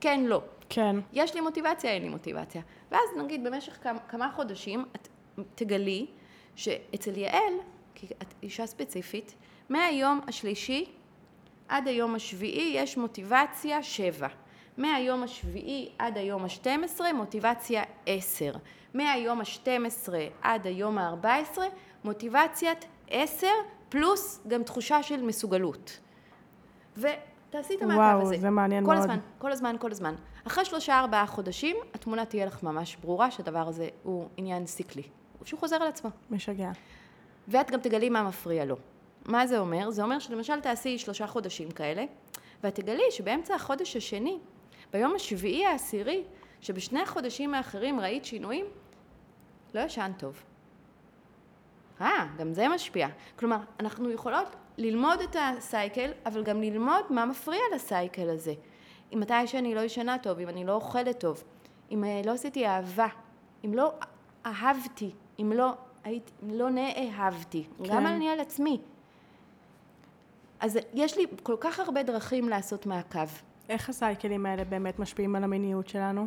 כן, 0.00 0.20
לא. 0.24 0.42
כן. 0.68 0.96
יש 1.12 1.34
לי 1.34 1.40
מוטיבציה, 1.40 1.90
אין 1.92 2.02
לי 2.02 2.08
מוטיבציה. 2.08 2.62
ואז 2.90 3.00
נגיד 3.24 3.44
במשך 3.44 3.78
כמה, 3.82 3.98
כמה 3.98 4.30
חודשים 4.36 4.84
את 4.96 5.08
תגלי 5.54 6.06
שאצל 6.56 7.16
יעל, 7.18 7.52
כי 7.94 8.06
את 8.22 8.34
אישה 8.42 8.66
ספציפית, 8.66 9.34
מהיום 9.68 10.20
השלישי 10.28 10.92
עד 11.70 11.88
היום 11.88 12.14
השביעי 12.14 12.72
יש 12.76 12.96
מוטיבציה 12.96 13.82
שבע. 13.82 14.28
מהיום 14.76 15.22
השביעי 15.22 15.88
עד 15.98 16.18
היום 16.18 16.44
ה-12, 16.44 17.00
מוטיבציה 17.14 17.82
10. 18.06 18.52
מהיום 18.94 19.40
ה-12 19.40 20.08
עד 20.42 20.66
היום 20.66 20.98
ה-14, 20.98 21.58
מוטיבציית 22.04 22.84
10, 23.10 23.46
פלוס 23.88 24.40
גם 24.48 24.62
תחושה 24.62 25.02
של 25.02 25.22
מסוגלות. 25.22 26.00
ותעשי 26.96 27.74
את 27.76 27.82
המעקב 27.82 27.98
וואו, 27.98 28.22
הזה. 28.22 28.36
זה 28.38 28.50
מעניין 28.50 28.84
כל 28.84 28.90
מאוד. 28.90 29.02
הזמן, 29.02 29.18
כל 29.38 29.52
הזמן, 29.52 29.76
כל 29.78 29.90
הזמן. 29.90 30.14
אחרי 30.46 30.64
שלושה 30.64 30.98
ארבעה 30.98 31.26
חודשים, 31.26 31.76
התמונה 31.94 32.24
תהיה 32.24 32.46
לך 32.46 32.62
ממש 32.62 32.96
ברורה 32.96 33.30
שהדבר 33.30 33.68
הזה 33.68 33.88
הוא 34.02 34.28
עניין 34.36 34.66
סיקלי. 34.66 35.02
שהוא 35.44 35.60
חוזר 35.60 35.76
על 35.76 35.88
עצמו. 35.88 36.10
משגע. 36.30 36.70
ואת 37.48 37.70
גם 37.70 37.80
תגלי 37.80 38.10
מה 38.10 38.22
מפריע 38.22 38.64
לו. 38.64 38.76
מה 39.26 39.46
זה 39.46 39.58
אומר? 39.58 39.90
זה 39.90 40.02
אומר 40.02 40.18
שלמשל 40.18 40.60
תעשי 40.60 40.98
שלושה 40.98 41.26
חודשים 41.26 41.70
כאלה, 41.70 42.04
ואת 42.62 42.74
תגלי 42.74 43.10
שבאמצע 43.10 43.54
החודש 43.54 43.96
השני, 43.96 44.38
ביום 44.92 45.14
השביעי 45.14 45.66
העשירי, 45.66 46.24
שבשני 46.60 47.00
החודשים 47.00 47.54
האחרים 47.54 48.00
ראית 48.00 48.24
שינויים, 48.24 48.66
לא 49.74 49.80
ישן 49.80 50.12
טוב. 50.18 50.42
אה, 52.00 52.26
גם 52.38 52.52
זה 52.52 52.68
משפיע. 52.68 53.08
כלומר, 53.36 53.58
אנחנו 53.80 54.10
יכולות 54.10 54.56
ללמוד 54.78 55.20
את 55.20 55.36
הסייקל, 55.40 56.10
אבל 56.26 56.42
גם 56.42 56.60
ללמוד 56.60 57.04
מה 57.10 57.26
מפריע 57.26 57.60
לסייקל 57.74 58.30
הזה. 58.30 58.54
אם 59.14 59.20
מתי 59.20 59.46
שאני 59.46 59.74
לא 59.74 59.80
ישנה 59.80 60.18
טוב, 60.18 60.38
אם 60.38 60.48
אני 60.48 60.64
לא 60.64 60.72
אוכלת 60.72 61.20
טוב, 61.20 61.44
אם 61.90 62.04
אה, 62.04 62.20
לא 62.24 62.32
עשיתי 62.32 62.66
אהבה, 62.66 63.06
אם 63.64 63.74
לא 63.74 63.92
אהבתי, 64.46 65.10
אם 65.40 65.52
לא, 65.52 65.70
הייתי, 66.04 66.32
אם 66.42 66.50
לא 66.50 66.70
נאהבתי, 66.70 67.64
כן. 67.78 67.84
גם 67.94 68.06
אני 68.06 68.28
על 68.28 68.40
עצמי. 68.40 68.80
אז 70.60 70.78
יש 70.94 71.18
לי 71.18 71.24
כל 71.42 71.56
כך 71.60 71.80
הרבה 71.80 72.02
דרכים 72.02 72.48
לעשות 72.48 72.86
מעקב. 72.86 73.28
איך 73.68 73.88
הסייקלים 73.88 74.46
האלה 74.46 74.64
באמת 74.64 74.98
משפיעים 74.98 75.36
על 75.36 75.44
המיניות 75.44 75.88
שלנו? 75.88 76.26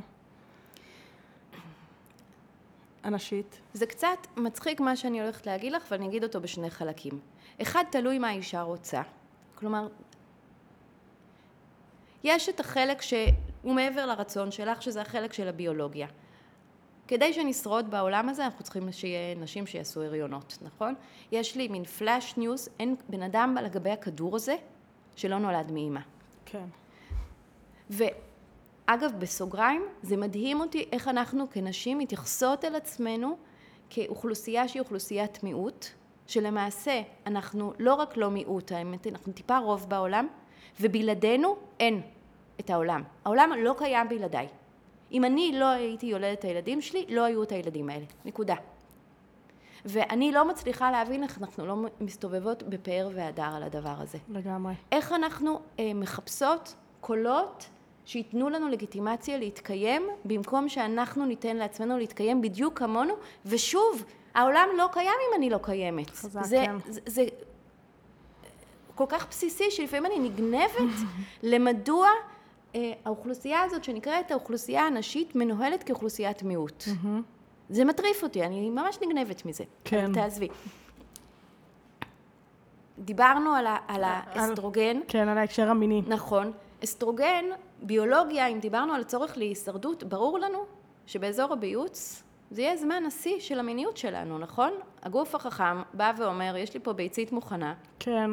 הנשית. 3.04 3.60
זה 3.74 3.86
קצת 3.86 4.28
מצחיק 4.38 4.80
מה 4.80 4.96
שאני 4.96 5.22
הולכת 5.22 5.46
להגיד 5.46 5.72
לך, 5.72 5.86
ואני 5.92 6.08
אגיד 6.08 6.24
אותו 6.24 6.42
בשני 6.42 6.70
חלקים. 6.70 7.20
אחד, 7.62 7.84
תלוי 7.92 8.20
מה 8.20 8.30
האישה 8.30 8.62
רוצה. 8.62 9.02
כלומר, 9.56 9.88
יש 12.24 12.50
את 12.50 12.60
החלק 12.60 13.02
שהוא 13.02 13.26
מעבר 13.76 14.06
לרצון 14.06 14.52
שלך, 14.52 14.82
שזה 14.82 15.02
החלק 15.02 15.34
של 15.34 15.48
הביולוגיה. 15.48 16.08
כדי 17.14 17.34
שנשרוד 17.34 17.92
בעולם 17.92 18.30
הזה, 18.30 18.46
אנחנו 18.46 18.64
צריכים 18.64 18.92
שיהיה 18.92 19.36
נשים 19.36 19.66
שיעשו 19.66 20.02
הריונות, 20.02 20.58
נכון? 20.62 20.94
יש 21.32 21.56
לי 21.56 21.68
מין 21.68 21.84
פלאש 21.84 22.38
ניוז, 22.38 22.70
אין 22.80 22.96
בן 23.10 23.24
אדם 23.24 23.56
על 23.58 23.68
גבי 23.68 23.90
הכדור 23.90 24.36
הזה 24.36 24.56
שלא 25.16 25.38
נולד 25.38 25.72
מאימא. 25.72 26.00
כן. 26.46 26.66
ואגב, 27.90 29.12
בסוגריים, 29.20 29.86
זה 30.02 30.18
מדהים 30.18 30.60
אותי 30.60 30.86
איך 30.92 31.08
אנחנו 31.08 31.50
כנשים 31.52 31.98
מתייחסות 31.98 32.66
אל 32.66 32.76
עצמנו 32.76 33.38
כאוכלוסייה 33.90 34.68
שהיא 34.68 34.82
אוכלוסיית 34.82 35.44
מיעוט, 35.44 35.86
שלמעשה 36.28 37.02
אנחנו 37.28 37.74
לא 37.80 37.94
רק 37.94 38.18
לא 38.18 38.30
מיעוט, 38.30 38.72
האמת, 38.72 39.08
אנחנו 39.08 39.34
טיפה 39.34 39.58
רוב 39.58 39.86
בעולם, 39.90 40.28
ובלעדינו 40.82 41.56
אין 41.80 42.02
את 42.60 42.70
העולם. 42.70 43.04
העולם 43.26 43.52
לא 43.58 43.76
קיים 43.78 44.10
בלעדיי. 44.10 44.48
אם 45.14 45.26
אני 45.26 45.52
לא 45.60 45.66
הייתי 45.66 46.06
יולדת 46.06 46.40
את 46.40 46.44
הילדים 46.44 46.82
שלי, 46.82 47.06
לא 47.10 47.22
היו 47.22 47.44
את 47.44 47.52
הילדים 47.52 47.90
האלה. 47.90 48.06
נקודה. 48.26 48.56
ואני 49.86 50.32
לא 50.32 50.48
מצליחה 50.50 50.92
להבין 50.92 51.24
איך 51.24 51.38
אנחנו 51.42 51.66
לא 51.66 51.76
מסתובבות 52.02 52.64
בפאר 52.64 53.10
והדר 53.16 53.52
על 53.56 53.64
הדבר 53.64 53.96
הזה. 53.98 54.18
לגמרי. 54.30 54.74
איך 54.92 55.12
אנחנו 55.12 55.60
אה, 55.80 55.92
מחפשות 55.96 56.76
קולות 57.02 57.70
שייתנו 58.06 58.50
לנו 58.50 58.68
לגיטימציה 58.68 59.38
להתקיים, 59.38 60.08
במקום 60.26 60.70
שאנחנו 60.70 61.26
ניתן 61.26 61.56
לעצמנו 61.58 61.98
להתקיים 61.98 62.42
בדיוק 62.42 62.80
כמונו, 62.80 63.14
ושוב, 63.46 64.04
העולם 64.34 64.68
לא 64.78 64.90
קיים 64.92 65.08
אם 65.08 65.36
אני 65.38 65.50
לא 65.50 65.60
קיימת. 65.62 66.10
חזק, 66.10 66.44
זה, 66.44 66.64
כן. 66.66 66.76
זה, 66.92 67.00
זה 67.06 67.26
כל 68.96 69.06
כך 69.10 69.28
בסיסי, 69.30 69.72
שלפעמים 69.72 70.06
אני 70.06 70.30
נגנבת 70.30 70.94
למדוע 71.44 72.10
האוכלוסייה 73.06 73.62
הזאת, 73.62 73.84
שנקראת 73.84 74.32
האוכלוסייה 74.32 74.88
הנשית, 74.88 75.36
מנוהלת 75.36 75.84
כאוכלוסיית 75.84 76.44
מיעוט. 76.44 76.84
זה 77.70 77.86
מטריף 77.86 78.24
אותי, 78.24 78.44
אני 78.44 78.70
ממש 78.70 78.98
נגנבת 79.02 79.46
מזה. 79.46 79.64
כן. 79.84 80.14
תעזבי. 80.14 80.48
דיברנו 83.00 83.54
על, 83.54 83.68
ה, 83.68 83.78
על 83.88 84.04
האסטרוגן. 84.04 85.00
כן, 85.08 85.28
על 85.28 85.38
ההקשר 85.38 85.70
המיני. 85.70 86.02
נכון. 86.08 86.52
אסטרוגן, 86.84 87.46
ביולוגיה, 87.82 88.48
אם 88.48 88.60
דיברנו 88.60 88.94
על 88.94 89.02
הצורך 89.02 89.38
להישרדות, 89.38 90.04
ברור 90.04 90.40
לנו 90.40 90.66
שבאזור 91.06 91.54
הביוץ 91.54 92.24
זה 92.52 92.62
יהיה 92.62 92.78
זמן 92.78 93.04
השיא 93.08 93.40
של 93.40 93.60
המיניות 93.60 93.98
שלנו, 93.98 94.38
נכון? 94.38 94.72
הגוף 95.04 95.36
החכם 95.36 95.82
בא 95.94 96.14
ואומר, 96.18 96.56
יש 96.58 96.74
לי 96.74 96.80
פה 96.80 96.94
ביצית 96.94 97.32
מוכנה, 97.32 97.74
כן. 98.00 98.32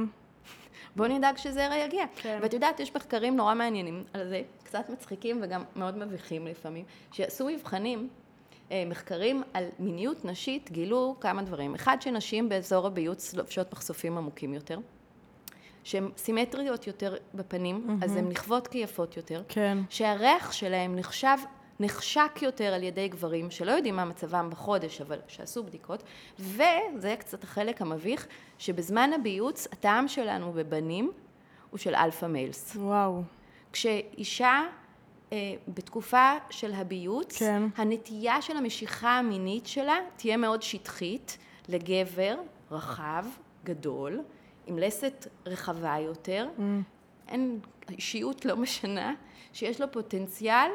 בוא 0.97 1.07
נדאג 1.07 1.37
שזרע 1.37 1.77
יגיע. 1.77 2.05
כן. 2.17 2.39
ואת 2.43 2.53
יודעת, 2.53 2.81
יש 2.81 2.95
מחקרים 2.97 3.37
נורא 3.37 3.55
מעניינים 3.55 4.05
על 4.13 4.29
זה, 4.29 4.43
קצת 4.65 4.91
מצחיקים 4.91 5.39
וגם 5.43 5.63
מאוד 5.77 5.99
מביכים 5.99 6.47
לפעמים, 6.47 6.85
שעשו 7.13 7.47
מבחנים, 7.47 8.09
אה, 8.71 8.85
מחקרים 8.87 9.43
על 9.55 9.65
מיניות 9.79 10.25
נשית, 10.25 10.71
גילו 10.71 11.17
כמה 11.21 11.43
דברים. 11.43 11.75
אחד, 11.75 11.97
שנשים 12.01 12.49
באזור 12.49 12.87
הביוץ 12.87 13.35
לובשות 13.35 13.73
מחשופים 13.73 14.19
עמוקים 14.19 14.55
יותר. 14.55 14.79
שהן 15.85 16.11
סימטריות 16.17 16.87
יותר 16.87 17.15
בפנים, 17.35 17.99
אז 18.03 18.17
הן 18.17 18.29
נכוות 18.29 18.69
כיפות 18.69 19.17
יותר. 19.17 19.43
כן. 19.49 19.79
שהריח 19.91 20.53
שלהם 20.53 20.97
נחשב, 20.97 21.37
נחקר 21.81 22.39
יותר 22.43 22.65
על 22.65 22.83
ידי 22.83 23.09
גברים 23.09 23.51
שלא 23.51 23.73
יודעים 23.73 23.97
מה 23.97 24.05
מצבם 24.05 24.51
בחודש, 24.51 25.01
אבל 25.01 25.19
שעשו 25.29 25.63
בדיקות, 25.63 26.03
וזה 26.39 27.15
קצת 27.19 27.45
החלק 27.45 27.83
המביך, 27.83 28.27
שבזמן 28.59 29.11
הביוץ 29.13 29.67
הטעם 29.73 30.09
שלנו 30.09 30.53
בבנים 30.53 31.13
הוא 31.71 31.79
של 31.79 31.95
alpha 31.95 32.27
males. 32.27 32.77
וואו. 32.77 33.23
כשאישה 33.73 34.63
אה, 35.33 35.39
בתקופה 35.69 36.33
של 36.51 36.73
הביוץ, 36.75 37.39
כן. 37.39 37.63
הנטייה 37.77 38.43
של 38.43 38.57
המשיכה 38.57 39.19
המינית 39.19 39.67
שלה 39.67 39.99
תהיה 40.17 40.37
מאוד 40.37 40.63
שטחית 40.63 41.39
לגבר 41.69 42.37
רחב, 42.71 43.25
גדול, 43.65 44.21
עם 44.67 44.79
לסת 44.79 45.27
רחבה 45.47 45.97
יותר, 46.01 46.49
Mm. 46.59 46.63
אין, 47.29 47.61
אישיות 47.91 48.45
לא 48.45 48.57
משנה, 48.57 49.15
שיש 49.53 49.81
לו 49.81 49.93
פוטנציאל 49.93 50.71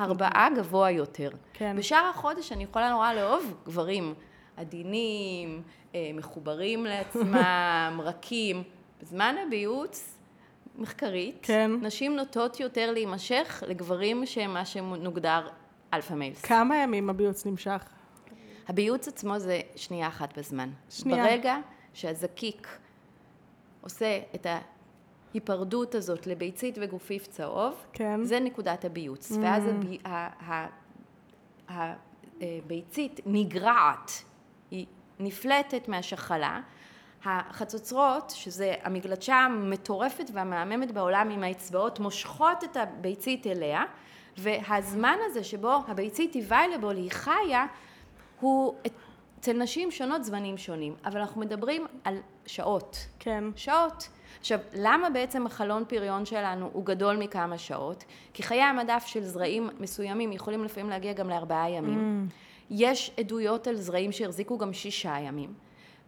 הרבעה 0.00 0.48
גבוה 0.56 0.90
יותר. 0.90 1.30
כן. 1.52 1.76
בשאר 1.78 2.10
החודש 2.14 2.52
אני 2.52 2.64
יכולה 2.64 2.90
נורא 2.90 3.12
לאהוב 3.12 3.54
גברים 3.66 4.14
עדינים, 4.56 5.62
אה, 5.94 6.10
מחוברים 6.14 6.84
לעצמם, 6.84 8.00
רכים. 8.04 8.62
בזמן 9.02 9.36
הביוץ, 9.46 10.18
מחקרית, 10.78 11.38
כן. 11.42 11.70
נשים 11.80 12.16
נוטות 12.16 12.60
יותר 12.60 12.90
להימשך 12.92 13.62
לגברים 13.66 14.26
שהם 14.26 14.54
מה 14.54 14.64
שמוגדר 14.64 15.48
alpha 15.94 16.14
males. 16.14 16.42
כמה 16.42 16.76
ימים 16.76 17.10
הביוץ 17.10 17.46
נמשך? 17.46 17.84
הביוץ 18.68 19.08
עצמו 19.08 19.38
זה 19.38 19.60
שנייה 19.76 20.08
אחת 20.08 20.38
בזמן. 20.38 20.70
שנייה. 20.90 21.24
ברגע 21.24 21.56
שהזקיק 21.94 22.68
עושה 23.80 24.18
את 24.34 24.46
ההיפרדות 25.30 25.94
הזאת 25.94 26.26
לביצית 26.26 26.78
וגופיף 26.80 27.26
צהוב, 27.26 27.74
כן. 27.92 28.24
זה 28.24 28.40
נקודת 28.40 28.84
הביוץ. 28.84 29.32
ואז 29.42 29.66
הבי, 29.66 29.98
ה, 30.04 30.10
ה, 30.52 30.66
ה, 31.72 31.94
הביצית 32.40 33.20
נגרעת, 33.26 34.10
היא 34.70 34.86
נפלטת 35.20 35.88
מהשחלה. 35.88 36.60
החצוצרות, 37.24 38.32
שזה 38.36 38.74
המגלשה 38.82 39.34
המטורפת 39.36 40.30
והמהממת 40.32 40.92
בעולם 40.92 41.30
עם 41.30 41.42
האצבעות, 41.42 42.00
מושכות 42.00 42.64
את 42.64 42.76
הביצית 42.76 43.46
אליה, 43.46 43.82
והזמן 44.38 45.16
הזה 45.26 45.44
שבו 45.44 45.72
הביצית 45.88 46.34
היא 46.34 46.44
ויילבול, 46.48 46.96
היא 46.96 47.10
חיה, 47.10 47.66
הוא 48.40 48.74
אצל 49.40 49.52
נשים 49.52 49.90
שונות 49.90 50.24
זמנים 50.24 50.58
שונים, 50.58 50.94
אבל 51.04 51.20
אנחנו 51.20 51.40
מדברים 51.40 51.86
על 52.04 52.16
שעות. 52.46 53.06
כן. 53.18 53.44
שעות. 53.56 54.08
עכשיו, 54.40 54.58
למה 54.74 55.10
בעצם 55.10 55.46
החלון 55.46 55.84
פריון 55.88 56.24
שלנו 56.24 56.70
הוא 56.72 56.84
גדול 56.84 57.16
מכמה 57.16 57.58
שעות? 57.58 58.04
כי 58.34 58.42
חיי 58.42 58.62
המדף 58.62 59.04
של 59.06 59.24
זרעים 59.24 59.70
מסוימים 59.80 60.32
יכולים 60.32 60.64
לפעמים 60.64 60.90
להגיע 60.90 61.12
גם 61.12 61.30
לארבעה 61.30 61.70
ימים. 61.70 62.28
יש 62.70 63.10
עדויות 63.18 63.66
על 63.66 63.76
זרעים 63.76 64.12
שהחזיקו 64.12 64.58
גם 64.58 64.72
שישה 64.72 65.16
ימים. 65.20 65.52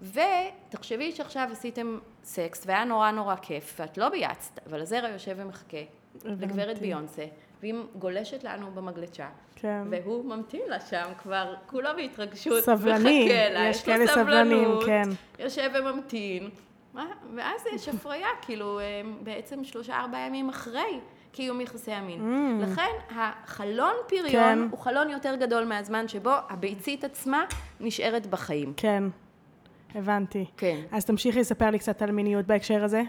ותחשבי 0.03 1.13
שעכשיו 1.13 1.49
עשיתם 1.53 1.99
סקס 2.25 2.63
והיה 2.67 2.85
נורא 2.85 3.11
נורא 3.11 3.35
כיף, 3.43 3.77
ואת 3.81 3.99
לא 3.99 4.09
ביצת, 4.09 4.61
אבל 4.69 4.81
הזרע 4.81 5.09
יושב 5.09 5.35
ומחכה 5.39 5.77
לגברת. 6.25 6.79
ביונסה, 6.79 7.25
והיא 7.61 7.75
גולשת 7.99 8.45
לנו 8.45 8.71
במגלשה, 8.75 9.29
כן. 9.57 9.83
והוא 9.91 10.25
ממתין 10.25 10.61
לה 10.69 10.81
שם 10.81 11.07
כבר, 11.23 11.55
כולו 11.67 11.91
בהתרגשות, 11.97 12.65
סבלני, 12.65 13.29
יש 13.71 13.83
כאלה 13.83 14.07
סבלנים, 14.07 14.69
כן. 14.87 15.09
יושב 15.39 15.71
וממתין? 15.75 16.51
ואז 17.37 17.67
יש 17.75 17.89
הפריה, 17.89 18.29
כאילו, 18.43 18.81
בעצם 19.23 19.65
שלושה 19.65 20.01
ארבעה 20.01 20.27
ימים 20.27 20.49
אחרי, 20.49 21.01
קיום 21.33 21.61
יחסי 21.61 21.93
המין. 21.93 22.21
Mm. 22.21 22.65
לכן 22.65 22.91
החלון 23.11 23.95
פריון 24.09 24.31
כן. 24.33 24.59
הוא 24.71 24.79
חלון 24.79 25.11
יותר 25.11 25.35
גדול 25.35 25.65
מהזמן 25.65 26.09
שבו 26.09 26.31
הביצית 26.49 27.05
עצמה 27.05 27.45
נשארת 27.81 28.27
בחיים. 28.27 28.73
כן, 28.77 29.05
הבנתי. 29.95 30.45
כן. 30.57 30.81
אז 30.91 31.05
תמשיכי 31.05 31.41
לספר 31.41 31.71
לי 31.71 31.79
קצת 31.79 32.03
על 32.03 32.11
מיניות 32.11 32.47
בהקשר 32.47 32.85
הזה. 32.85 33.03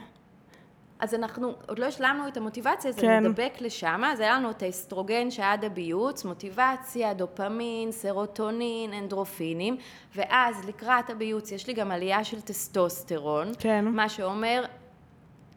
אז 1.04 1.14
אנחנו 1.14 1.54
עוד 1.68 1.80
לא 1.80 1.86
השלמנו 1.86 2.28
את 2.28 2.38
המוטיבציה, 2.38 2.90
אז 2.90 3.00
כן. 3.00 3.26
אדבק 3.26 3.54
לשם. 3.62 4.02
אז 4.06 4.20
היה 4.20 4.38
לנו 4.38 4.50
את 4.50 4.64
האסטרוגן 4.64 5.32
שעד 5.32 5.66
הביוץ, 5.66 6.26
מוטיבציה, 6.26 7.14
דופמין, 7.14 7.92
סרוטונין, 7.92 8.94
אנדורפינים, 8.94 9.78
ואז 10.16 10.66
לקראת 10.66 11.10
הביוץ 11.10 11.52
יש 11.52 11.68
לי 11.68 11.74
גם 11.74 11.92
עלייה 11.92 12.24
של 12.24 12.42
טסטוסטרון, 12.42 13.52
כן. 13.60 13.86
מה 13.86 14.10
שאומר, 14.10 14.66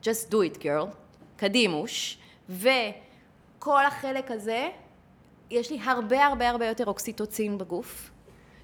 just 0.02 0.30
do 0.30 0.34
it 0.34 0.62
girl, 0.62 0.86
קדימוש, 1.36 2.18
וכל 2.48 3.84
החלק 3.86 4.30
הזה, 4.30 4.68
יש 5.50 5.70
לי 5.70 5.78
הרבה 5.84 6.26
הרבה 6.26 6.50
הרבה 6.50 6.66
יותר 6.66 6.86
אוקסיטוצין 6.86 7.58
בגוף. 7.58 8.10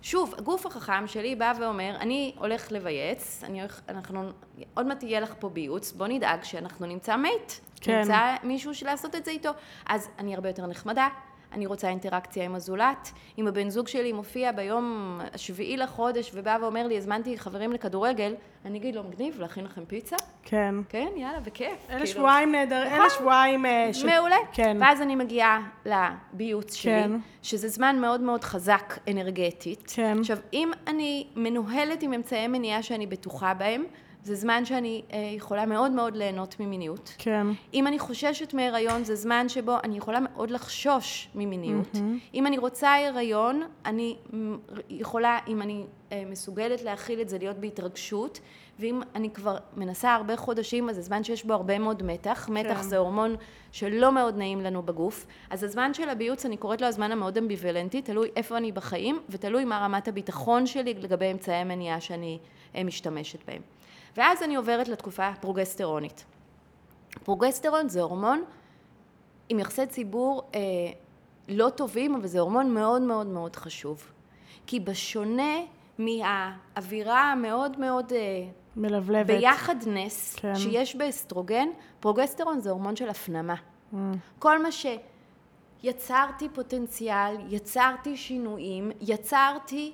שוב, 0.02 0.34
הגוף 0.38 0.66
החכם 0.66 1.06
שלי 1.06 1.36
בא 1.36 1.52
ואומר, 1.60 1.96
אני 2.00 2.34
הולך 2.38 2.72
לבייץ, 2.72 3.40
אני 3.44 3.60
הולך, 3.60 3.80
אנחנו, 3.88 4.30
עוד 4.74 4.86
מעט 4.86 5.02
יהיה 5.02 5.20
לך 5.20 5.34
פה 5.38 5.48
ביוץ, 5.48 5.92
בוא 5.92 6.06
נדאג 6.06 6.44
שאנחנו 6.44 6.86
נמצא 6.86 7.16
מייט. 7.16 7.52
כן. 7.80 7.98
נמצא 7.98 8.36
מישהו 8.42 8.74
שלעשות 8.74 9.14
את 9.14 9.24
זה 9.24 9.30
איתו. 9.30 9.50
אז 9.86 10.08
אני 10.18 10.34
הרבה 10.34 10.48
יותר 10.48 10.66
נחמדה, 10.66 11.08
אני 11.52 11.66
רוצה 11.66 11.88
אינטראקציה 11.88 12.44
עם 12.44 12.54
הזולת. 12.54 13.10
אם 13.38 13.48
הבן 13.48 13.70
זוג 13.70 13.88
שלי 13.88 14.12
מופיע 14.12 14.52
ביום 14.52 15.18
השביעי 15.34 15.76
לחודש 15.76 16.30
ובא 16.34 16.58
ואומר 16.60 16.86
לי, 16.86 16.96
הזמנתי 16.96 17.38
חברים 17.38 17.72
לכדורגל, 17.72 18.34
אני 18.64 18.78
אגיד 18.78 18.94
לו, 18.96 19.02
מגניב, 19.04 19.40
להכין 19.40 19.64
לכם 19.64 19.84
פיצה? 19.84 20.16
כן. 20.42 20.74
כן, 20.88 21.08
יאללה, 21.16 21.40
בכיף. 21.40 21.68
אלה 21.90 21.98
כאילו. 21.98 22.06
שבועיים 22.06 22.52
נהדר, 22.52 22.84
נכון. 22.86 23.00
אלה 23.00 23.10
שבועיים... 23.10 23.66
אה, 23.66 23.88
ש- 23.92 24.04
מעולה. 24.04 24.36
כן. 24.52 24.76
ואז 24.80 25.02
אני 25.02 25.16
מגיעה 25.16 25.60
לביוץ 25.86 26.74
שלי, 26.74 26.92
כן. 26.92 27.10
שזה 27.42 27.68
זמן 27.68 27.98
מאוד 28.00 28.20
מאוד 28.20 28.44
חזק 28.44 28.98
אנרגטית. 29.10 29.92
כן. 29.94 30.16
עכשיו, 30.20 30.38
אם 30.52 30.70
אני 30.86 31.26
מנוהלת 31.36 32.02
עם 32.02 32.12
אמצעי 32.12 32.48
מניעה 32.48 32.82
שאני 32.82 33.06
בטוחה 33.06 33.54
בהם, 33.54 33.84
זה 34.24 34.34
זמן 34.34 34.64
שאני 34.64 35.02
אה, 35.12 35.18
יכולה 35.36 35.66
מאוד 35.66 35.92
מאוד 35.92 36.16
ליהנות 36.16 36.60
ממיניות. 36.60 37.14
כן. 37.18 37.46
אם 37.74 37.86
אני 37.86 37.98
חוששת 37.98 38.54
מהיריון, 38.54 39.04
זה 39.04 39.14
זמן 39.14 39.48
שבו 39.48 39.76
אני 39.84 39.96
יכולה 39.96 40.20
מאוד 40.20 40.50
לחשוש 40.50 41.28
ממיניות. 41.34 41.96
אם 42.34 42.46
אני 42.46 42.58
רוצה 42.58 43.06
הריון, 43.08 43.62
אני 43.84 44.16
יכולה, 44.90 45.38
אם 45.48 45.62
אני 45.62 45.84
אה, 46.12 46.22
מסוגלת 46.26 46.82
להכיל 46.82 47.20
את 47.20 47.28
זה, 47.28 47.38
להיות 47.38 47.56
בהתרגשות, 47.56 48.40
ואם 48.78 49.00
אני 49.14 49.30
כבר 49.30 49.56
מנסה 49.76 50.14
הרבה 50.14 50.36
חודשים, 50.36 50.88
אז 50.88 50.96
זה 50.96 51.02
זמן 51.02 51.24
שיש 51.24 51.44
בו 51.44 51.52
הרבה 51.54 51.78
מאוד 51.78 52.02
מתח. 52.02 52.48
מתח 52.48 52.76
כן. 52.76 52.82
זה 52.82 52.96
הורמון 52.98 53.36
שלא 53.72 54.12
מאוד 54.12 54.36
נעים 54.36 54.60
לנו 54.60 54.82
בגוף. 54.82 55.26
אז 55.50 55.64
הזמן 55.64 55.94
של 55.94 56.08
הביוץ, 56.08 56.46
אני 56.46 56.56
קוראת 56.56 56.80
לו 56.80 56.86
הזמן 56.86 57.12
המאוד 57.12 57.38
אמביוולנטי, 57.38 58.02
תלוי 58.02 58.30
איפה 58.36 58.56
אני 58.56 58.72
בחיים, 58.72 59.20
ותלוי 59.28 59.64
מה 59.64 59.78
רמת 59.78 60.08
הביטחון 60.08 60.66
שלי 60.66 60.94
לגבי 60.94 61.32
אמצעי 61.32 61.56
המניעה 61.56 62.00
שאני 62.00 62.38
אה, 62.76 62.84
משתמשת 62.84 63.38
בהם. 63.46 63.62
ואז 64.16 64.42
אני 64.42 64.54
עוברת 64.54 64.88
לתקופה 64.88 65.28
הפרוגסטרונית. 65.28 66.24
פרוגסטרון 67.24 67.88
זה 67.88 68.02
הורמון 68.02 68.44
עם 69.48 69.58
יחסי 69.58 69.86
ציבור 69.86 70.42
אה, 70.54 70.60
לא 71.48 71.70
טובים, 71.70 72.14
אבל 72.14 72.26
זה 72.26 72.40
הורמון 72.40 72.74
מאוד 72.74 73.02
מאוד 73.02 73.26
מאוד 73.26 73.56
חשוב. 73.56 74.12
כי 74.66 74.80
בשונה 74.80 75.52
מהאווירה 75.98 77.32
המאוד 77.32 77.80
מאוד 77.80 78.12
אה, 78.12 78.18
מלבלבת. 78.76 79.26
ביחדנס 79.26 80.34
כן. 80.34 80.54
שיש 80.54 80.96
באסטרוגן, 80.96 81.68
פרוגסטרון 82.00 82.60
זה 82.60 82.70
הורמון 82.70 82.96
של 82.96 83.08
הפנמה. 83.08 83.54
Mm. 83.54 83.96
כל 84.38 84.62
מה 84.62 84.68
שיצרתי 85.82 86.48
פוטנציאל, 86.48 87.36
יצרתי 87.48 88.16
שינויים, 88.16 88.90
יצרתי, 89.00 89.92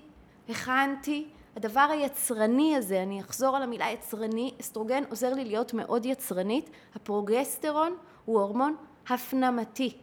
הכנתי, 0.49 1.29
הדבר 1.59 1.89
היצרני 1.91 2.77
הזה, 2.77 3.03
אני 3.03 3.21
אחזור 3.21 3.57
על 3.57 3.63
המילה 3.63 3.91
יצרני, 3.91 4.51
אסטרוגן 4.61 5.03
עוזר 5.11 5.35
לי 5.35 5.45
להיות 5.45 5.75
מאוד 5.75 6.07
יצרנית, 6.07 6.71
הפרוגסטרון 6.95 7.97
הוא 8.25 8.41
הורמון 8.41 8.77
הפנמתי. 9.09 9.97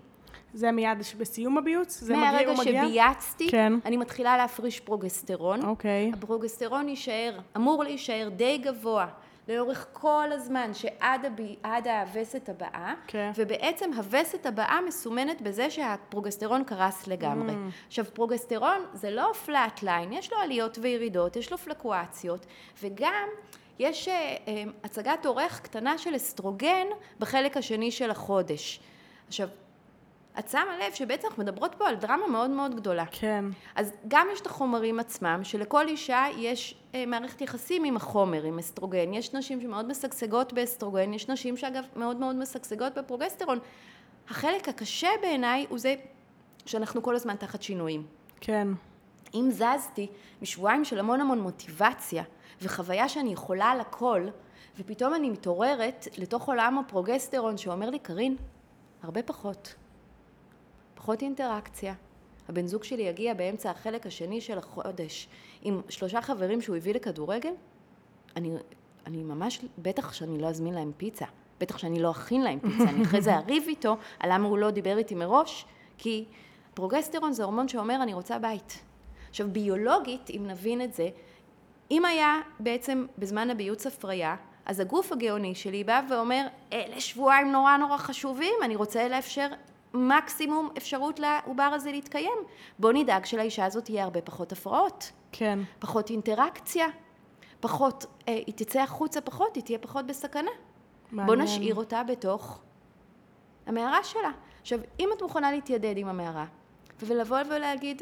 זה 0.53 0.71
מיד 0.71 0.97
בסיום 1.17 1.57
הביוץ? 1.57 1.99
זה 1.99 2.13
מגיע, 2.13 2.31
מהרגע 2.31 2.51
הוא 2.51 2.59
מגיע? 2.59 2.83
שבייצתי, 2.83 3.49
כן. 3.51 3.73
אני 3.85 3.97
מתחילה 3.97 4.37
להפריש 4.37 4.79
פרוגסטרון. 4.79 5.65
אוקיי. 5.65 6.11
הפרוגסטרון 6.13 6.89
יישאר, 6.89 7.39
אמור 7.57 7.83
להישאר 7.83 8.29
די 8.35 8.57
גבוה 8.57 9.07
לאורך 9.47 9.87
כל 9.93 10.29
הזמן 10.31 10.73
שעד 10.73 11.25
הבי, 11.25 11.55
עד 11.63 11.87
הווסת 11.87 12.49
הבאה, 12.49 12.93
כן. 13.07 13.31
ובעצם 13.35 13.93
הווסת 13.93 14.45
הבאה 14.45 14.81
מסומנת 14.87 15.41
בזה 15.41 15.69
שהפרוגסטרון 15.69 16.63
קרס 16.63 17.07
לגמרי. 17.07 17.53
Mm. 17.53 17.87
עכשיו, 17.87 18.05
פרוגסטרון 18.13 18.85
זה 18.93 19.11
לא 19.11 19.31
flat 19.45 19.83
line, 19.83 20.13
יש 20.13 20.31
לו 20.31 20.37
עליות 20.37 20.77
וירידות, 20.81 21.35
יש 21.35 21.51
לו 21.51 21.57
פלוקטואציות, 21.57 22.45
וגם 22.83 23.27
יש 23.79 24.07
אה, 24.07 24.35
הצגת 24.83 25.25
עורך 25.25 25.61
קטנה 25.61 25.97
של 25.97 26.15
אסטרוגן 26.15 26.87
בחלק 27.19 27.57
השני 27.57 27.91
של 27.91 28.11
החודש. 28.11 28.79
עכשיו, 29.27 29.49
את 30.39 30.49
שמה 30.49 30.77
לב 30.77 30.93
שבעצם 30.93 31.27
אנחנו 31.27 31.43
מדברות 31.43 31.75
פה 31.77 31.87
על 31.87 31.95
דרמה 31.95 32.27
מאוד 32.27 32.49
מאוד 32.49 32.75
גדולה. 32.75 33.05
כן. 33.11 33.45
אז 33.75 33.93
גם 34.07 34.27
יש 34.33 34.41
את 34.41 34.45
החומרים 34.45 34.99
עצמם, 34.99 35.39
שלכל 35.43 35.87
אישה 35.87 36.25
יש 36.37 36.75
אה, 36.95 37.05
מערכת 37.05 37.41
יחסים 37.41 37.83
עם 37.83 37.95
החומר, 37.95 38.43
עם 38.43 38.59
אסטרוגן. 38.59 39.13
יש 39.13 39.33
נשים 39.33 39.61
שמאוד 39.61 39.87
משגשגות 39.87 40.53
באסטרוגן, 40.53 41.13
יש 41.13 41.29
נשים 41.29 41.57
שאגב 41.57 41.83
מאוד 41.95 42.17
מאוד 42.17 42.35
משגשגות 42.35 42.97
בפרוגסטרון. 42.97 43.59
החלק 44.29 44.69
הקשה 44.69 45.09
בעיניי 45.21 45.65
הוא 45.69 45.79
זה 45.79 45.95
שאנחנו 46.65 47.03
כל 47.03 47.15
הזמן 47.15 47.35
תחת 47.35 47.61
שינויים. 47.61 48.05
כן. 48.41 48.67
אם 49.33 49.49
זזתי 49.51 50.07
משבועיים 50.41 50.85
של 50.85 50.99
המון 50.99 51.21
המון 51.21 51.39
מוטיבציה 51.39 52.23
וחוויה 52.61 53.09
שאני 53.09 53.33
יכולה 53.33 53.65
על 53.65 53.79
הכל, 53.79 54.27
ופתאום 54.79 55.13
אני 55.13 55.29
מתעוררת 55.29 56.07
לתוך 56.17 56.47
עולם 56.47 56.77
הפרוגסטרון 56.77 57.57
שאומר 57.57 57.89
לי, 57.89 57.99
קארין, 57.99 58.35
הרבה 59.03 59.23
פחות. 59.23 59.75
פחות 61.05 61.21
אינטראקציה. 61.21 61.93
הבן 62.49 62.67
זוג 62.67 62.83
שלי 62.83 63.03
יגיע 63.03 63.33
באמצע 63.33 63.71
החלק 63.71 64.05
השני 64.05 64.41
של 64.41 64.57
החודש 64.57 65.27
עם 65.61 65.81
שלושה 65.89 66.21
חברים 66.21 66.61
שהוא 66.61 66.75
הביא 66.75 66.93
לכדורגל, 66.93 67.51
אני, 68.35 68.51
אני 69.07 69.23
ממש, 69.23 69.59
בטח 69.77 70.13
שאני 70.13 70.41
לא 70.41 70.47
אזמין 70.47 70.73
להם 70.73 70.91
פיצה, 70.97 71.25
בטח 71.59 71.77
שאני 71.77 71.99
לא 71.99 72.11
אכין 72.11 72.41
להם 72.41 72.59
פיצה, 72.59 72.89
אני 72.89 73.03
אחרי 73.03 73.21
זה 73.21 73.35
אריב 73.37 73.63
איתו 73.67 73.97
על 74.19 74.33
למה 74.33 74.47
הוא 74.47 74.57
לא 74.57 74.71
דיבר 74.71 74.97
איתי 74.97 75.15
מראש, 75.15 75.65
כי 75.97 76.25
פרוגסטרון 76.73 77.33
זה 77.33 77.43
הורמון 77.43 77.67
שאומר 77.67 78.03
אני 78.03 78.13
רוצה 78.13 78.39
בית. 78.39 78.83
עכשיו 79.29 79.47
ביולוגית, 79.51 80.29
אם 80.29 80.43
נבין 80.47 80.81
את 80.81 80.93
זה, 80.93 81.09
אם 81.91 82.05
היה 82.05 82.41
בעצם 82.59 83.05
בזמן 83.17 83.49
הביוץ 83.49 83.87
הפריה, 83.87 84.35
אז 84.65 84.79
הגוף 84.79 85.11
הגאוני 85.11 85.55
שלי 85.55 85.83
בא 85.83 86.01
ואומר, 86.09 86.47
אלה 86.73 86.99
שבועיים 86.99 87.51
נורא 87.51 87.77
נורא 87.77 87.97
חשובים, 87.97 88.55
אני 88.63 88.75
רוצה 88.75 89.07
לאפשר 89.07 89.47
מקסימום 89.95 90.69
אפשרות 90.77 91.19
לעובר 91.19 91.63
הזה 91.63 91.91
להתקיים. 91.91 92.37
בוא 92.79 92.91
נדאג 92.91 93.25
שלאישה 93.25 93.65
הזאת 93.65 93.85
תהיה 93.85 94.03
הרבה 94.03 94.21
פחות 94.21 94.51
הפרעות, 94.51 95.11
כן. 95.31 95.59
פחות 95.79 96.09
אינטראקציה, 96.09 96.87
פחות, 97.59 98.05
אה, 98.27 98.33
היא 98.33 98.53
תצא 98.55 98.81
החוצה 98.81 99.21
פחות, 99.21 99.55
היא 99.55 99.63
תהיה 99.63 99.79
פחות 99.79 100.07
בסכנה. 100.07 100.51
בוא 101.11 101.23
מעניין. 101.23 101.39
נשאיר 101.41 101.75
אותה 101.75 102.03
בתוך 102.03 102.59
המערה 103.65 104.03
שלה. 104.03 104.31
עכשיו, 104.61 104.79
אם 104.99 105.09
את 105.17 105.21
מוכנה 105.21 105.51
להתיידד 105.51 105.97
עם 105.97 106.07
המערה, 106.07 106.45
ולבוא 106.99 107.37
ולהגיד, 107.49 108.01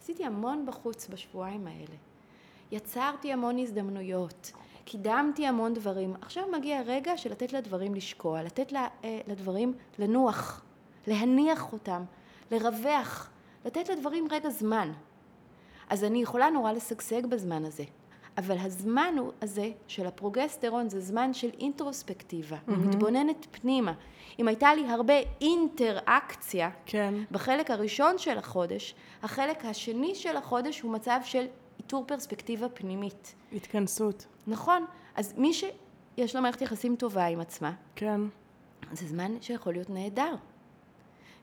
עשיתי 0.00 0.24
המון 0.24 0.66
בחוץ 0.66 1.08
בשבועיים 1.08 1.66
האלה, 1.66 1.96
יצרתי 2.70 3.32
המון 3.32 3.58
הזדמנויות, 3.58 4.52
קידמתי 4.84 5.46
המון 5.46 5.74
דברים, 5.74 6.14
עכשיו 6.20 6.44
מגיע 6.52 6.78
הרגע 6.78 7.16
של 7.16 7.30
לתת 7.30 7.52
לדברים 7.52 7.94
לשקוע, 7.94 8.42
לתת 8.42 8.72
לה, 8.72 8.88
אה, 9.04 9.20
לדברים 9.26 9.74
לנוח, 9.98 10.64
להניח 11.06 11.72
אותם, 11.72 12.02
לרווח, 12.50 13.30
לתת 13.64 13.88
לדברים 13.88 14.28
רגע 14.30 14.50
זמן. 14.50 14.92
אז 15.90 16.04
אני 16.04 16.22
יכולה 16.22 16.50
נורא 16.50 16.72
לשגשג 16.72 17.26
בזמן 17.26 17.64
הזה. 17.64 17.84
אבל 18.38 18.58
הזמן 18.58 19.14
הוא 19.18 19.32
הזה 19.42 19.70
של 19.86 20.06
הפרוגסטרון 20.06 20.88
זה 20.88 21.00
זמן 21.00 21.34
של 21.34 21.50
אינטרוספקטיבה, 21.60 22.56
mm-hmm. 22.56 22.72
מתבוננת 22.72 23.46
פנימה. 23.50 23.92
אם 24.38 24.48
הייתה 24.48 24.74
לי 24.74 24.88
הרבה 24.88 25.14
אינטראקציה 25.40 26.70
כן. 26.86 27.14
בחלק 27.30 27.70
הראשון 27.70 28.18
של 28.18 28.38
החודש, 28.38 28.94
החלק 29.22 29.64
השני 29.64 30.14
של 30.14 30.36
החודש 30.36 30.80
הוא 30.80 30.92
מצב 30.92 31.20
של 31.24 31.46
איתור 31.78 32.04
פרספקטיבה 32.06 32.68
פנימית. 32.68 33.34
התכנסות. 33.52 34.26
נכון, 34.46 34.84
אז 35.14 35.34
מי 35.36 35.52
שיש 35.52 36.34
לה 36.34 36.40
מערכת 36.40 36.62
יחסים 36.62 36.96
טובה 36.96 37.26
עם 37.26 37.40
עצמה, 37.40 37.72
כן. 37.96 38.20
זה 38.92 39.06
זמן 39.06 39.32
שיכול 39.40 39.72
להיות 39.72 39.90
נהדר. 39.90 40.34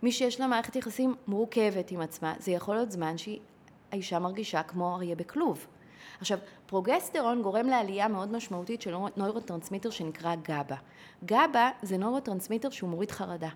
מי 0.04 0.12
שיש 0.12 0.40
לה 0.40 0.48
מערכת 0.48 0.76
יחסים 0.76 1.16
מורכבת 1.28 1.92
עם 1.92 2.02
עצמה, 2.02 2.34
זה 2.40 2.52
יכול 2.52 2.76
להיות 2.76 2.92
זמן 2.92 3.16
שהאישה 3.18 4.20
מרגישה 4.20 4.64
כמו 4.64 4.96
אריה 4.96 5.16
בכלוב. 5.16 5.68
עכשיו, 6.20 6.38
פרוגסטרון 6.66 7.42
גורם 7.42 7.68
לעלייה 7.68 8.08
מאוד 8.08 8.32
משמעותית 8.32 8.82
של 8.82 8.96
נוירוטרנסמיטר 9.18 9.90
שנקרא 9.90 10.36
גאבה. 10.36 10.76
גאבה 11.26 11.70
זה 11.82 11.98
נוירוטרנסמיטר 11.98 12.70
שהוא 12.70 12.90
מוריד 12.90 13.12
חרדה. 13.12 13.50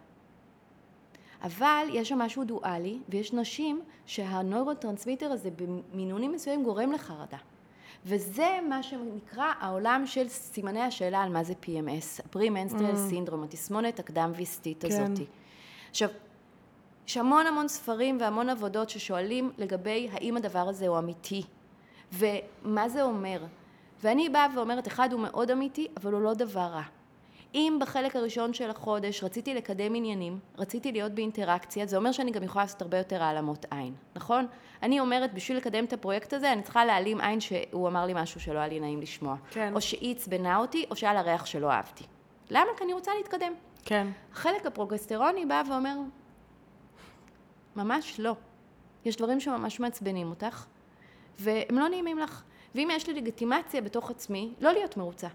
אבל 1.44 1.88
יש 1.94 2.10
שם 2.10 2.18
משהו 2.18 2.44
דואלי, 2.44 3.00
ויש 3.10 3.34
נשים 3.34 3.82
שהנוירוטרנסמיטר 4.06 5.32
הזה 5.32 5.50
במינונים 5.52 6.32
מסוימים 6.32 6.64
גורם 6.64 6.92
לחרדה. 6.92 7.38
וזה 8.06 8.60
מה 8.70 8.84
שנקרא 8.84 9.54
העולם 9.60 10.04
של 10.06 10.28
סימני 10.28 10.82
השאלה 10.82 11.22
על 11.22 11.30
מה 11.30 11.44
זה 11.44 11.54
PMS, 11.64 12.28
premenstrual 12.30 12.96
mm. 12.96 13.10
syndrome, 13.10 13.44
התסמונת 13.44 14.00
הקדם-וסתית 14.00 14.82
כן. 14.82 15.14
עכשיו, 15.90 16.10
יש 17.08 17.18
המון 17.18 17.48
המון 17.48 17.68
ספרים 17.68 18.18
והמון 18.20 18.50
עבודות 18.50 18.90
ששואלים 18.90 19.52
לגבי 19.58 20.10
האם 20.14 20.38
הדבר 20.38 20.70
הזה 20.70 20.88
הוא 20.88 21.00
אמיתי, 21.00 21.44
ומה 22.12 22.90
זה 22.90 23.04
אומר. 23.04 23.44
ואני 24.04 24.30
באה 24.30 24.48
ואומרת, 24.56 24.88
אחד 24.88 25.14
הוא 25.14 25.20
מאוד 25.20 25.52
אמיתי, 25.52 25.88
אבל 25.98 26.14
הוא 26.14 26.22
לא 26.22 26.34
דבר 26.34 26.60
רע. 26.60 26.84
אם 27.56 27.78
בחלק 27.82 28.16
הראשון 28.16 28.54
של 28.54 28.70
החודש 28.70 29.24
רציתי 29.24 29.54
לקדם 29.54 29.96
עניינים, 29.96 30.40
רציתי 30.58 30.92
להיות 30.92 31.12
באינטראקציה, 31.12 31.86
זה 31.86 31.98
אומר 31.98 32.12
שאני 32.12 32.32
גם 32.32 32.44
יכולה 32.44 32.64
לעשות 32.66 32.82
הרבה 32.82 32.98
יותר 32.98 33.24
העלמות 33.24 33.66
עין, 33.72 33.94
נכון? 34.16 34.48
אני 34.84 35.00
אומרת, 35.00 35.34
בשביל 35.34 35.58
לקדם 35.58 35.86
את 35.86 35.94
הפרויקט 35.94 36.34
הזה, 36.34 36.54
אני 36.54 36.62
צריכה 36.62 36.86
להעלים 36.86 37.22
עין 37.22 37.40
שהוא 37.40 37.88
אמר 37.88 38.06
לי 38.06 38.14
משהו 38.16 38.40
שלא 38.40 38.60
היה 38.60 38.68
לי 38.68 38.80
נעים 38.80 39.02
לשמוע. 39.02 39.36
כן. 39.52 39.76
או 39.76 39.82
שהיא 39.82 40.16
עצבנה 40.16 40.58
אותי, 40.58 40.86
או 40.92 40.96
שהיה 40.96 41.14
לה 41.14 41.22
ריח 41.22 41.46
שלא 41.46 41.72
אהבתי. 41.72 42.04
למה? 42.50 42.70
כי 42.78 42.84
אני 42.84 42.94
רוצה 42.94 43.12
להתקדם. 43.18 43.54
כן. 43.86 44.08
החלק 44.34 44.66
הפרוגסטרוני 44.66 45.46
בא 45.46 45.64
ואומר, 45.70 45.96
ממש 47.76 48.20
לא. 48.20 48.36
יש 49.06 49.16
דברים 49.16 49.40
שממש 49.40 49.80
מעצבנים 49.80 50.30
אותך, 50.30 50.66
והם 51.40 51.80
לא 51.80 51.88
נעימים 51.88 52.20
לך. 52.20 52.44
ואם 52.76 52.88
יש 52.92 53.08
לי 53.08 53.14
לגיטימציה 53.14 53.82
בתוך 53.82 54.12
עצמי, 54.12 54.54
לא 54.62 54.72
להיות 54.72 54.98
מרוצה. 54.98 55.28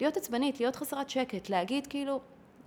להיות 0.00 0.16
עצבנית, 0.16 0.60
להיות 0.60 0.76
חסרת 0.76 1.10
שקט, 1.10 1.48
להגיד 1.48 1.86
כאילו, 1.86 2.20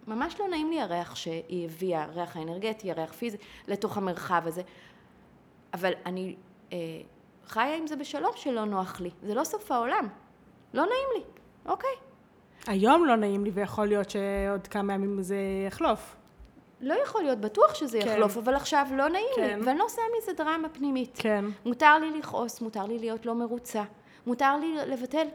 ממש 0.08 0.40
לא 0.40 0.48
נעים 0.48 0.70
לי 0.70 0.82
הריח 0.82 1.16
שהיא 1.16 1.66
הביאה, 1.66 2.04
הריח 2.04 2.38
האנרגטי, 2.38 2.92
הריח 2.92 3.14
פיזי, 3.14 3.38
לתוך 3.68 3.98
המרחב 3.98 4.42
הזה. 4.46 4.62
אבל 5.74 5.92
אני 6.06 6.36
אה, 6.74 6.78
חיה 7.48 7.76
עם 7.76 7.88
זה 7.88 7.96
בשלום 7.96 8.32
שלא 8.36 8.66
נוח 8.66 9.02
לי. 9.02 9.10
זה 9.22 9.34
לא 9.34 9.44
סוף 9.44 9.72
העולם. 9.72 10.08
לא 10.74 10.84
נעים 10.86 11.08
לי, 11.16 11.24
אוקיי. 11.66 11.96
היום 12.68 13.06
לא 13.06 13.16
נעים 13.16 13.44
לי, 13.44 13.52
ויכול 13.52 13.88
להיות 13.88 14.10
שעוד 14.10 14.68
כמה 14.68 14.94
ימים 14.94 15.22
זה 15.22 15.38
יחלוף. 15.68 16.16
לא 16.82 16.94
יכול 17.04 17.24
להיות, 17.24 17.40
בטוח 17.40 17.76
שזה 17.76 18.00
כן. 18.02 18.08
יחלוף, 18.08 18.38
אבל 18.38 18.56
עכשיו 18.56 18.88
לא 18.92 19.10
נעים 19.10 19.26
כן. 19.36 19.60
לי, 19.60 19.66
ואני 19.66 19.80
לא 19.80 19.86
עושה 19.86 20.02
מזה 20.18 20.34
דרמה 20.34 20.70
פנימית. 20.70 21.16
כן. 21.18 21.46
מותר 21.66 21.98
לי 21.98 22.20
לכעוס, 22.20 22.62
מותר 22.62 22.86
לי 22.86 23.00
להיות 23.00 23.26
לא 23.26 23.36
מרוצה, 23.36 23.84
מותר 24.28 24.58
לי 24.58 24.76
לבטל, 24.88 25.28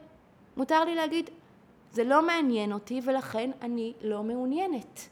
מותר 0.56 0.84
לי 0.84 0.94
להגיד, 0.94 1.30
זה 1.92 2.04
לא 2.04 2.26
מעניין 2.26 2.72
אותי 2.72 3.00
ולכן 3.04 3.50
אני 3.62 3.92
לא 4.02 4.22
מעוניינת. 4.22 5.08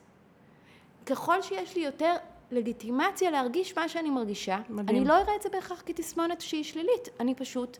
ככל 1.06 1.42
שיש 1.42 1.76
לי 1.76 1.84
יותר 1.84 2.14
לגיטימציה 2.50 3.30
להרגיש 3.30 3.76
מה 3.76 3.88
שאני 3.88 4.10
מרגישה, 4.10 4.58
מדהים. 4.68 4.98
אני 4.98 5.08
לא 5.08 5.14
אראה 5.14 5.36
את 5.36 5.42
זה 5.42 5.48
בהכרח 5.48 5.82
כתסמונת 5.86 6.40
שהיא 6.40 6.64
שלילית, 6.64 7.08
אני 7.20 7.34
פשוט 7.34 7.78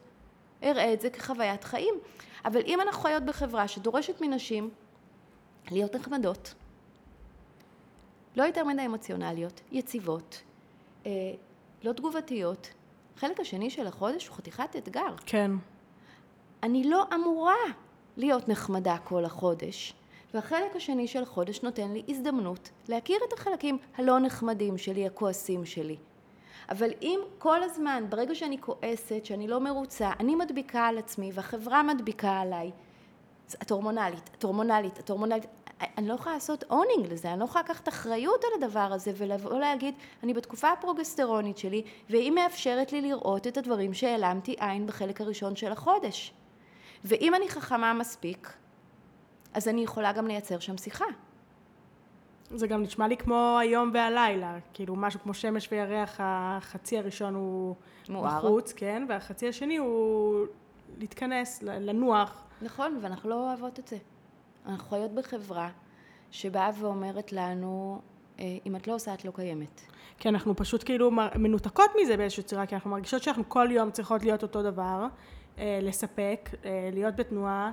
אראה 0.62 0.92
את 0.92 1.00
זה 1.00 1.11
כחוויית 1.11 1.64
חיים. 1.64 1.94
אבל 2.44 2.61
אם 2.66 2.80
אנחנו 2.80 3.02
חיות 3.02 3.22
בחברה 3.22 3.68
שדורשת 3.68 4.20
מנשים 4.20 4.70
להיות 5.70 5.94
נחמדות, 5.96 6.55
לא 8.37 8.43
יותר 8.43 8.64
מדי 8.64 8.87
אמוציונליות, 8.87 9.61
יציבות, 9.72 10.43
אה, 11.07 11.11
לא 11.85 11.93
תגובתיות, 11.93 12.68
החלק 13.16 13.41
השני 13.41 13.70
של 13.70 13.87
החודש 13.87 14.28
הוא 14.28 14.37
חתיכת 14.37 14.76
אתגר. 14.76 15.14
כן. 15.26 15.51
אני 16.62 16.85
לא 16.85 17.05
אמורה 17.14 17.55
להיות 18.16 18.49
נחמדה 18.49 18.97
כל 19.05 19.24
החודש, 19.24 19.95
והחלק 20.35 20.76
השני 20.76 21.09
של 21.09 21.22
החודש 21.22 21.62
נותן 21.62 21.93
לי 21.93 22.03
הזדמנות 22.09 22.70
להכיר 22.89 23.18
את 23.28 23.32
החלקים 23.32 23.78
הלא 23.97 24.18
נחמדים 24.18 24.78
שלי, 24.78 25.07
הכועסים 25.07 25.64
שלי. 25.64 25.97
אבל 26.68 26.91
אם 27.03 27.20
כל 27.39 27.62
הזמן, 27.62 28.05
ברגע 28.09 28.35
שאני 28.35 28.61
כועסת, 28.61 29.24
שאני 29.24 29.49
לא 29.49 29.61
מרוצה, 29.61 30.11
אני 30.20 30.35
מדביקה 30.35 30.87
על 30.87 30.99
עצמי 30.99 31.30
והחברה 31.35 31.82
מדביקה 31.82 32.41
עליי, 32.41 32.70
את 33.62 33.70
הורמונלית, 33.70 34.30
את 34.39 34.45
הורמונלית, 34.45 34.99
את 34.99 35.11
הורמונלית, 35.11 35.47
אני 35.99 36.09
לא 36.09 36.14
יכולה 36.14 36.35
לעשות 36.35 36.64
אונינג 36.70 37.12
לזה, 37.12 37.32
אני 37.32 37.41
לא 37.41 37.45
יכולה 37.45 37.64
לקחת 37.64 37.89
אחריות 37.89 38.45
על 38.45 38.62
הדבר 38.62 38.80
הזה 38.93 39.12
ולבוא 39.16 39.59
להגיד, 39.59 39.95
אני 40.22 40.35
בתקופה 40.35 40.70
הפרוגסטרונית 40.70 41.59
שלי, 41.59 41.82
והיא 42.11 42.30
מאפשרת 42.30 42.93
לי 42.93 43.01
לראות 43.01 43.47
את 43.47 43.57
הדברים 43.57 43.95
שהעלמתי 43.95 44.55
עין 44.59 44.87
בחלק 44.87 45.20
הראשון 45.20 45.57
של 45.57 45.72
החודש. 45.72 46.35
ואם 47.05 47.35
אני 47.35 47.49
חכמה 47.49 47.93
מספיק, 47.93 48.53
אז 49.55 49.68
אני 49.68 49.85
יכולה 49.85 50.12
גם 50.12 50.26
לייצר 50.26 50.59
שם 50.59 50.76
שיחה. 50.76 51.05
זה 52.51 52.66
גם 52.66 52.82
נשמע 52.82 53.09
לי 53.09 53.16
כמו 53.16 53.57
היום 53.61 53.91
והלילה, 53.95 54.59
כאילו 54.74 54.97
משהו 54.97 55.20
כמו 55.20 55.35
שמש 55.35 55.68
וירח, 55.72 56.16
החצי 56.18 56.99
הראשון 56.99 57.35
הוא 57.35 57.74
מואר. 58.09 58.39
בחוץ, 58.39 58.72
כן, 58.72 59.07
והחצי 59.09 59.49
השני 59.49 59.76
הוא 59.76 60.47
להתכנס, 60.99 61.62
לנוח. 61.62 62.45
נכון, 62.62 62.99
ואנחנו 63.01 63.30
לא 63.30 63.35
אוהבות 63.35 63.78
את 63.78 63.89
זה. 63.89 63.97
אנחנו 64.66 64.88
חיות 64.88 65.14
בחברה 65.14 65.70
שבאה 66.30 66.70
ואומרת 66.80 67.32
לנו, 67.32 68.00
אה, 68.38 68.44
אם 68.66 68.76
את 68.76 68.86
לא 68.86 68.94
עושה, 68.94 69.14
את 69.14 69.24
לא 69.24 69.30
קיימת. 69.34 69.80
כי 70.18 70.28
אנחנו 70.28 70.56
פשוט 70.56 70.84
כאילו 70.84 71.10
מנותקות 71.34 71.90
מזה 72.02 72.16
באיזושהי 72.16 72.42
צורה, 72.42 72.66
כי 72.66 72.74
אנחנו 72.74 72.90
מרגישות 72.90 73.22
שאנחנו 73.22 73.48
כל 73.48 73.68
יום 73.70 73.90
צריכות 73.90 74.22
להיות 74.22 74.42
אותו 74.42 74.62
דבר, 74.62 75.06
אה, 75.58 75.78
לספק, 75.82 76.50
אה, 76.64 76.88
להיות 76.92 77.16
בתנועה, 77.16 77.72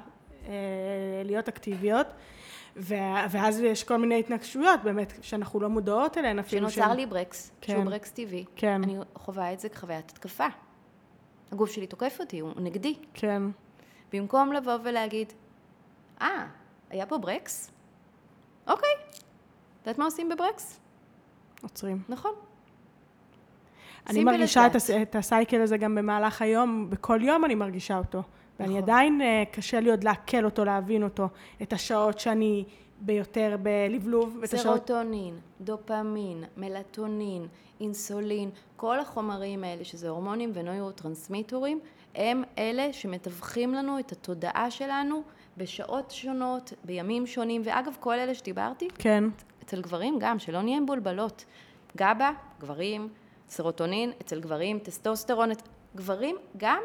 להיות 1.25 1.47
אקטיביות. 1.47 2.07
ואז 2.75 3.59
יש 3.59 3.83
כל 3.83 3.97
מיני 3.97 4.19
התנגשויות 4.19 4.79
באמת 4.83 5.13
שאנחנו 5.21 5.59
לא 5.59 5.69
מודעות 5.69 6.17
אליהן 6.17 6.39
אפילו. 6.39 6.69
שנוצר 6.69 6.93
לי 6.93 7.05
ברקס, 7.05 7.51
כן. 7.61 7.73
שהוא 7.73 7.85
ברקס 7.85 8.11
טבעי. 8.11 8.45
כן. 8.55 8.83
אני 8.83 8.97
חווה 9.15 9.53
את 9.53 9.59
זה 9.59 9.69
כחוויית 9.69 10.09
התקפה. 10.09 10.47
הגוף 11.51 11.71
שלי 11.71 11.87
תוקף 11.87 12.17
אותי, 12.19 12.39
הוא 12.39 12.51
נגדי. 12.55 12.95
כן. 13.13 13.43
במקום 14.13 14.53
לבוא 14.53 14.73
ולהגיד, 14.83 15.33
אה, 16.21 16.45
היה 16.91 17.05
פה 17.05 17.17
ברקס? 17.17 17.71
אוקיי. 18.67 18.89
את 19.09 19.87
יודעת 19.87 19.97
מה 19.97 20.05
עושים 20.05 20.29
בברקס? 20.29 20.79
עוצרים. 21.63 22.01
נכון. 22.09 22.31
אני 24.09 24.23
מרגישה 24.23 24.67
את, 24.67 24.75
הס, 24.75 24.89
את 24.89 25.15
הסייקל 25.15 25.61
הזה 25.61 25.77
גם 25.77 25.95
במהלך 25.95 26.41
היום, 26.41 26.89
בכל 26.89 27.19
יום 27.23 27.45
אני 27.45 27.55
מרגישה 27.55 27.97
אותו. 27.97 28.23
ואני 28.59 28.69
נכון. 28.69 28.83
עדיין 28.83 29.21
uh, 29.21 29.55
קשה 29.55 29.79
לי 29.79 29.91
עוד 29.91 30.03
לעכל 30.03 30.45
אותו, 30.45 30.65
להבין 30.65 31.03
אותו, 31.03 31.27
את 31.61 31.73
השעות 31.73 32.19
שאני 32.19 32.65
ביותר 33.01 33.57
בלבלוב. 33.61 34.45
סרוטונין, 34.45 35.33
השעות... 35.33 35.61
דופמין, 35.61 36.43
מלטונין, 36.57 37.47
אינסולין, 37.81 38.49
כל 38.75 38.99
החומרים 38.99 39.63
האלה, 39.63 39.85
שזה 39.85 40.09
הורמונים 40.09 40.51
ונוירוטרנסמיטורים, 40.53 41.79
הם 42.15 42.43
אלה 42.57 42.93
שמתווכים 42.93 43.73
לנו 43.73 43.99
את 43.99 44.11
התודעה 44.11 44.71
שלנו 44.71 45.23
בשעות 45.61 46.11
שונות, 46.11 46.73
בימים 46.83 47.27
שונים, 47.27 47.61
ואגב, 47.65 47.97
כל 47.99 48.19
אלה 48.19 48.35
שדיברתי, 48.35 48.87
כן. 48.95 49.23
אצל 49.63 49.81
גברים 49.81 50.17
גם, 50.19 50.39
שלא 50.39 50.61
נהיה 50.61 50.79
מבולבלות. 50.79 51.45
גבה, 51.97 52.31
גברים, 52.59 53.09
סרוטונין, 53.49 54.11
אצל 54.21 54.39
גברים, 54.39 54.79
טסטוסטרון, 54.79 55.49
גברים 55.95 56.35
גם 56.57 56.81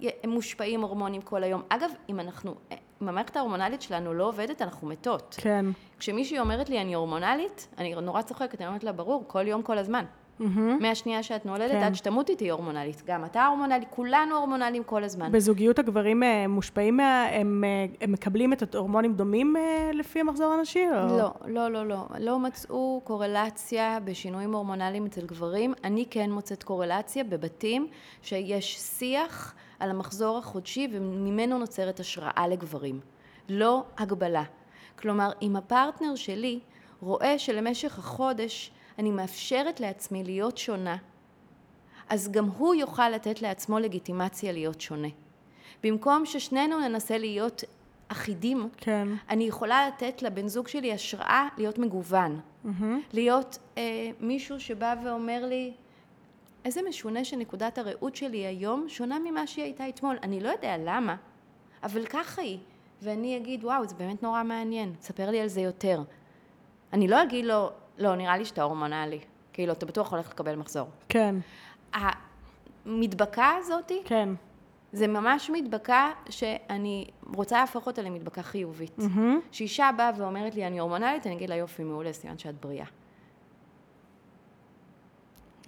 הם 0.00 0.30
מושפעי 0.30 0.82
הורמונים 0.82 1.22
כל 1.22 1.42
היום. 1.42 1.62
אגב, 1.68 1.90
אם 2.08 2.20
אנחנו, 2.20 2.54
אם 3.02 3.08
המערכת 3.08 3.36
ההורמונלית 3.36 3.82
שלנו 3.82 4.14
לא 4.14 4.28
עובדת, 4.28 4.62
אנחנו 4.62 4.88
מתות. 4.88 5.36
כן. 5.38 5.66
כשמישהי 5.98 6.38
אומרת 6.38 6.68
לי, 6.68 6.80
אני 6.80 6.94
הורמונלית, 6.94 7.68
אני 7.78 7.94
נורא 7.94 8.22
צוחקת, 8.22 8.60
אני 8.60 8.68
אומרת 8.68 8.84
לה, 8.84 8.92
ברור, 8.92 9.24
כל 9.26 9.46
יום, 9.46 9.62
כל 9.62 9.78
הזמן. 9.78 10.04
Mm-hmm. 10.42 10.82
מהשנייה 10.82 11.22
שאת 11.22 11.46
נולדת 11.46 11.70
כן. 11.70 11.82
עד 11.82 11.94
שתמותי 11.94 12.36
תהיי 12.36 12.50
הורמונלית. 12.50 13.02
גם 13.06 13.24
אתה 13.24 13.46
הורמונלי, 13.46 13.84
כולנו 13.90 14.36
הורמונליים 14.36 14.84
כל 14.84 15.04
הזמן. 15.04 15.32
בזוגיות 15.32 15.78
הגברים 15.78 16.22
אה, 16.22 16.48
מושפעים, 16.48 16.96
מה, 16.96 17.26
הם, 17.32 17.64
אה, 17.64 17.86
הם 18.00 18.12
מקבלים 18.12 18.52
את 18.52 18.74
ההורמונים 18.74 19.14
דומים 19.14 19.56
אה, 19.56 19.90
לפי 19.94 20.20
המחזור 20.20 20.52
הנשי? 20.52 20.86
או? 20.88 21.18
לא, 21.18 21.30
לא, 21.46 21.68
לא, 21.68 21.86
לא. 21.86 22.06
לא 22.18 22.38
מצאו 22.38 23.00
קורלציה 23.04 23.98
בשינויים 24.04 24.54
הורמונליים 24.54 25.06
אצל 25.06 25.26
גברים. 25.26 25.74
אני 25.84 26.06
כן 26.10 26.30
מוצאת 26.30 26.62
קורלציה 26.62 27.24
בבתים 27.24 27.86
שיש 28.22 28.76
שיח 28.78 29.54
על 29.78 29.90
המחזור 29.90 30.38
החודשי 30.38 30.88
וממנו 30.92 31.58
נוצרת 31.58 32.00
השראה 32.00 32.48
לגברים. 32.48 33.00
לא 33.48 33.84
הגבלה. 33.98 34.42
כלומר, 34.98 35.30
אם 35.42 35.56
הפרטנר 35.56 36.14
שלי 36.14 36.60
רואה 37.00 37.38
שלמשך 37.38 37.98
החודש 37.98 38.70
אני 38.98 39.10
מאפשרת 39.10 39.80
לעצמי 39.80 40.24
להיות 40.24 40.58
שונה, 40.58 40.96
אז 42.08 42.30
גם 42.30 42.44
הוא 42.44 42.74
יוכל 42.74 43.08
לתת 43.08 43.42
לעצמו 43.42 43.78
לגיטימציה 43.78 44.52
להיות 44.52 44.80
שונה. 44.80 45.08
במקום 45.82 46.26
ששנינו 46.26 46.80
ננסה 46.80 47.18
להיות 47.18 47.64
אחידים, 48.08 48.68
כן. 48.76 49.08
אני 49.28 49.44
יכולה 49.44 49.88
לתת 49.88 50.22
לבן 50.22 50.48
זוג 50.48 50.68
שלי 50.68 50.92
השראה 50.92 51.48
להיות 51.58 51.78
מגוון. 51.78 52.40
Mm-hmm. 52.40 52.84
להיות 53.12 53.58
אה, 53.78 54.10
מישהו 54.20 54.60
שבא 54.60 54.94
ואומר 55.04 55.46
לי, 55.46 55.72
איזה 56.64 56.80
משונה 56.88 57.24
שנקודת 57.24 57.78
הראות 57.78 58.16
שלי 58.16 58.46
היום 58.46 58.88
שונה 58.88 59.18
ממה 59.18 59.46
שהיא 59.46 59.64
הייתה 59.64 59.88
אתמול. 59.88 60.16
אני 60.22 60.40
לא 60.40 60.48
יודע 60.48 60.76
למה, 60.78 61.16
אבל 61.82 62.06
ככה 62.06 62.42
היא. 62.42 62.58
ואני 63.02 63.36
אגיד, 63.36 63.64
וואו, 63.64 63.86
זה 63.86 63.94
באמת 63.94 64.22
נורא 64.22 64.42
מעניין, 64.42 64.94
תספר 65.00 65.30
לי 65.30 65.40
על 65.40 65.48
זה 65.48 65.60
יותר. 65.60 66.02
אני 66.92 67.08
לא 67.08 67.22
אגיד 67.22 67.44
לו, 67.44 67.70
לא, 68.02 68.16
נראה 68.16 68.36
לי 68.36 68.44
שאתה 68.44 68.62
הורמונלי. 68.62 69.20
כאילו, 69.52 69.72
אתה 69.72 69.86
בטוח 69.86 70.12
הולך 70.12 70.30
לקבל 70.30 70.56
מחזור. 70.56 70.88
כן, 71.08 71.34
המדבקה 71.92 73.50
הזאתי, 73.58 74.02
כן. 74.04 74.28
זה 74.92 75.06
ממש 75.06 75.50
מדבקה 75.50 76.10
שאני 76.30 77.06
רוצה 77.34 77.60
להפוך 77.60 77.86
אותה 77.86 78.02
למדבקה 78.02 78.42
חיובית. 78.42 78.98
מהמם. 78.98 79.40
כשאישה 79.50 79.90
באה 79.96 80.10
ואומרת 80.16 80.54
לי, 80.54 80.66
אני 80.66 80.78
הורמונלית, 80.78 81.26
אני 81.26 81.34
אגיד 81.34 81.50
לה, 81.50 81.56
יופי, 81.56 81.84
מעולה, 81.84 82.12
סימן 82.12 82.38
שאת 82.38 82.54
בריאה. 82.60 82.86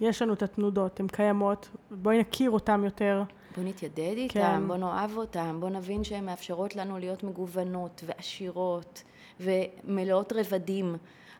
יש 0.01 0.21
לנו 0.21 0.33
את 0.33 0.43
התנודות, 0.43 0.99
הן 0.99 1.07
קיימות, 1.07 1.69
בואי 1.91 2.19
נכיר 2.19 2.51
אותן 2.51 2.83
יותר. 2.83 3.23
בוא 3.55 3.63
נתיידד 3.63 4.13
איתם, 4.17 4.33
כן. 4.33 4.67
בוא 4.67 4.75
נאהב 4.75 5.17
אותם, 5.17 5.57
בוא 5.59 5.69
נבין 5.69 6.03
שהן 6.03 6.25
מאפשרות 6.25 6.75
לנו 6.75 6.97
להיות 6.97 7.23
מגוונות 7.23 8.03
ועשירות 8.05 9.03
ומלאות 9.39 10.33
רבדים. 10.33 10.95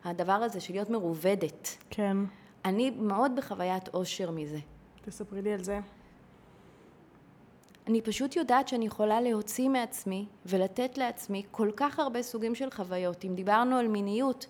הדבר 0.06 0.32
הזה 0.32 0.60
של 0.60 0.72
להיות 0.74 0.90
מרובדת. 0.90 1.76
כן. 1.90 2.16
אני 2.64 2.90
מאוד 2.90 3.32
בחוויית 3.36 3.88
אושר 3.94 4.30
מזה. 4.30 4.58
תספרי 5.04 5.42
לי 5.42 5.52
על 5.52 5.62
זה. 5.64 5.80
אני 7.86 8.02
פשוט 8.02 8.36
יודעת 8.36 8.68
שאני 8.68 8.86
יכולה 8.86 9.20
להוציא 9.20 9.68
מעצמי 9.68 10.26
ולתת 10.46 10.98
לעצמי 10.98 11.42
כל 11.50 11.70
כך 11.76 11.98
הרבה 11.98 12.22
סוגים 12.22 12.54
של 12.54 12.70
חוויות. 12.70 13.24
אם 13.24 13.34
דיברנו 13.34 13.76
על 13.76 13.88
מיניות, 13.88 14.46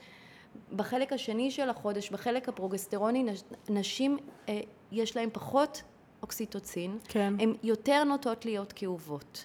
בחלק 0.77 1.13
השני 1.13 1.51
של 1.51 1.71
החודש, 1.71 2.11
בחלק 2.11 2.49
הפרוגסטרוני, 2.49 3.23
נש- 3.23 3.43
נשים, 3.69 4.17
אה, 4.49 4.61
יש 4.93 5.17
להן 5.17 5.29
פחות 5.33 5.83
אוקסיטוצין, 6.23 6.99
כן. 7.09 7.35
הן 7.41 7.55
יותר 7.63 8.05
נוטות 8.05 8.45
להיות 8.45 8.73
כאובות. 8.77 9.45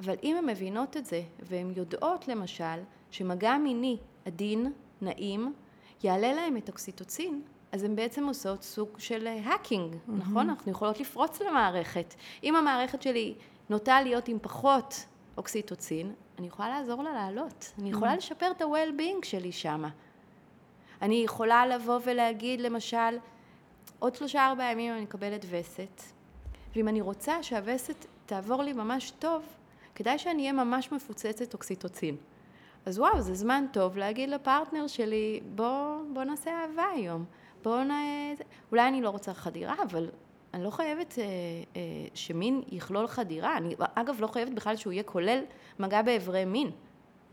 אבל 0.00 0.14
אם 0.22 0.36
הן 0.36 0.46
מבינות 0.46 0.96
את 0.96 1.06
זה, 1.06 1.22
והן 1.42 1.72
יודעות 1.76 2.28
למשל 2.28 2.80
שמגע 3.10 3.56
מיני 3.56 3.96
עדין, 4.24 4.72
נעים, 5.00 5.52
יעלה 6.02 6.32
להן 6.32 6.56
את 6.56 6.68
אוקסיטוצין, 6.68 7.42
אז 7.72 7.84
הן 7.84 7.96
בעצם 7.96 8.26
עושות 8.26 8.62
סוג 8.62 8.88
של 8.98 9.26
האקינג, 9.26 9.96
נכון? 10.08 10.50
אנחנו 10.50 10.72
יכולות 10.72 11.00
לפרוץ 11.00 11.40
למערכת. 11.40 12.14
אם 12.42 12.56
המערכת 12.56 13.02
שלי 13.02 13.34
נוטה 13.70 14.02
להיות 14.02 14.28
עם 14.28 14.38
פחות 14.42 15.06
אוקסיטוצין, 15.36 16.12
אני 16.38 16.46
יכולה 16.46 16.68
לעזור 16.68 17.02
לה 17.02 17.12
לעלות. 17.12 17.72
אני 17.78 17.90
יכולה 17.90 18.16
לשפר 18.16 18.50
את 18.50 18.62
ה-well-being 18.62 19.26
שלי 19.26 19.52
שמה. 19.52 19.88
אני 21.02 21.14
יכולה 21.14 21.66
לבוא 21.66 22.00
ולהגיד, 22.04 22.60
למשל, 22.60 23.18
עוד 23.98 24.14
שלושה 24.14 24.46
ארבעה 24.46 24.72
ימים 24.72 24.92
אני 24.92 25.00
מקבלת 25.00 25.44
וסת, 25.50 26.02
ואם 26.76 26.88
אני 26.88 27.00
רוצה 27.00 27.42
שהווסת 27.42 28.06
תעבור 28.26 28.62
לי 28.62 28.72
ממש 28.72 29.10
טוב, 29.10 29.42
כדאי 29.94 30.18
שאני 30.18 30.42
אהיה 30.42 30.52
ממש 30.52 30.92
מפוצצת 30.92 31.54
אוקסיטוצין. 31.54 32.16
אז 32.86 32.98
וואו, 32.98 33.20
זה 33.20 33.34
זמן 33.34 33.64
טוב 33.72 33.96
להגיד 33.96 34.28
לפרטנר 34.28 34.86
שלי, 34.86 35.40
בוא, 35.54 35.96
בוא 36.12 36.24
נעשה 36.24 36.50
אהבה 36.50 36.84
היום. 36.94 37.24
בוא 37.62 37.82
נ... 37.82 37.90
אולי 38.72 38.88
אני 38.88 39.02
לא 39.02 39.08
רוצה 39.10 39.34
חדירה, 39.34 39.74
אבל 39.82 40.10
אני 40.54 40.64
לא 40.64 40.70
חייבת 40.70 41.18
אה, 41.18 41.24
אה, 41.76 41.80
שמין 42.14 42.62
יכלול 42.68 43.06
חדירה. 43.06 43.56
אני, 43.56 43.74
אגב, 43.94 44.20
לא 44.20 44.26
חייבת 44.26 44.52
בכלל 44.52 44.76
שהוא 44.76 44.92
יהיה 44.92 45.02
כולל 45.02 45.44
מגע 45.78 46.02
באיברי 46.02 46.44
מין. 46.44 46.70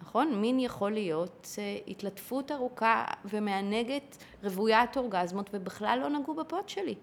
נכון? 0.02 0.36
מין 0.36 0.60
יכול 0.60 0.92
להיות 0.92 1.48
אה, 1.58 1.78
התלטפות 1.88 2.52
ארוכה 2.52 3.06
ומענגת 3.26 4.18
רוויית 4.44 4.98
אורגזמות 4.98 5.50
ובכלל 5.54 6.00
לא 6.02 6.10
נגעו 6.20 6.34
בפוט 6.34 6.70
שלי. 6.70 6.96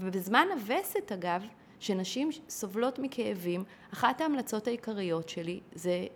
ובזמן 0.00 0.46
הווסת 0.52 1.12
אגב, 1.12 1.46
שנשים 1.80 2.30
סובלות 2.48 2.98
מכאבים, 2.98 3.64
אחת 3.92 4.20
ההמלצות 4.20 4.66
העיקריות 4.66 5.28
שלי 5.28 5.60
זה 5.74 6.06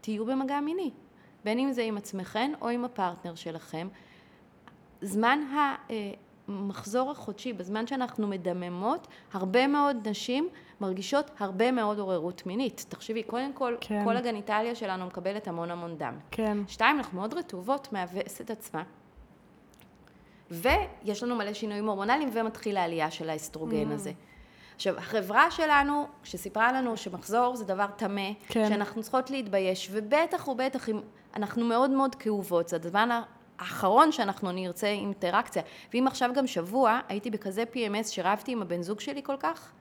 תהיו 0.00 0.26
במגע 0.26 0.60
מיני. 0.60 0.90
בין 1.44 1.58
אם 1.58 1.72
זה 1.72 1.82
עם 1.82 1.96
עצמכן 1.96 2.52
או 2.60 2.68
עם 2.68 2.84
הפרטנר 2.84 3.34
שלכם. 3.34 3.88
זמן 5.00 5.40
המחזור 6.48 7.10
החודשי, 7.10 7.52
בזמן 7.52 7.86
שאנחנו 7.86 8.26
מדממות, 8.28 9.06
הרבה 9.32 9.66
מאוד 9.66 10.08
נשים 10.08 10.48
מרגישות 10.80 11.30
הרבה 11.38 11.72
מאוד 11.72 11.98
עוררות 11.98 12.46
מינית. 12.46 12.86
תחשבי, 12.88 13.22
קודם 13.22 13.52
כל, 13.52 13.74
כן. 13.80 14.04
כל 14.04 14.16
הגניטליה 14.16 14.74
שלנו 14.74 15.06
מקבלת 15.06 15.48
המון 15.48 15.70
המון 15.70 15.96
דם. 15.98 16.14
כן. 16.30 16.58
שתיים, 16.68 16.96
אנחנו 16.98 17.18
מאוד 17.18 17.34
רטובות 17.34 17.92
מהווסת 17.92 18.50
עצמה. 18.50 18.82
ויש 20.50 21.22
לנו 21.22 21.36
מלא 21.36 21.52
שינויים 21.52 21.86
הורמונליים 21.88 22.30
ומתחיל 22.32 22.76
העלייה 22.76 23.10
של 23.10 23.30
האסטרוגן 23.30 23.90
Mm. 23.90 23.94
הזה. 23.94 24.12
עכשיו, 24.76 24.98
החברה 24.98 25.50
שלנו, 25.50 26.06
שסיפרה 26.24 26.72
לנו 26.72 26.96
שמחזור 26.96 27.56
זה 27.56 27.64
דבר 27.64 27.86
טמא, 27.96 28.30
כן. 28.48 28.68
שאנחנו 28.68 29.02
צריכות 29.02 29.30
להתבייש, 29.30 29.88
ובטח 29.92 30.48
ובטח 30.48 30.88
אם 30.88 31.00
אנחנו 31.36 31.64
מאוד 31.64 31.90
מאוד 31.90 32.14
כאובות, 32.14 32.68
זה 32.68 32.76
הזמן 32.76 33.20
האחרון 33.58 34.12
שאנחנו 34.12 34.52
נרצה 34.52 34.86
אינטראקציה. 34.86 35.62
ואם 35.94 36.06
עכשיו 36.06 36.30
גם 36.34 36.46
שבוע 36.46 37.00
הייתי 37.08 37.30
בכזה 37.30 37.64
PMS 37.74 38.08
שרבתי 38.08 38.52
עם 38.52 38.62
הבן 38.62 38.82
זוג 38.82 39.00
שלי 39.00 39.22
כל 39.22 39.36
כך, 39.40 39.72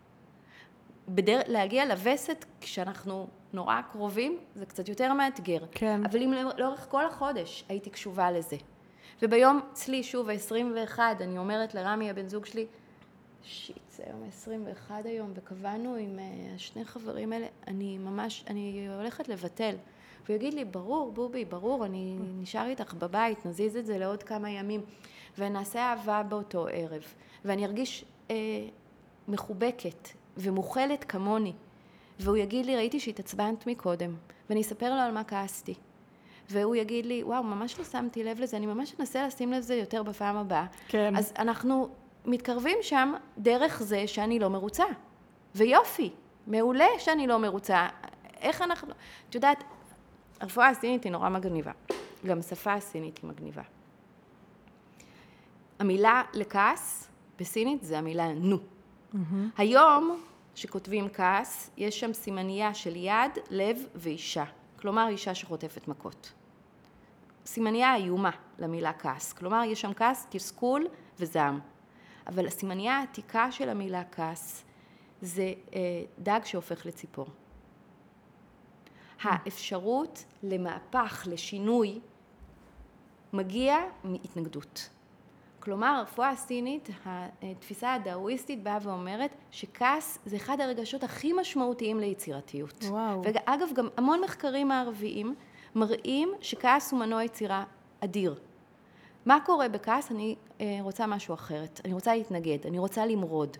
בדר... 1.07 1.39
להגיע 1.47 1.85
לווסת 1.85 2.45
כשאנחנו 2.61 3.27
נורא 3.53 3.81
קרובים, 3.91 4.37
זה 4.55 4.65
קצת 4.65 4.89
יותר 4.89 5.13
מאתגר. 5.13 5.59
כן. 5.71 6.05
אבל 6.05 6.21
אם 6.23 6.33
לא- 6.33 6.51
לאורך 6.57 6.87
כל 6.89 7.05
החודש 7.05 7.63
הייתי 7.69 7.89
קשובה 7.89 8.31
לזה. 8.31 8.57
וביום 9.21 9.59
אצלי, 9.71 10.03
שוב, 10.03 10.29
ה-21, 10.29 10.99
אני 10.99 11.37
אומרת 11.37 11.73
לרמי, 11.73 12.09
הבן 12.09 12.27
זוג 12.27 12.45
שלי, 12.45 12.65
שיט, 13.43 13.91
זה 13.91 14.03
יום 14.09 14.23
ה-21 14.23 14.91
היום, 15.03 15.31
וקבענו 15.35 15.95
עם 15.95 16.19
uh, 16.19 16.55
השני 16.55 16.85
חברים 16.85 17.33
האלה, 17.33 17.47
אני 17.67 17.97
ממש, 17.97 18.43
אני 18.47 18.87
הולכת 18.97 19.27
לבטל. 19.27 19.75
והוא 20.25 20.35
יגיד 20.35 20.53
לי, 20.53 20.65
ברור, 20.65 21.11
בובי, 21.11 21.45
ברור, 21.45 21.85
אני 21.85 22.17
נשאר 22.39 22.67
איתך 22.67 22.93
בבית, 22.93 23.45
נזיז 23.45 23.77
את 23.77 23.85
זה 23.85 23.97
לעוד 23.97 24.23
כמה 24.23 24.49
ימים, 24.49 24.81
ונעשה 25.37 25.79
אהבה 25.79 26.23
באותו 26.23 26.67
ערב. 26.71 27.03
ואני 27.45 27.65
ארגיש 27.65 28.05
אה, 28.31 28.35
מחובקת 29.27 30.09
ומוכלת 30.37 31.03
כמוני. 31.03 31.53
והוא 32.19 32.37
יגיד 32.37 32.65
לי, 32.65 32.75
ראיתי 32.75 32.99
שהתעצבנת 32.99 33.67
מקודם, 33.67 34.15
ואני 34.49 34.61
אספר 34.61 34.95
לו 34.95 35.01
על 35.01 35.11
מה 35.11 35.23
כעסתי. 35.23 35.73
והוא 36.49 36.75
יגיד 36.75 37.05
לי, 37.05 37.23
וואו, 37.23 37.43
ממש 37.43 37.79
לא 37.79 37.85
שמתי 37.85 38.23
לב 38.23 38.39
לזה, 38.39 38.57
אני 38.57 38.65
ממש 38.65 38.95
אנסה 38.99 39.27
לשים 39.27 39.53
לזה 39.53 39.75
יותר 39.75 40.03
בפעם 40.03 40.35
הבאה. 40.37 40.65
כן. 40.87 41.15
אז 41.15 41.33
אנחנו 41.39 41.89
מתקרבים 42.25 42.77
שם 42.81 43.13
דרך 43.37 43.83
זה 43.83 44.07
שאני 44.07 44.39
לא 44.39 44.49
מרוצה. 44.49 44.83
ויופי, 45.55 46.09
מעולה 46.47 46.87
שאני 46.99 47.27
לא 47.27 47.39
מרוצה. 47.39 47.87
איך 48.41 48.61
אנחנו... 48.61 48.93
את 49.29 49.35
יודעת, 49.35 49.63
הרפואה 50.41 50.69
הסינית 50.69 51.03
היא 51.03 51.11
נורא 51.11 51.29
מגניבה. 51.29 51.71
גם 52.25 52.39
השפה 52.39 52.73
הסינית 52.73 53.19
היא 53.21 53.29
מגניבה. 53.29 53.61
המילה 55.79 56.23
לכעס 56.33 57.07
בסינית 57.39 57.83
זה 57.83 57.97
המילה 57.97 58.33
נו. 58.33 58.57
היום, 59.57 60.21
שכותבים 60.55 61.09
כעס, 61.09 61.71
יש 61.77 61.99
שם 61.99 62.13
סימנייה 62.13 62.73
של 62.73 62.95
יד, 62.95 63.31
לב 63.49 63.77
ואישה. 63.95 64.43
כלומר, 64.79 65.07
אישה 65.07 65.35
שחוטפת 65.35 65.87
מכות. 65.87 66.31
סימנייה 67.45 67.95
איומה 67.95 68.31
למילה 68.59 68.93
כעס. 68.93 69.33
כלומר, 69.33 69.63
יש 69.63 69.81
שם 69.81 69.93
כעס, 69.93 70.27
תסכול 70.29 70.87
וזעם. 71.19 71.59
אבל 72.27 72.47
הסימנייה 72.47 72.97
העתיקה 72.97 73.51
של 73.51 73.69
המילה 73.69 74.03
כעס 74.11 74.63
זה 75.21 75.53
אה, 75.73 75.79
דג 76.19 76.39
שהופך 76.43 76.85
לציפור. 76.85 77.27
האפשרות 79.21 80.25
למהפך, 80.43 81.27
לשינוי, 81.31 81.99
מגיע 83.33 83.77
מהתנגדות. 84.03 84.89
כלומר, 85.59 85.87
הרפואה 85.87 86.29
הסינית, 86.29 86.89
התפיסה 87.05 87.93
הדאואיסטית 87.93 88.63
באה 88.63 88.77
ואומרת 88.81 89.35
שכעס 89.51 90.19
זה 90.25 90.35
אחד 90.35 90.61
הרגשות 90.61 91.03
הכי 91.03 91.33
משמעותיים 91.33 91.99
ליצירתיות. 91.99 92.83
וואו. 92.83 93.21
ואגב, 93.23 93.69
גם 93.73 93.87
המון 93.97 94.21
מחקרים 94.21 94.67
מערביים 94.67 95.35
מראים 95.75 96.33
שכעס 96.41 96.91
הוא 96.91 96.99
מנוע 96.99 97.23
יצירה 97.23 97.63
אדיר. 97.99 98.39
מה 99.25 99.39
קורה 99.45 99.69
בכעס? 99.69 100.11
אני 100.11 100.35
אה, 100.61 100.77
רוצה 100.81 101.07
משהו 101.07 101.33
אחרת. 101.33 101.81
אני 101.85 101.93
רוצה 101.93 102.15
להתנגד, 102.15 102.57
אני 102.65 102.79
רוצה 102.79 103.05
למרוד. 103.05 103.57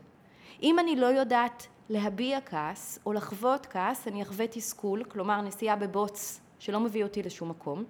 אם 0.63 0.79
אני 0.79 0.95
לא 0.95 1.05
יודעת 1.05 1.67
להביע 1.91 2.39
כעס 2.45 2.99
או 3.05 3.13
לחוות 3.13 3.65
כעס, 3.65 4.07
אני 4.07 4.23
אחווה 4.23 4.47
תסכול, 4.47 5.03
כלומר 5.03 5.41
נסיעה 5.41 5.75
בבוץ 5.75 6.39
שלא 6.59 6.79
מביא 6.79 7.03
אותי 7.03 7.23
לשום 7.23 7.49
מקום, 7.49 7.83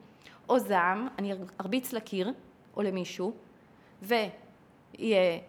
או 0.50 0.60
זעם, 0.60 1.08
אני 1.20 1.34
ארביץ 1.62 1.94
לקיר 1.94 2.32
או 2.78 2.82
למישהו, 2.82 3.34
ויהיה 4.02 5.40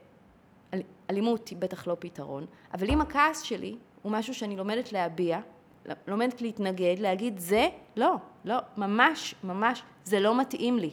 אל- 0.75 0.83
אלימות 1.11 1.49
היא 1.49 1.59
בטח 1.59 1.87
לא 1.87 1.97
פתרון, 1.99 2.47
אבל 2.75 2.91
אם 2.91 3.01
הכעס 3.01 3.41
שלי 3.41 3.77
הוא 4.03 4.13
משהו 4.13 4.35
שאני 4.35 4.57
לומדת 4.57 4.93
להביע, 4.93 5.41
לומדת 6.07 6.43
להתנגד, 6.43 6.97
להגיד 6.99 7.39
זה, 7.39 7.69
לא, 7.97 8.15
לא, 8.45 8.57
ממש, 8.77 9.35
ממש, 9.45 9.83
זה 10.05 10.21
לא 10.21 10.41
מתאים 10.41 10.79
לי. 10.79 10.91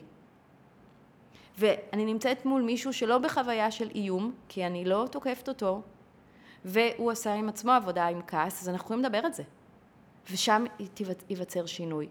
ואני 1.57 2.05
נמצאת 2.05 2.45
מול 2.45 2.62
מישהו 2.62 2.93
שלא 2.93 3.18
בחוויה 3.18 3.72
של 3.72 3.89
איום, 3.95 4.34
כי 4.49 4.66
אני 4.66 4.86
לא 4.86 5.05
תוקפת 5.12 5.47
אותו, 5.47 5.82
והוא 6.66 7.12
עשה 7.12 7.34
עם 7.34 7.49
עצמו 7.49 7.72
עבודה 7.72 8.07
עם 8.07 8.22
כעס, 8.28 8.62
אז 8.62 8.70
אנחנו 8.70 8.86
יכולים 8.86 9.03
לדבר 9.03 9.28
את 9.28 9.34
זה. 9.34 9.43
ושם 10.32 10.66
ייווצר 11.30 11.66
שינוי. 11.66 12.07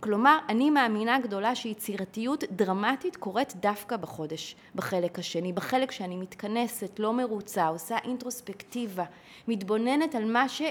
כלומר, 0.00 0.38
אני 0.48 0.70
מאמינה 0.70 1.18
גדולה 1.18 1.54
שיצירתיות 1.54 2.44
דרמטית 2.50 3.16
קורית 3.16 3.56
דווקא 3.56 3.96
בחודש, 3.96 4.56
בחלק 4.74 5.18
השני, 5.18 5.52
בחלק 5.52 5.90
שאני 5.90 6.16
מתכנסת, 6.16 6.98
לא 6.98 7.12
מרוצה, 7.12 7.66
עושה 7.66 7.98
אינטרוספקטיבה, 8.04 9.04
מתבוננת 9.48 10.14
על 10.14 10.32
מה 10.32 10.48
ש... 10.48 10.62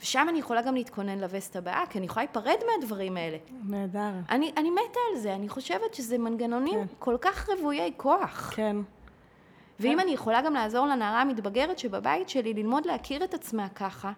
ושם 0.00 0.26
אני 0.28 0.38
יכולה 0.38 0.62
גם 0.62 0.74
להתכונן 0.74 1.18
לווסט 1.18 1.56
הבאה, 1.56 1.84
כי 1.90 1.98
אני 1.98 2.06
יכולה 2.06 2.24
להיפרד 2.24 2.56
מהדברים 2.66 3.16
האלה. 3.16 3.36
נהדר. 3.64 4.10
אני, 4.30 4.52
אני 4.56 4.70
מתה 4.70 5.00
על 5.12 5.18
זה, 5.18 5.34
אני 5.34 5.48
חושבת 5.48 5.94
שזה 5.94 6.18
מנגנונים 6.18 6.80
כן. 6.80 6.94
כל 6.98 7.16
כך 7.20 7.48
רוויי 7.48 7.92
כוח. 7.96 8.52
כן. 8.56 8.76
ואם 9.80 9.92
כן. 9.92 10.00
אני 10.00 10.10
יכולה 10.10 10.42
גם 10.42 10.54
לעזור 10.54 10.86
לנערה 10.86 11.20
המתבגרת 11.20 11.78
שבבית 11.78 12.28
שלי 12.28 12.54
ללמוד 12.54 12.86
להכיר 12.86 13.24
את 13.24 13.34
עצמה 13.34 13.68
ככה, 13.68 14.12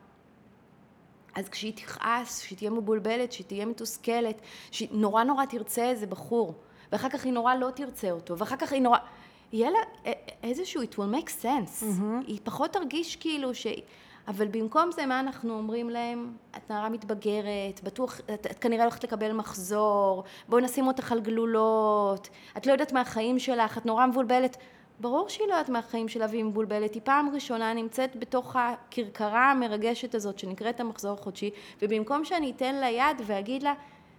אז 1.35 1.49
כשהיא 1.49 1.73
תכעס, 1.77 2.43
כשהיא 2.43 2.59
תהיה 2.59 2.71
מבולבלת, 2.71 3.31
כשהיא 3.31 3.47
תהיה 3.47 3.67
מתוסכלת, 3.67 4.41
שהיא 4.71 4.89
נורא 4.93 5.25
נורא 5.25 5.45
תרצה 5.45 5.85
איזה 5.85 6.07
בחור, 6.07 6.55
ואחר 6.93 7.09
כך 7.09 7.25
היא 7.25 7.33
נורא 7.33 7.55
לא 7.55 7.71
תרצה 7.75 8.11
אותו, 8.11 8.39
ואחר 8.39 8.57
כך 8.57 8.73
היא 8.73 8.83
נורא... 8.83 8.99
יהיה 9.53 9.71
לה 9.71 9.79
איזשהו, 10.43 10.83
it 10.83 10.95
will 10.95 11.15
make 11.15 11.29
sense. 11.43 11.85
מהמם. 11.85 12.23
היא 12.27 12.41
פחות 12.45 12.73
תרגיש 12.73 13.17
כאילו 13.17 13.55
ש... 13.55 13.67
אבל 14.29 14.47
במקום 14.47 14.91
זה, 14.93 15.07
מה 15.07 15.21
אנחנו 15.21 15.59
אומרים 15.59 15.91
להם? 15.91 16.33
את 16.57 16.71
נערה 16.71 16.89
מתבגרת, 16.89 17.81
בטוח, 17.83 18.21
את, 18.35 18.47
את 18.51 18.59
כנראה 18.59 18.85
הולכת 18.85 19.05
לקבל 19.05 19.33
מחזור, 19.33 20.25
בואי 20.49 20.63
נשים 20.63 20.87
אותך 20.87 21.13
על 21.13 21.21
גלולות, 21.21 22.29
את 22.57 22.67
לא 22.67 22.73
יודעת 22.73 22.93
מהחיים 22.93 23.39
שלך, 23.39 23.79
את 23.79 23.87
נורא 23.87 24.07
מבולבלת. 24.07 24.57
ברור 25.01 25.29
שהיא 25.29 25.49
לא 25.49 25.53
יודעת 25.53 25.69
מהחיים 25.69 26.09
שלה 26.09 26.27
והיא 26.31 26.45
מבולבלת, 26.45 26.95
היא 26.95 27.03
פעם 27.05 27.29
ראשונה 27.35 27.73
נמצאת 27.73 28.17
בתוך 28.17 28.57
הכרכרה 28.57 29.51
המרגשת 29.51 30.15
הזאת 30.15 30.39
שנקראת 30.39 30.81
המחזור 30.81 31.13
החודשי, 31.13 31.51
ובמקום 31.83 32.25
שאני 32.25 32.51
אתן 32.51 32.75
לה 32.75 32.89
יד 32.89 33.17
ואגיד 33.27 33.63
לה, 33.63 33.75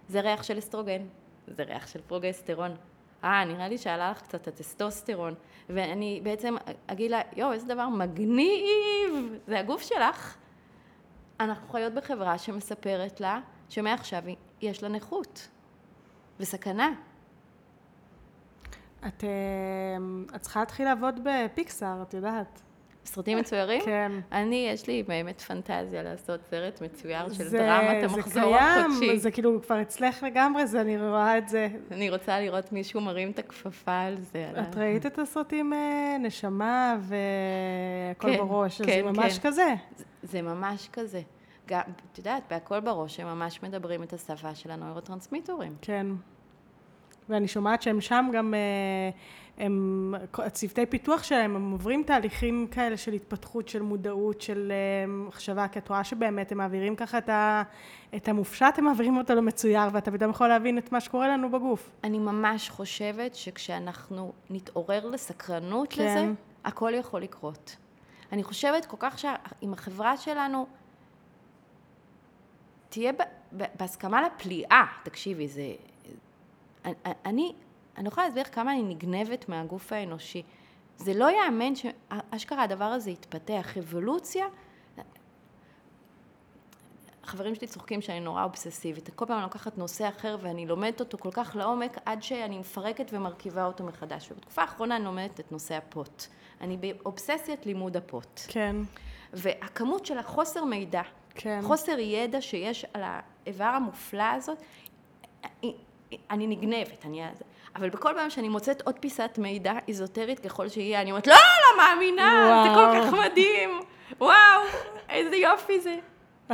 זה 0.08 0.20
ריח 0.20 0.42
של 0.42 0.58
אסטרוגן, 0.58 1.02
זה 1.46 1.62
ריח 1.62 1.86
של 1.86 2.00
פרוגסטרון. 2.06 2.76
אה, 3.24 3.44
נראה 3.44 3.68
לי 3.68 3.78
שעלה 3.78 4.10
לך 4.10 4.22
קצת 4.22 4.48
הטסטוסטרון. 4.48 5.34
ואני 5.68 6.20
בעצם 6.22 6.54
אגיד 6.86 7.10
לה, 7.10 7.20
יואו, 7.36 7.52
איזה 7.52 7.66
דבר 7.66 7.88
מגניב, 7.88 9.38
זה 9.46 9.58
הגוף 9.58 9.82
שלך. 9.82 10.36
אנחנו 11.40 11.68
חיות 11.68 11.92
בחברה 11.92 12.38
שמספרת 12.38 13.20
לה 13.20 13.40
שמעכשיו 13.68 14.22
יש 14.60 14.82
לה 14.82 14.88
נכות 14.88 15.48
וסכנה. 16.40 16.92
את, 19.06 19.24
אה, 19.24 19.28
את 20.36 20.40
צריכה 20.40 20.60
להתחיל 20.60 20.84
לעבוד 20.86 21.20
בפיקסאר, 21.24 22.02
את 22.02 22.14
יודעת. 22.14 22.62
סרטים 23.04 23.38
מצוירים? 23.38 23.80
כן. 23.84 24.12
אני, 24.32 24.68
יש 24.72 24.86
לי 24.86 25.02
באמת 25.02 25.40
פנטזיה 25.40 26.02
לעשות 26.02 26.40
סרט 26.50 26.82
מצויר 26.82 27.28
של 27.32 27.44
זה- 27.44 27.58
דרמת 27.58 28.08
זה 28.10 28.16
המחזור 28.16 28.42
קיים, 28.58 28.90
החודשי. 28.90 29.18
זה 29.18 29.30
כאילו 29.30 29.62
כבר 29.62 29.82
אצלך 29.82 30.22
לגמרי, 30.22 30.66
זה, 30.66 30.80
אני 30.80 30.98
רואה 30.98 31.38
את 31.38 31.48
זה. 31.48 31.68
אני 31.90 32.10
רוצה 32.10 32.40
לראות 32.40 32.72
מישהו 32.72 33.00
מרים 33.00 33.30
את 33.30 33.38
הכפפה 33.38 34.00
על 34.00 34.16
זה. 34.20 34.48
על 34.54 34.62
את 34.64 34.76
ראית 34.76 35.06
את 35.06 35.18
הסרטים 35.18 35.72
אה, 35.72 36.16
נשמה 36.20 36.96
והכל 37.00 38.28
כן, 38.32 38.38
בראש, 38.38 38.82
כן, 38.82 38.84
זה 38.92 39.02
ממש 39.02 39.38
כן. 39.38 39.48
כזה. 39.48 39.74
זה- 39.96 40.04
זה 40.22 40.42
ממש 40.42 40.88
כזה. 40.92 41.20
גם, 41.68 41.80
את 42.12 42.18
יודעת, 42.18 42.42
בהכל 42.50 42.80
בראש 42.80 43.20
הם 43.20 43.26
ממש 43.26 43.62
מדברים 43.62 44.02
את 44.02 44.12
השפה 44.12 44.54
של 44.54 44.70
הנוירוטרנסמיטורים. 44.70 45.74
כן. 45.82 46.06
ואני 47.32 47.48
שומעת 47.48 47.82
שהם 47.82 48.00
שם 48.00 48.30
גם, 48.32 48.54
אה, 48.54 49.10
הם, 49.58 50.14
הצוותי 50.38 50.86
פיתוח 50.86 51.22
שלהם, 51.22 51.56
הם 51.56 51.70
עוברים 51.70 52.02
תהליכים 52.02 52.66
כאלה 52.70 52.96
של 52.96 53.12
התפתחות, 53.12 53.68
של 53.68 53.82
מודעות, 53.82 54.40
של 54.40 54.72
אה, 54.72 55.06
מחשבה, 55.06 55.68
כי 55.68 55.78
את 55.78 55.88
רואה 55.88 56.04
שבאמת 56.04 56.52
הם 56.52 56.58
מעבירים 56.58 56.96
ככה 56.96 57.18
את, 57.18 57.28
ה, 57.28 57.62
את 58.16 58.28
המופשט, 58.28 58.74
הם 58.76 58.84
מעבירים 58.84 59.16
אותו 59.16 59.34
למצויר, 59.34 59.80
ואתה 59.92 60.10
פתאום 60.10 60.30
יכול 60.30 60.48
להבין 60.48 60.78
את 60.78 60.92
מה 60.92 61.00
שקורה 61.00 61.28
לנו 61.28 61.50
בגוף. 61.50 61.90
אני 62.04 62.18
ממש 62.18 62.70
חושבת 62.70 63.34
שכשאנחנו 63.34 64.32
נתעורר 64.50 65.06
לסקרנות 65.06 65.88
כן. 65.92 66.04
לזה, 66.04 66.32
הכל 66.64 66.92
יכול 66.94 67.20
לקרות. 67.20 67.76
אני 68.32 68.42
חושבת 68.42 68.86
כל 68.86 68.96
כך 69.00 69.18
שאם 69.18 69.72
החברה 69.72 70.16
שלנו 70.16 70.66
תהיה 72.88 73.12
בהסכמה 73.52 74.22
לפליאה, 74.22 74.84
תקשיבי, 75.02 75.48
זה... 75.48 75.62
אני, 76.84 76.94
אני, 77.26 77.52
לא 78.02 78.08
יכולה 78.08 78.26
להסביר 78.26 78.44
כמה 78.44 78.72
אני 78.72 78.82
נגנבת 78.82 79.48
מהגוף 79.48 79.92
האנושי. 79.92 80.42
זה 80.96 81.14
לא 81.14 81.30
ייאמן 81.30 81.72
שאשכרה 81.74 82.62
הדבר 82.62 82.84
הזה 82.84 83.10
יתפתח. 83.10 83.76
אבולוציה, 83.78 84.46
החברים 87.24 87.54
שלי 87.54 87.66
צוחקים 87.66 88.00
שאני 88.00 88.20
נורא 88.20 88.44
אובססיבית. 88.44 89.10
כל 89.14 89.26
פעם 89.26 89.36
אני 89.36 89.42
לוקחת 89.42 89.78
נושא 89.78 90.08
אחר 90.08 90.36
ואני 90.40 90.66
לומדת 90.66 91.00
אותו 91.00 91.18
כל 91.18 91.30
כך 91.32 91.56
לעומק 91.56 91.98
עד 92.04 92.22
שאני 92.22 92.58
מפרקת 92.58 93.10
ומרכיבה 93.12 93.66
אותו 93.66 93.84
מחדש. 93.84 94.32
ובתקופה 94.32 94.62
האחרונה 94.62 94.96
אני 94.96 95.04
לומדת 95.04 95.40
את 95.40 95.52
נושא 95.52 95.74
הפוט. 95.76 96.22
אני 96.60 96.76
באובססיית 96.76 97.66
לימוד 97.66 97.96
הפוט. 97.96 98.40
כן, 98.48 98.76
והכמות 99.32 100.06
של 100.06 100.18
החוסר 100.18 100.64
מידע, 100.64 101.02
כן. 101.34 101.60
חוסר 101.62 101.98
ידע 101.98 102.40
שיש 102.40 102.84
על 102.94 103.02
האיבר 103.04 103.64
המופלא 103.64 104.22
הזאת, 104.22 104.58
היא- 105.62 105.74
אני 106.30 106.46
נגנבת, 106.46 107.06
אני... 107.06 107.22
אבל 107.76 107.90
בכל 107.90 108.12
פעם 108.16 108.30
שאני 108.30 108.48
מוצאת 108.48 108.82
עוד 108.82 108.98
פיסת 109.00 109.38
מידע 109.38 109.72
איזוטרית 109.88 110.38
ככל 110.38 110.68
שיהיה, 110.68 111.00
אני 111.00 111.10
אומרת, 111.10 111.26
לא, 111.26 111.34
לא 111.34 111.84
מאמינה, 111.84 112.62
זה 112.64 112.74
כל 112.74 112.80
וואו. 112.80 113.06
כך 113.06 113.26
מדהים, 113.26 113.80
וואו, 114.20 114.62
איזה 115.08 115.36
יופי 115.36 115.80
זה. 115.80 115.96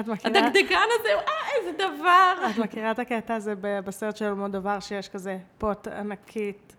את 0.00 0.08
מכירה? 0.08 0.38
הדגדגן 0.38 0.86
הזה, 1.00 1.08
אה, 1.14 1.58
איזה 1.58 1.72
דבר. 1.72 2.34
את 2.50 2.58
מכירה 2.58 2.90
את 2.90 2.98
הקטע 2.98 3.34
הזה 3.34 3.54
בסרט 3.60 4.16
של 4.16 4.24
אלמוד 4.24 4.52
דבר, 4.52 4.80
שיש 4.80 5.08
כזה 5.08 5.38
פוט 5.58 5.88
ענקית, 5.88 6.76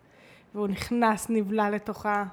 והוא 0.56 0.68
נכנס, 0.68 1.30
נבלע 1.30 1.70
לתוכה. 1.70 2.24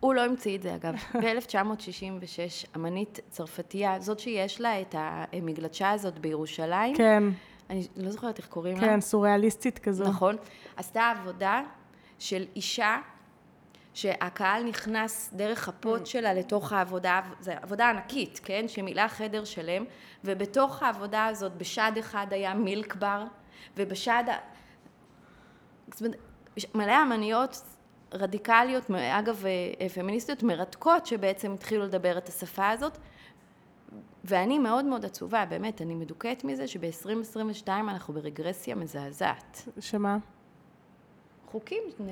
הוא 0.00 0.14
לא 0.14 0.24
המציא 0.24 0.56
את 0.56 0.62
זה 0.62 0.74
אגב. 0.74 0.94
ב-1966, 1.22 2.66
אמנית 2.76 3.20
צרפתייה, 3.30 4.00
זאת 4.00 4.18
שיש 4.18 4.60
לה 4.60 4.80
את 4.80 4.94
המגלשה 4.98 5.90
הזאת 5.90 6.18
בירושלים, 6.18 6.96
כן, 6.96 7.24
אני 7.72 7.86
לא 7.96 8.10
זוכרת 8.10 8.38
איך 8.38 8.46
קוראים 8.46 8.76
לה. 8.76 8.80
כן, 8.80 9.00
סוריאליסטית 9.00 9.78
כזו. 9.78 10.04
נכון, 10.04 10.36
עשתה 10.76 11.10
עבודה 11.10 11.62
של 12.18 12.44
אישה 12.56 12.96
שהקהל 13.94 14.64
נכנס 14.64 15.30
דרך 15.32 15.68
הפוט 15.68 16.06
שלה 16.06 16.34
לתוך 16.34 16.72
העבודה, 16.72 17.20
זו 17.40 17.52
עבודה 17.62 17.90
ענקית, 17.90 18.40
כן? 18.44 18.64
שמילאה 18.68 19.08
חדר 19.08 19.44
שלם, 19.44 19.84
ובתוך 20.24 20.82
העבודה 20.82 21.26
הזאת 21.26 21.52
בשד 21.56 21.92
אחד 21.98 22.26
היה 22.30 22.54
מילק 22.54 22.94
בר, 22.94 23.24
ובשד... 23.76 24.24
מלא 26.74 27.02
אמניות 27.02 27.62
רדיקליות, 28.14 28.90
אגב, 28.90 29.44
אה, 29.80 29.88
פמיניסטיות 29.88 30.42
מרתקות, 30.42 31.06
שבעצם 31.06 31.52
התחילו 31.52 31.84
לדבר 31.84 32.18
את 32.18 32.28
השפה 32.28 32.70
הזאת, 32.70 32.98
ואני 34.24 34.58
מאוד 34.58 34.84
מאוד 34.84 35.04
עצובה, 35.04 35.44
באמת, 35.48 35.82
אני 35.82 35.94
מדוכאת 35.94 36.44
מזה 36.44 36.68
שב-2022 36.68 37.68
אנחנו 37.68 38.14
ברגרסיה 38.14 38.74
מזעזעת. 38.74 39.68
שמה? 39.80 40.18
חוקים 41.52 41.82
אה, 42.00 42.06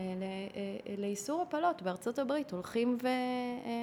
לאיסור 0.98 1.42
הפלות 1.42 1.82
בארצות 1.82 2.18
הברית 2.18 2.52
הולכים 2.52 2.98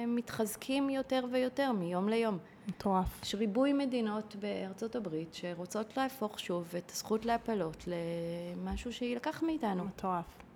ומתחזקים 0.06 0.90
יותר 0.90 1.24
ויותר 1.30 1.72
מיום 1.72 2.08
ליום. 2.08 2.38
מטורף. 2.68 3.22
יש 3.22 3.34
ריבוי 3.34 3.72
מדינות 3.72 4.36
בארצות 4.36 4.96
הברית 4.96 5.34
שרוצות 5.34 5.96
להפוך 5.96 6.40
שוב 6.40 6.74
את 6.78 6.90
הזכות 6.90 7.24
להפלות 7.24 7.84
למשהו 7.86 8.92
שיילקח 8.92 9.42
מאיתנו. 9.42 9.84
מטורף. 9.84 10.47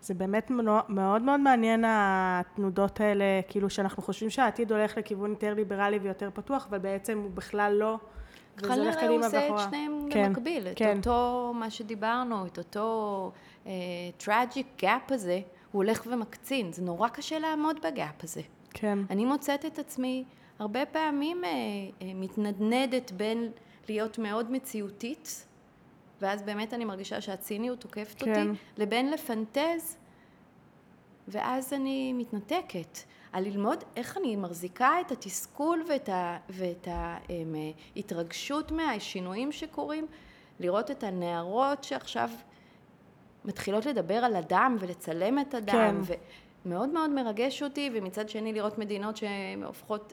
זה 0.00 0.14
באמת 0.14 0.50
מאוד 0.88 1.22
מאוד 1.22 1.40
מעניין 1.40 1.84
התנודות 1.86 3.00
האלה, 3.00 3.24
כאילו 3.48 3.70
שאנחנו 3.70 4.02
חושבים 4.02 4.30
שהעתיד 4.30 4.72
הולך 4.72 4.98
לכיוון 4.98 5.30
יותר 5.30 5.54
ליברלי 5.54 5.98
ויותר 5.98 6.30
פתוח, 6.34 6.66
אבל 6.70 6.78
בעצם 6.78 7.18
הוא 7.18 7.30
בכלל 7.30 7.72
לא. 7.72 7.98
וזה 8.58 8.74
הולך 8.74 8.94
כנראה 8.94 9.08
הוא 9.08 9.08
קדימה 9.08 9.26
עושה 9.26 9.38
את 9.38 9.42
ואחורה. 9.42 9.64
שניהם 9.68 10.08
כן, 10.10 10.28
במקביל, 10.28 10.68
את 10.68 10.76
כן. 10.76 10.96
אותו 10.96 11.52
מה 11.54 11.70
שדיברנו, 11.70 12.46
את 12.46 12.58
אותו 12.58 13.32
tragic 14.16 14.66
gap 14.82 15.12
הזה, 15.12 15.40
הוא 15.72 15.84
הולך 15.84 16.06
ומקצין, 16.10 16.72
זה 16.72 16.82
נורא 16.82 17.08
קשה 17.08 17.38
לעמוד 17.38 17.76
ב 17.84 17.94
gap 17.94 18.24
הזה. 18.24 18.40
כן, 18.74 18.98
אני 19.10 19.24
מוצאת 19.24 19.66
את 19.66 19.78
עצמי 19.78 20.24
הרבה 20.58 20.86
פעמים 20.86 21.44
אה, 21.44 21.50
אה, 21.50 22.12
מתנדנדת 22.14 23.12
בין 23.12 23.50
להיות 23.88 24.18
מאוד 24.18 24.50
מציאותית, 24.50 25.46
ואז 26.20 26.42
באמת 26.42 26.74
אני 26.74 26.84
מרגישה 26.84 27.20
שהציניות 27.20 27.80
תוקפת 27.80 28.22
כן. 28.22 28.48
אותי, 28.48 28.58
לבין 28.76 29.10
לפנטז, 29.10 29.96
ואז 31.28 31.72
אני 31.72 32.12
מתנתקת. 32.12 32.98
על 33.32 33.44
ללמוד 33.44 33.84
איך 33.96 34.16
אני 34.16 34.36
מחזיקה 34.36 35.00
את 35.00 35.12
התסכול 35.12 35.84
ואת, 35.88 36.08
ה, 36.08 36.38
ואת 36.48 36.88
ההתרגשות 37.96 38.72
מהשינויים 38.72 39.52
שקורים, 39.52 40.06
לראות 40.60 40.90
את 40.90 41.04
הנערות 41.04 41.84
שעכשיו 41.84 42.30
מתחילות 43.44 43.86
לדבר 43.86 44.14
על 44.14 44.36
הדם 44.36 44.76
ולצלם 44.80 45.38
את 45.38 45.54
הדם, 45.54 46.02
כן. 46.06 46.16
ומאוד 46.66 46.88
מאוד 46.88 47.10
מרגש 47.10 47.62
אותי, 47.62 47.90
ומצד 47.94 48.28
שני 48.28 48.52
לראות 48.52 48.78
מדינות 48.78 49.16
שהופכות, 49.16 50.12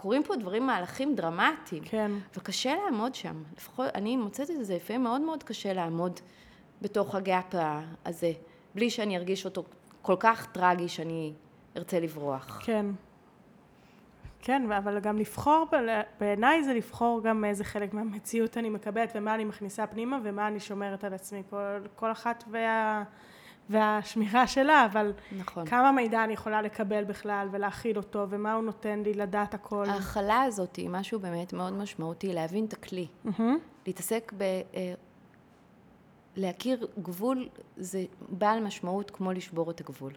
קורים 0.00 0.22
פה 0.22 0.36
דברים, 0.36 0.66
מהלכים 0.66 1.14
דרמטיים. 1.14 1.82
כן. 1.84 2.12
וקשה 2.36 2.74
לעמוד 2.84 3.14
שם. 3.14 3.42
לפחות, 3.56 3.88
אני 3.94 4.16
מוצאת 4.16 4.50
את 4.50 4.64
זה, 4.64 4.76
לפעמים 4.76 5.02
מאוד 5.02 5.20
מאוד 5.20 5.42
קשה 5.42 5.72
לעמוד 5.72 6.20
בתוך 6.82 7.14
הגאפ 7.14 7.54
הזה, 8.06 8.32
בלי 8.74 8.90
שאני 8.90 9.16
ארגיש 9.16 9.44
אותו 9.44 9.64
כל 10.02 10.16
כך 10.20 10.46
טרגי 10.52 10.88
שאני 10.88 11.32
ארצה 11.76 12.00
לברוח. 12.00 12.60
כן. 12.64 12.86
כן, 14.42 14.72
אבל 14.72 15.00
גם 15.00 15.18
לבחור, 15.18 15.66
בעיניי 16.20 16.64
זה 16.64 16.74
לבחור 16.74 17.20
גם 17.22 17.44
איזה 17.44 17.64
חלק 17.64 17.94
מהמציאות 17.94 18.56
אני 18.56 18.70
מקבלת 18.70 19.12
ומה 19.14 19.34
אני 19.34 19.44
מכניסה 19.44 19.86
פנימה 19.86 20.18
ומה 20.22 20.48
אני 20.48 20.60
שומרת 20.60 21.04
על 21.04 21.14
עצמי. 21.14 21.42
כל, 21.50 21.78
כל 21.96 22.12
אחת 22.12 22.44
וה, 22.50 23.02
והשמירה 23.70 24.46
שלה, 24.46 24.86
אבל 24.92 25.12
נכון. 25.38 25.66
כמה 25.66 25.92
מידע 25.92 26.24
אני 26.24 26.32
יכולה 26.32 26.62
לקבל 26.62 27.04
בכלל 27.04 27.48
ולהכיל 27.50 27.96
אותו 27.96 28.26
ומה 28.28 28.54
הוא 28.54 28.64
נותן 28.64 29.02
לי 29.02 29.14
לדעת 29.14 29.54
הכל. 29.54 29.84
ההכלה 29.88 30.42
הזאת 30.42 30.76
היא 30.76 30.88
משהו 30.88 31.20
באמת 31.20 31.52
מאוד 31.52 31.72
משמעותי, 31.72 32.32
להבין 32.32 32.64
את 32.64 32.72
הכלי. 32.72 33.06
Mm-hmm. 33.26 33.40
להתעסק 33.86 34.32
ב... 34.36 34.42
אה, 34.42 34.94
להכיר 36.36 36.86
גבול 37.02 37.48
זה 37.76 38.04
בעל 38.28 38.60
משמעות 38.64 39.10
כמו 39.10 39.32
לשבור 39.32 39.70
את 39.70 39.80
הגבול. 39.80 40.12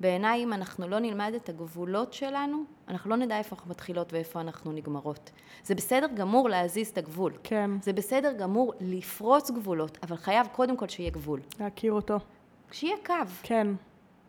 בעיניי, 0.00 0.44
אם 0.44 0.52
אנחנו 0.52 0.88
לא 0.88 0.98
נלמד 0.98 1.32
את 1.36 1.48
הגבולות 1.48 2.12
שלנו, 2.12 2.64
אנחנו 2.88 3.10
לא 3.10 3.16
נדע 3.16 3.38
איפה 3.38 3.56
אנחנו 3.56 3.70
מתחילות 3.70 4.12
ואיפה 4.12 4.40
אנחנו 4.40 4.72
נגמרות. 4.72 5.30
זה 5.64 5.74
בסדר 5.74 6.06
גמור 6.14 6.48
להזיז 6.48 6.88
את 6.88 6.98
הגבול. 6.98 7.32
כן. 7.42 7.70
זה 7.82 7.92
בסדר 7.92 8.32
גמור 8.32 8.72
לפרוץ 8.80 9.50
גבולות, 9.50 9.98
אבל 10.02 10.16
חייב 10.16 10.46
קודם 10.52 10.76
כל 10.76 10.88
שיהיה 10.88 11.10
גבול. 11.10 11.40
להכיר 11.60 11.92
אותו. 11.92 12.18
שיהיה 12.72 12.96
קו. 13.06 13.14
כן. 13.42 13.66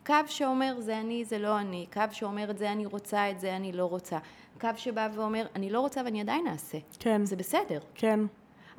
קו 0.06 0.14
שאומר 0.28 0.76
זה 0.80 1.00
אני, 1.00 1.26
זה 1.26 1.40
לא 1.40 1.60
אני. 1.60 1.86
קו 1.94 2.02
שאומר 2.12 2.52
את 2.52 2.58
זה 2.58 2.72
אני 2.72 2.86
רוצה, 2.86 3.32
את 3.32 3.40
זה 3.40 3.56
אני 3.56 3.72
לא 3.72 3.86
רוצה. 3.86 4.18
קו 4.62 4.70
שבא 4.76 5.10
ואומר 5.14 5.46
אני 5.56 5.70
לא 5.70 5.80
רוצה 5.80 6.02
ואני 6.06 6.22
עדיין 6.22 6.48
אעשה. 6.48 6.78
כן. 7.00 7.26
זה 7.26 7.36
בסדר. 7.36 7.80
כן. 7.96 8.20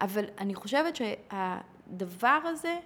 אבל 0.01 0.25
אני 0.39 0.55
חושבת 0.55 0.97
שהדבר 0.97 2.39
הזה, 2.45 2.77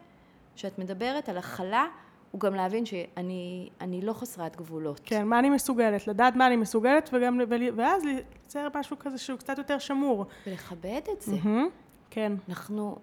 שאת 0.56 0.78
מדברת 0.78 1.28
על 1.28 1.38
הכלה, 1.38 1.86
הוא 2.30 2.40
גם 2.40 2.54
להבין 2.54 2.86
שאני 2.86 4.00
לא 4.02 4.12
חסרת 4.12 4.56
גבולות. 4.56 5.00
כן, 5.04 5.26
מה 5.26 5.38
אני 5.38 5.50
מסוגלת, 5.50 6.06
לדעת 6.06 6.36
מה 6.36 6.46
אני 6.46 6.56
מסוגלת, 6.56 7.10
וגם, 7.12 7.40
ואז 7.76 8.04
לייצר 8.04 8.68
משהו 8.74 8.98
כזה 8.98 9.18
שהוא 9.18 9.38
קצת 9.38 9.58
יותר 9.58 9.78
שמור. 9.78 10.26
ולכבד 10.46 11.00
את 11.12 11.22
זה. 11.22 11.36
Mm-hmm. 11.36 11.70
כן. 12.10 12.32
אנחנו, 12.48 12.96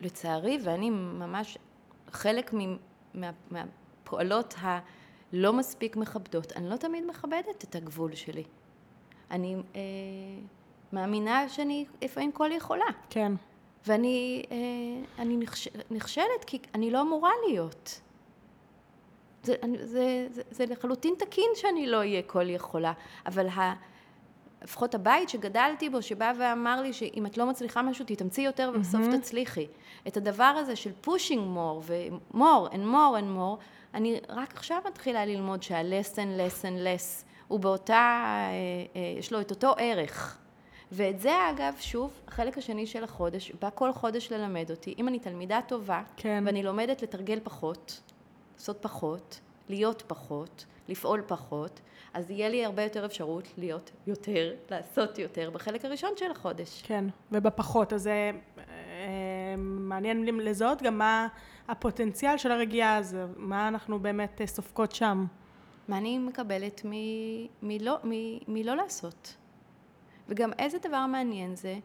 לצערי, 0.00 0.58
ואני 0.64 0.90
ממש 0.90 1.58
חלק 2.12 2.52
מה, 3.14 3.30
מהפועלות 3.50 4.54
הלא 4.58 5.52
מספיק 5.52 5.96
מכבדות, 5.96 6.52
אני 6.52 6.70
לא 6.70 6.76
תמיד 6.76 7.04
מכבדת 7.06 7.64
את 7.64 7.74
הגבול 7.74 8.14
שלי. 8.14 8.44
אני 9.30 9.56
אה, 9.76 9.80
מאמינה 10.92 11.48
שאני 11.48 11.84
לפעמים 12.02 12.32
כל 12.32 12.50
יכולה. 12.52 12.84
כן. 13.10 13.32
ואני 13.86 14.42
אה, 14.50 15.22
אני 15.22 15.36
נכש, 15.36 15.68
נכשלת 15.90 16.44
כי 16.46 16.58
אני 16.74 16.90
לא 16.90 17.00
אמורה 17.00 17.30
להיות. 17.48 18.00
זה, 19.42 19.54
זה, 19.82 20.26
זה, 20.30 20.42
זה 20.50 20.66
לחלוטין 20.66 21.14
תקין 21.18 21.50
שאני 21.54 21.86
לא 21.86 21.96
אהיה 21.96 22.22
כל 22.22 22.50
יכולה, 22.50 22.92
אבל 23.26 23.48
ה, 23.48 23.74
לפחות 24.64 24.94
הבית 24.94 25.28
שגדלתי 25.28 25.90
בו, 25.90 26.02
שבא 26.02 26.32
ואמר 26.38 26.80
לי 26.82 26.92
שאם 26.92 27.26
את 27.26 27.38
לא 27.38 27.46
מצליחה 27.46 27.82
משהו, 27.82 28.04
תתאמצי 28.08 28.42
יותר 28.42 28.72
ובסוף 28.74 29.00
mm-hmm. 29.00 29.18
תצליחי. 29.18 29.66
את 30.08 30.16
הדבר 30.16 30.44
הזה 30.44 30.76
של 30.76 30.90
pushing 31.04 31.56
more 31.56 31.80
ו-more 31.82 32.70
and 32.72 32.84
more 32.92 33.18
and 33.20 33.38
more, 33.38 33.64
אני 33.94 34.20
רק 34.28 34.54
עכשיו 34.54 34.78
מתחילה 34.86 35.24
ללמוד 35.24 35.62
שה-less 35.62 36.14
and 36.14 36.38
less 36.38 36.62
and 36.62 36.84
less 36.84 37.24
הוא 37.48 37.60
באותה, 37.60 37.94
אה, 37.94 38.50
אה, 38.96 39.18
יש 39.18 39.32
לו 39.32 39.40
את 39.40 39.50
אותו 39.50 39.74
ערך. 39.78 40.38
ואת 40.92 41.20
זה 41.20 41.50
אגב, 41.50 41.74
שוב, 41.80 42.20
החלק 42.28 42.58
השני 42.58 42.86
של 42.86 43.04
החודש, 43.04 43.52
בא 43.60 43.68
כל 43.74 43.92
חודש 43.92 44.32
ללמד 44.32 44.70
אותי, 44.70 44.94
אם 44.98 45.08
אני 45.08 45.18
תלמידה 45.18 45.60
טובה, 45.68 46.02
כן. 46.16 46.42
ואני 46.46 46.62
לומדת 46.62 47.02
לתרגל 47.02 47.38
פחות, 47.42 48.00
לעשות 48.56 48.76
פחות, 48.80 49.40
להיות 49.68 50.02
פחות, 50.06 50.64
לפעול 50.88 51.22
פחות, 51.26 51.80
אז 52.14 52.30
יהיה 52.30 52.48
לי 52.48 52.64
הרבה 52.64 52.82
יותר 52.82 53.04
אפשרות 53.04 53.48
להיות 53.58 53.90
יותר, 54.06 54.54
לעשות 54.70 55.18
יותר 55.18 55.50
בחלק 55.50 55.84
הראשון 55.84 56.10
של 56.16 56.30
החודש. 56.30 56.82
כן, 56.82 57.04
ובפחות, 57.32 57.92
אז 57.92 58.02
זה 58.02 58.30
אה, 58.58 59.54
מעניין 59.58 60.24
לזהות 60.24 60.82
גם 60.82 60.98
מה 60.98 61.28
הפוטנציאל 61.68 62.36
של 62.36 62.52
הרגיעה 62.52 62.96
הזו, 62.96 63.18
מה 63.36 63.68
אנחנו 63.68 63.98
באמת 63.98 64.40
אה, 64.40 64.46
סופקות 64.46 64.92
שם. 64.92 65.26
מה 65.88 65.98
אני 65.98 66.18
מקבלת 66.18 66.80
מלא, 67.62 67.98
מלא 68.48 68.74
לעשות. 68.74 69.36
וגם 70.28 70.52
איזה 70.58 70.78
דבר 70.78 71.06
מעניין 71.06 71.56
זה 71.56 71.78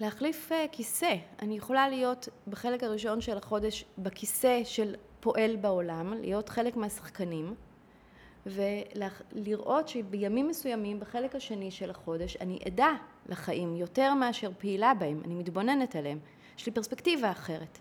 להחליף 0.00 0.52
uh, 0.52 0.54
כיסא. 0.72 1.14
אני 1.42 1.56
יכולה 1.56 1.88
להיות 1.88 2.28
בחלק 2.48 2.82
הראשון 2.82 3.20
של 3.20 3.36
החודש 3.36 3.84
בכיסא 3.98 4.64
של 4.64 4.94
פועל 5.20 5.56
בעולם, 5.56 6.12
להיות 6.12 6.48
חלק 6.48 6.76
מהשחקנים, 6.76 7.54
ולראות 8.46 9.88
שבימים 9.88 10.48
מסוימים, 10.48 11.00
בחלק 11.00 11.34
השני 11.34 11.70
של 11.70 11.90
החודש, 11.90 12.36
אני 12.40 12.58
עדה 12.64 12.92
לחיים 13.28 13.76
יותר 13.76 14.14
מאשר 14.14 14.50
פעילה 14.58 14.94
בהם, 14.94 15.20
אני 15.24 15.34
מתבוננת 15.34 15.96
עליהם, 15.96 16.18
יש 16.58 16.66
לי 16.66 16.72
פרספקטיבה 16.72 17.30
אחרת. 17.30 17.78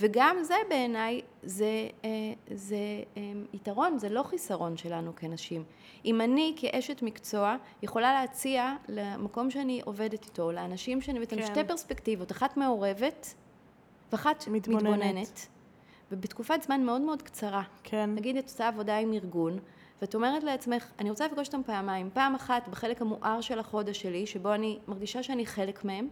וגם 0.00 0.36
זה 0.42 0.54
בעיניי 0.68 1.20
זה, 1.42 1.88
אה, 2.04 2.10
זה 2.50 2.76
אה, 3.16 3.22
יתרון, 3.52 3.98
זה 3.98 4.08
לא 4.08 4.22
חיסרון 4.22 4.76
שלנו 4.76 5.12
כנשים. 5.16 5.64
אם 6.04 6.20
אני 6.20 6.54
כאשת 6.56 7.02
מקצוע 7.02 7.56
יכולה 7.82 8.12
להציע 8.12 8.76
למקום 8.88 9.50
שאני 9.50 9.80
עובדת 9.84 10.24
איתו, 10.24 10.52
לאנשים 10.52 11.00
שאני 11.00 11.26
כן. 11.26 11.46
שתי 11.46 11.64
פרספקטיבות, 11.64 12.32
אחת 12.32 12.56
מעורבת 12.56 13.34
ואחת 14.12 14.48
מתבוננת. 14.48 14.82
מתבוננת. 14.82 15.48
ובתקופת 16.10 16.62
זמן 16.62 16.84
מאוד 16.84 17.00
מאוד 17.00 17.22
קצרה. 17.22 17.62
כן. 17.82 18.14
נגיד 18.14 18.36
את 18.36 18.44
עושה 18.44 18.68
עבודה 18.68 18.98
עם 18.98 19.12
ארגון, 19.12 19.58
ואת 20.00 20.14
אומרת 20.14 20.44
לעצמך, 20.44 20.90
אני 20.98 21.10
רוצה 21.10 21.26
לפגוש 21.26 21.46
אותם 21.46 21.62
פעמיים, 21.66 22.10
פעם 22.12 22.34
אחת 22.34 22.68
בחלק 22.68 23.02
המואר 23.02 23.40
של 23.40 23.58
החודש 23.58 24.02
שלי, 24.02 24.26
שבו 24.26 24.54
אני 24.54 24.78
מרגישה 24.88 25.22
שאני 25.22 25.46
חלק 25.46 25.84
מהם, 25.84 26.08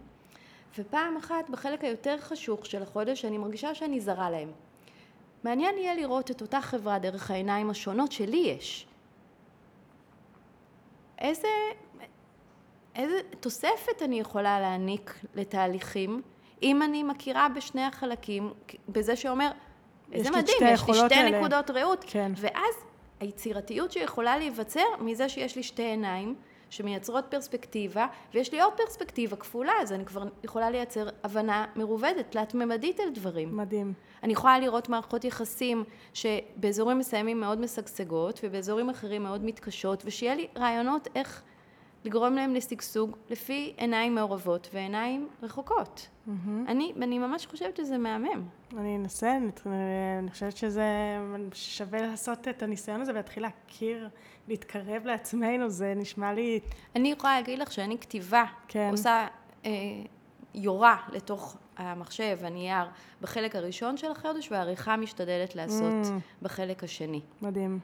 ופעם 0.77 1.17
אחת 1.17 1.49
בחלק 1.49 1.83
היותר 1.83 2.17
חשוך 2.17 2.65
של 2.65 2.83
החודש, 2.83 3.21
שאני 3.21 3.37
מרגישה 3.37 3.75
שאני 3.75 3.99
זרה 3.99 4.29
להם. 4.29 4.51
מעניין 5.43 5.77
יהיה 5.77 5.95
לראות 5.95 6.31
את 6.31 6.41
אותה 6.41 6.61
חברה 6.61 6.99
דרך 6.99 7.31
העיניים 7.31 7.69
השונות 7.69 8.11
שלי 8.11 8.37
יש. 8.37 8.87
איזה, 11.19 11.47
איזה 12.95 13.19
תוספת 13.39 14.01
אני 14.01 14.19
יכולה 14.19 14.59
להעניק 14.59 15.19
לתהליכים, 15.35 16.21
אם 16.63 16.81
אני 16.81 17.03
מכירה 17.03 17.47
בשני 17.55 17.83
החלקים, 17.83 18.53
בזה 18.89 19.15
שאומר, 19.15 19.51
איזה 20.11 20.29
מדהים, 20.31 20.57
יש 20.61 20.87
לי 20.87 20.93
שתי 20.93 21.15
האלה. 21.15 21.39
נקודות 21.39 21.69
ראות, 21.69 22.05
כן. 22.07 22.31
ואז 22.35 22.75
היצירתיות 23.19 23.91
שיכולה 23.91 24.37
להיווצר 24.37 24.85
מזה 24.99 25.29
שיש 25.29 25.55
לי 25.55 25.63
שתי 25.63 25.83
עיניים, 25.83 26.35
שמייצרות 26.69 27.25
פרספקטיבה, 27.29 28.07
ויש 28.33 28.51
לי 28.51 28.61
עוד 28.61 28.73
פרספקטיבה 28.73 29.35
כפולה, 29.35 29.73
אז 29.81 29.93
אני 29.93 30.05
כבר 30.05 30.23
יכולה 30.43 30.69
לייצר 30.69 31.09
הבנה 31.23 31.65
מרובדת, 31.75 32.25
תלת-ממדית 32.31 32.99
על 32.99 33.09
דברים. 33.09 33.57
מדהים. 33.57 33.93
אני 34.23 34.33
יכולה 34.33 34.59
לראות 34.59 34.89
מערכות 34.89 35.23
יחסים 35.23 35.83
שבאזורים 36.13 36.97
מסוימים 36.97 37.39
מאוד 37.39 37.61
משגשגות, 37.61 38.39
ובאזורים 38.43 38.89
אחרים 38.89 39.23
מאוד 39.23 39.45
מתקשות, 39.45 40.03
ושיהיה 40.05 40.35
לי 40.35 40.47
רעיונות 40.57 41.07
איך 41.15 41.41
לגרום 42.05 42.33
להם 42.33 42.53
לשגשוג 42.53 43.17
לפי 43.29 43.73
עיניים 43.77 44.15
מעורבות 44.15 44.69
ועיניים 44.73 45.27
רחוקות. 45.43 46.07
Mm-hmm. 46.27 46.31
אני, 46.67 46.93
אני 47.01 47.19
ממש 47.19 47.45
חושבת 47.45 47.77
שזה 47.77 47.97
מהמם. 47.97 48.43
אני 48.77 48.95
אנסה, 48.95 49.37
אני, 49.37 49.51
אני 50.19 50.31
חושבת 50.31 50.57
שזה 50.57 50.85
שווה 51.53 52.01
לעשות 52.01 52.47
את 52.47 52.63
הניסיון 52.63 53.01
הזה 53.01 53.11
ולהתחיל 53.11 53.43
להכיר, 53.43 54.09
להתקרב 54.47 55.05
לעצמנו, 55.05 55.69
זה 55.69 55.93
נשמע 55.95 56.33
לי... 56.33 56.59
אני 56.95 57.11
יכולה 57.11 57.35
להגיד 57.35 57.59
לך 57.59 57.71
שאני 57.71 57.97
כתיבה 57.97 58.45
כן. 58.67 58.89
עושה, 58.91 59.27
אה, 59.65 59.71
יורה 60.53 60.97
לתוך 61.11 61.57
המחשב, 61.77 62.37
הנייר, 62.41 62.85
בחלק 63.21 63.55
הראשון 63.55 63.97
של 63.97 64.11
החודש, 64.11 64.51
והעריכה 64.51 64.97
משתדלת 64.97 65.55
לעשות 65.55 65.93
mm. 66.03 66.41
בחלק 66.41 66.83
השני. 66.83 67.21
מדהים. 67.41 67.79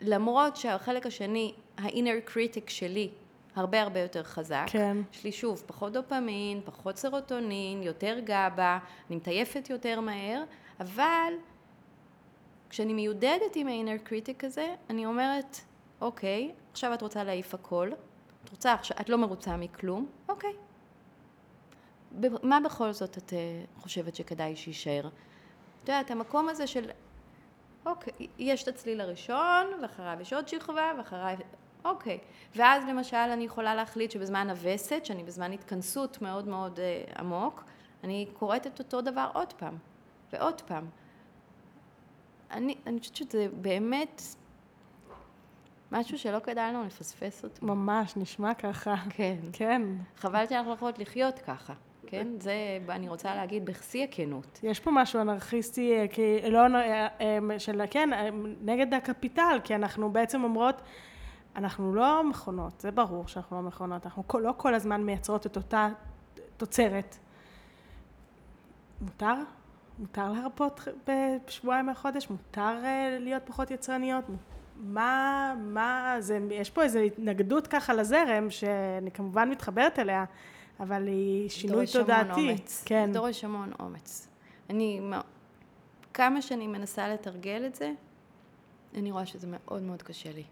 למרות 0.00 0.56
שהחלק 0.56 1.06
השני, 1.06 1.54
ה-inner 1.78 2.30
critic 2.30 2.68
שלי, 2.70 3.10
הרבה 3.56 3.82
הרבה 3.82 4.00
יותר 4.00 4.22
חזק. 4.22 4.64
כן. 4.66 4.96
יש 5.12 5.24
לי 5.24 5.32
שוב 5.32 5.62
פחות 5.66 5.92
דופמין, 5.92 6.60
פחות 6.64 6.96
סרוטונין, 6.96 7.82
יותר 7.82 8.18
גבה, 8.24 8.78
אני 9.08 9.16
מתעייפת 9.16 9.70
יותר 9.70 10.00
מהר, 10.00 10.42
אבל 10.80 11.32
כשאני 12.70 12.92
מיודדת 12.94 13.56
עם 13.56 13.68
ה-inner 13.68 14.08
critic 14.08 14.46
הזה, 14.46 14.74
אני 14.90 15.06
אומרת, 15.06 15.56
אוקיי, 16.00 16.52
עכשיו 16.72 16.94
את 16.94 17.02
רוצה 17.02 17.24
להעיף 17.24 17.54
הכל, 17.54 17.90
את 18.44 18.50
רוצה, 18.50 18.74
את 19.00 19.08
לא 19.08 19.18
מרוצה 19.18 19.56
מכלום, 19.56 20.06
אוקיי. 20.28 20.52
מה 22.42 22.58
בכל 22.64 22.92
זאת 22.92 23.18
את 23.18 23.32
אה, 23.32 23.38
חושבת 23.76 24.14
שכדאי 24.14 24.56
שיישאר? 24.56 25.08
את 25.82 25.88
יודעת, 25.88 26.10
המקום 26.10 26.48
הזה 26.48 26.66
של, 26.66 26.90
אוקיי, 27.86 28.12
יש 28.38 28.62
את 28.62 28.68
הצליל 28.68 29.00
הראשון, 29.00 29.66
ואחריו 29.82 30.18
יש 30.20 30.32
עוד 30.32 30.48
שכבה, 30.48 30.92
ואחריו 30.98 31.36
אוקיי. 31.84 32.18
ואז 32.56 32.84
למשל 32.88 33.16
אני 33.16 33.44
יכולה 33.44 33.74
להחליט 33.74 34.10
שבזמן 34.10 34.50
הווסת, 34.50 35.04
שאני 35.04 35.24
בזמן 35.24 35.52
התכנסות 35.52 36.22
מאוד 36.22 36.48
מאוד 36.48 36.80
אה, 36.80 37.04
עמוק, 37.18 37.64
אני 38.04 38.26
קוראת 38.32 38.66
את 38.66 38.78
אותו 38.78 39.00
דבר 39.00 39.30
עוד 39.34 39.52
פעם, 39.52 39.76
ועוד 40.32 40.60
פעם. 40.60 40.86
אני, 42.50 42.74
אני 42.86 42.98
חושבת 42.98 43.16
שזה 43.16 43.46
באמת 43.60 44.22
משהו 45.92 46.18
שלא 46.18 46.38
כדאי 46.38 46.68
לנו 46.68 46.84
לפספס 46.84 47.44
אותו. 47.44 47.66
ממש, 47.66 48.16
נשמע 48.16 48.54
ככה. 48.54 48.94
כן. 49.10 49.36
כן. 49.52 49.82
חבל 50.16 50.44
שאנחנו 50.48 50.70
לא 50.70 50.74
יכולות 50.74 50.98
לחיות 50.98 51.38
ככה. 51.38 51.74
כן? 52.06 52.26
זה, 52.40 52.54
אני 52.88 53.08
רוצה 53.08 53.34
להגיד 53.34 53.64
בשיא 53.64 54.04
הכנות. 54.04 54.60
יש 54.62 54.80
פה 54.80 54.90
משהו 54.90 55.20
אנרכיסטי, 55.20 55.92
אה, 55.92 56.08
כי 56.08 56.50
לא, 56.50 56.58
אה, 56.58 57.06
אה, 57.20 57.58
של, 57.58 57.82
כן, 57.90 58.10
נגד 58.60 58.94
הקפיטל, 58.94 59.58
כי 59.64 59.74
אנחנו 59.74 60.12
בעצם 60.12 60.44
אומרות, 60.44 60.82
אנחנו 61.56 61.94
לא 61.94 62.28
מכונות, 62.28 62.80
זה 62.80 62.90
ברור 62.90 63.28
שאנחנו 63.28 63.56
לא 63.56 63.62
מכונות, 63.62 64.06
אנחנו 64.06 64.40
לא 64.40 64.54
כל 64.56 64.74
הזמן 64.74 65.02
מייצרות 65.02 65.46
את 65.46 65.56
אותה 65.56 65.88
תוצרת. 66.56 67.16
מותר? 69.00 69.34
מותר 69.98 70.32
להרפות 70.32 70.80
בשבועיים 71.06 71.86
מהחודש? 71.86 72.30
מותר 72.30 72.78
להיות 73.20 73.42
פחות 73.46 73.70
יצרניות? 73.70 74.24
מה, 74.76 75.54
מה, 75.58 76.16
זה, 76.18 76.40
יש 76.50 76.70
פה 76.70 76.82
איזו 76.82 76.98
התנגדות 76.98 77.66
ככה 77.66 77.94
לזרם, 77.94 78.50
שאני 78.50 79.10
כמובן 79.10 79.50
מתחברת 79.50 79.98
אליה, 79.98 80.24
אבל 80.80 81.06
היא 81.06 81.48
שינוי 81.48 81.86
תודעתי. 81.92 82.50
אומץ. 82.50 82.82
כן. 82.86 83.10
דורש 83.12 83.44
המון 83.44 83.72
אומץ. 83.80 84.28
אני, 84.70 85.00
כמה 86.14 86.42
שאני 86.42 86.66
מנסה 86.66 87.08
לתרגל 87.08 87.62
את 87.66 87.74
זה, 87.74 87.92
אני 88.94 89.10
רואה 89.10 89.26
שזה 89.26 89.46
מאוד 89.50 89.82
מאוד 89.82 90.02
קשה 90.02 90.32
לי. 90.32 90.44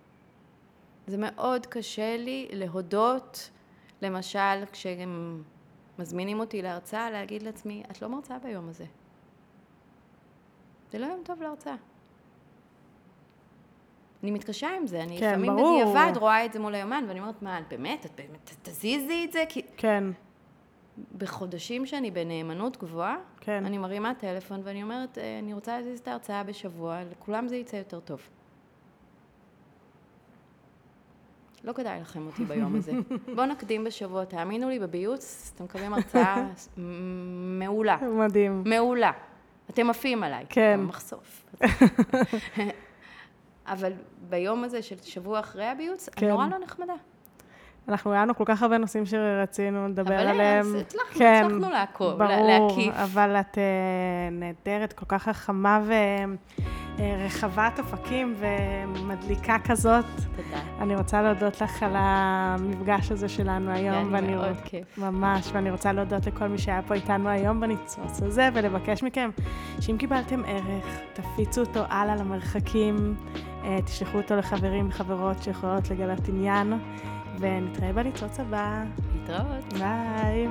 זה 1.07 1.17
מאוד 1.19 1.67
קשה 1.67 2.17
לי 2.17 2.49
להודות, 2.53 3.51
למשל, 4.03 4.65
כשהם 4.73 5.43
מזמינים 5.99 6.41
אותי 6.41 6.63
להרצאה, 6.63 7.11
להגיד 7.11 7.43
לעצמי, 7.43 7.83
את 7.91 8.03
לא 8.03 8.09
מרצה 8.09 8.39
ביום 8.39 8.69
הזה. 8.69 8.85
זה 10.93 10.99
לא 10.99 11.07
יום 11.07 11.21
טוב 11.25 11.43
להרצאה. 11.43 11.75
אני 14.23 14.31
מתקשה 14.31 14.69
עם 14.77 14.87
זה, 14.87 15.03
אני 15.03 15.19
כן, 15.19 15.41
לפעמים 15.41 15.53
בדיעבד 15.57 16.17
רואה 16.17 16.45
את 16.45 16.53
זה 16.53 16.61
מול 16.61 16.75
היומן, 16.75 17.05
ואני 17.09 17.21
אומרת, 17.21 17.43
מה, 17.43 17.61
באמת, 17.69 18.07
את 18.07 18.11
באמת 18.17 18.51
תזיזי 18.63 19.25
את 19.25 19.33
זה? 19.33 19.45
כי... 19.49 19.63
כן. 19.77 20.05
בחודשים 21.19 21.87
שאני 21.87 22.11
בנאמנות 22.11 22.77
גבוהה, 22.77 23.17
כן. 23.41 23.67
אני 23.67 23.79
מרימה 23.79 24.15
טלפון 24.15 24.61
ואני 24.65 24.83
אומרת, 24.83 25.19
אה, 25.19 25.39
אני 25.39 25.55
רוצה 25.55 25.79
להזיז 25.79 26.01
את 26.01 26.09
ההרצאה 26.09 26.43
בשבוע, 26.43 27.01
לכולם 27.11 27.49
זה 27.49 27.57
יצא 27.57 27.77
יותר 27.77 28.01
טוב. 28.01 28.21
לא 31.65 31.73
כדאי 31.73 32.01
לכם 32.01 32.27
אותי 32.27 32.45
ביום 32.45 32.77
הזה. 32.77 32.93
בואו 33.37 33.47
נקדים 33.47 33.85
בשבוע, 33.85 34.25
תאמינו 34.25 34.69
לי, 34.69 34.79
בביוץ 34.79 35.53
אתם 35.55 35.65
מקבלים 35.65 35.95
הרצאה 35.95 36.47
מעולה. 37.59 37.97
מדהים. 37.97 38.63
מעולה. 38.67 39.13
אתם 39.71 39.91
עפים 39.91 40.23
עליי. 40.23 40.47
כן. 40.49 40.81
מחשוף. 40.81 41.45
אבל 43.67 43.93
ביום 44.29 44.65
הזה 44.65 44.83
של 44.83 44.97
שבוע 45.03 45.41
אחרי 45.41 45.67
הביוץ, 45.67 46.09
כן. 46.09 46.27
אני 46.27 46.33
נורא 46.33 46.47
לא 46.47 46.59
נחמדה. 46.59 46.95
אנחנו, 47.89 48.13
היה 48.13 48.23
לנו 48.23 48.35
כל 48.35 48.45
כך 48.47 48.63
הרבה 48.63 48.79
נושאים 48.79 49.07
שרצינו 49.07 49.89
לדבר 49.89 50.15
אבל 50.15 50.29
עליהם. 50.29 50.67
אבל 50.71 50.81
הצלחנו, 50.81 51.19
כן, 51.19 51.43
הצלחנו 51.47 51.71
לעקוב, 51.71 52.19
ברור, 52.19 52.47
להקיף. 52.47 52.95
אבל 52.95 53.37
את 53.41 53.55
uh, 53.55 53.59
נהדרת, 54.33 54.93
כל 54.93 55.07
כך 55.09 55.23
חכמה 55.23 55.81
ורחבת 56.99 57.79
אה, 57.79 57.85
אופקים 57.85 58.35
ומדליקה 58.39 59.57
כזאת. 59.65 60.05
תודה. 60.37 60.61
אני 60.81 60.97
רוצה 60.97 61.23
להודות 61.23 61.61
לך 61.61 61.83
על 61.83 61.93
המפגש 61.95 63.13
הזה 63.13 63.29
שלנו 63.29 63.71
היום. 63.71 64.05
כן, 64.05 64.15
ואני 64.15 64.35
מאוד 64.35 64.57
כיף. 64.65 64.99
ממש, 64.99 65.51
ואני 65.53 65.71
רוצה 65.71 65.93
להודות 65.93 66.27
לכל 66.27 66.49
מי 66.49 66.59
שהיה 66.59 66.83
פה 66.83 66.95
איתנו 66.95 67.29
היום 67.29 67.61
בניצוץ 67.61 68.23
הזה, 68.23 68.49
ולבקש 68.55 69.03
מכם 69.03 69.31
שאם 69.81 69.97
קיבלתם 69.99 70.43
ערך, 70.47 71.01
תפיצו 71.13 71.61
אותו 71.61 71.81
הלאה 71.89 72.17
למרחקים, 72.17 73.15
uh, 73.35 73.67
תשלחו 73.85 74.19
אותו 74.19 74.37
לחברים 74.37 74.89
וחברות 74.89 75.43
שיכולות 75.43 75.91
לגלות 75.91 76.29
עניין. 76.29 76.73
ונתראה 77.39 77.93
בניצוץ 77.93 78.41
הבא. 78.41 78.85
להתראות. 79.13 79.73
ביי. 79.73 80.49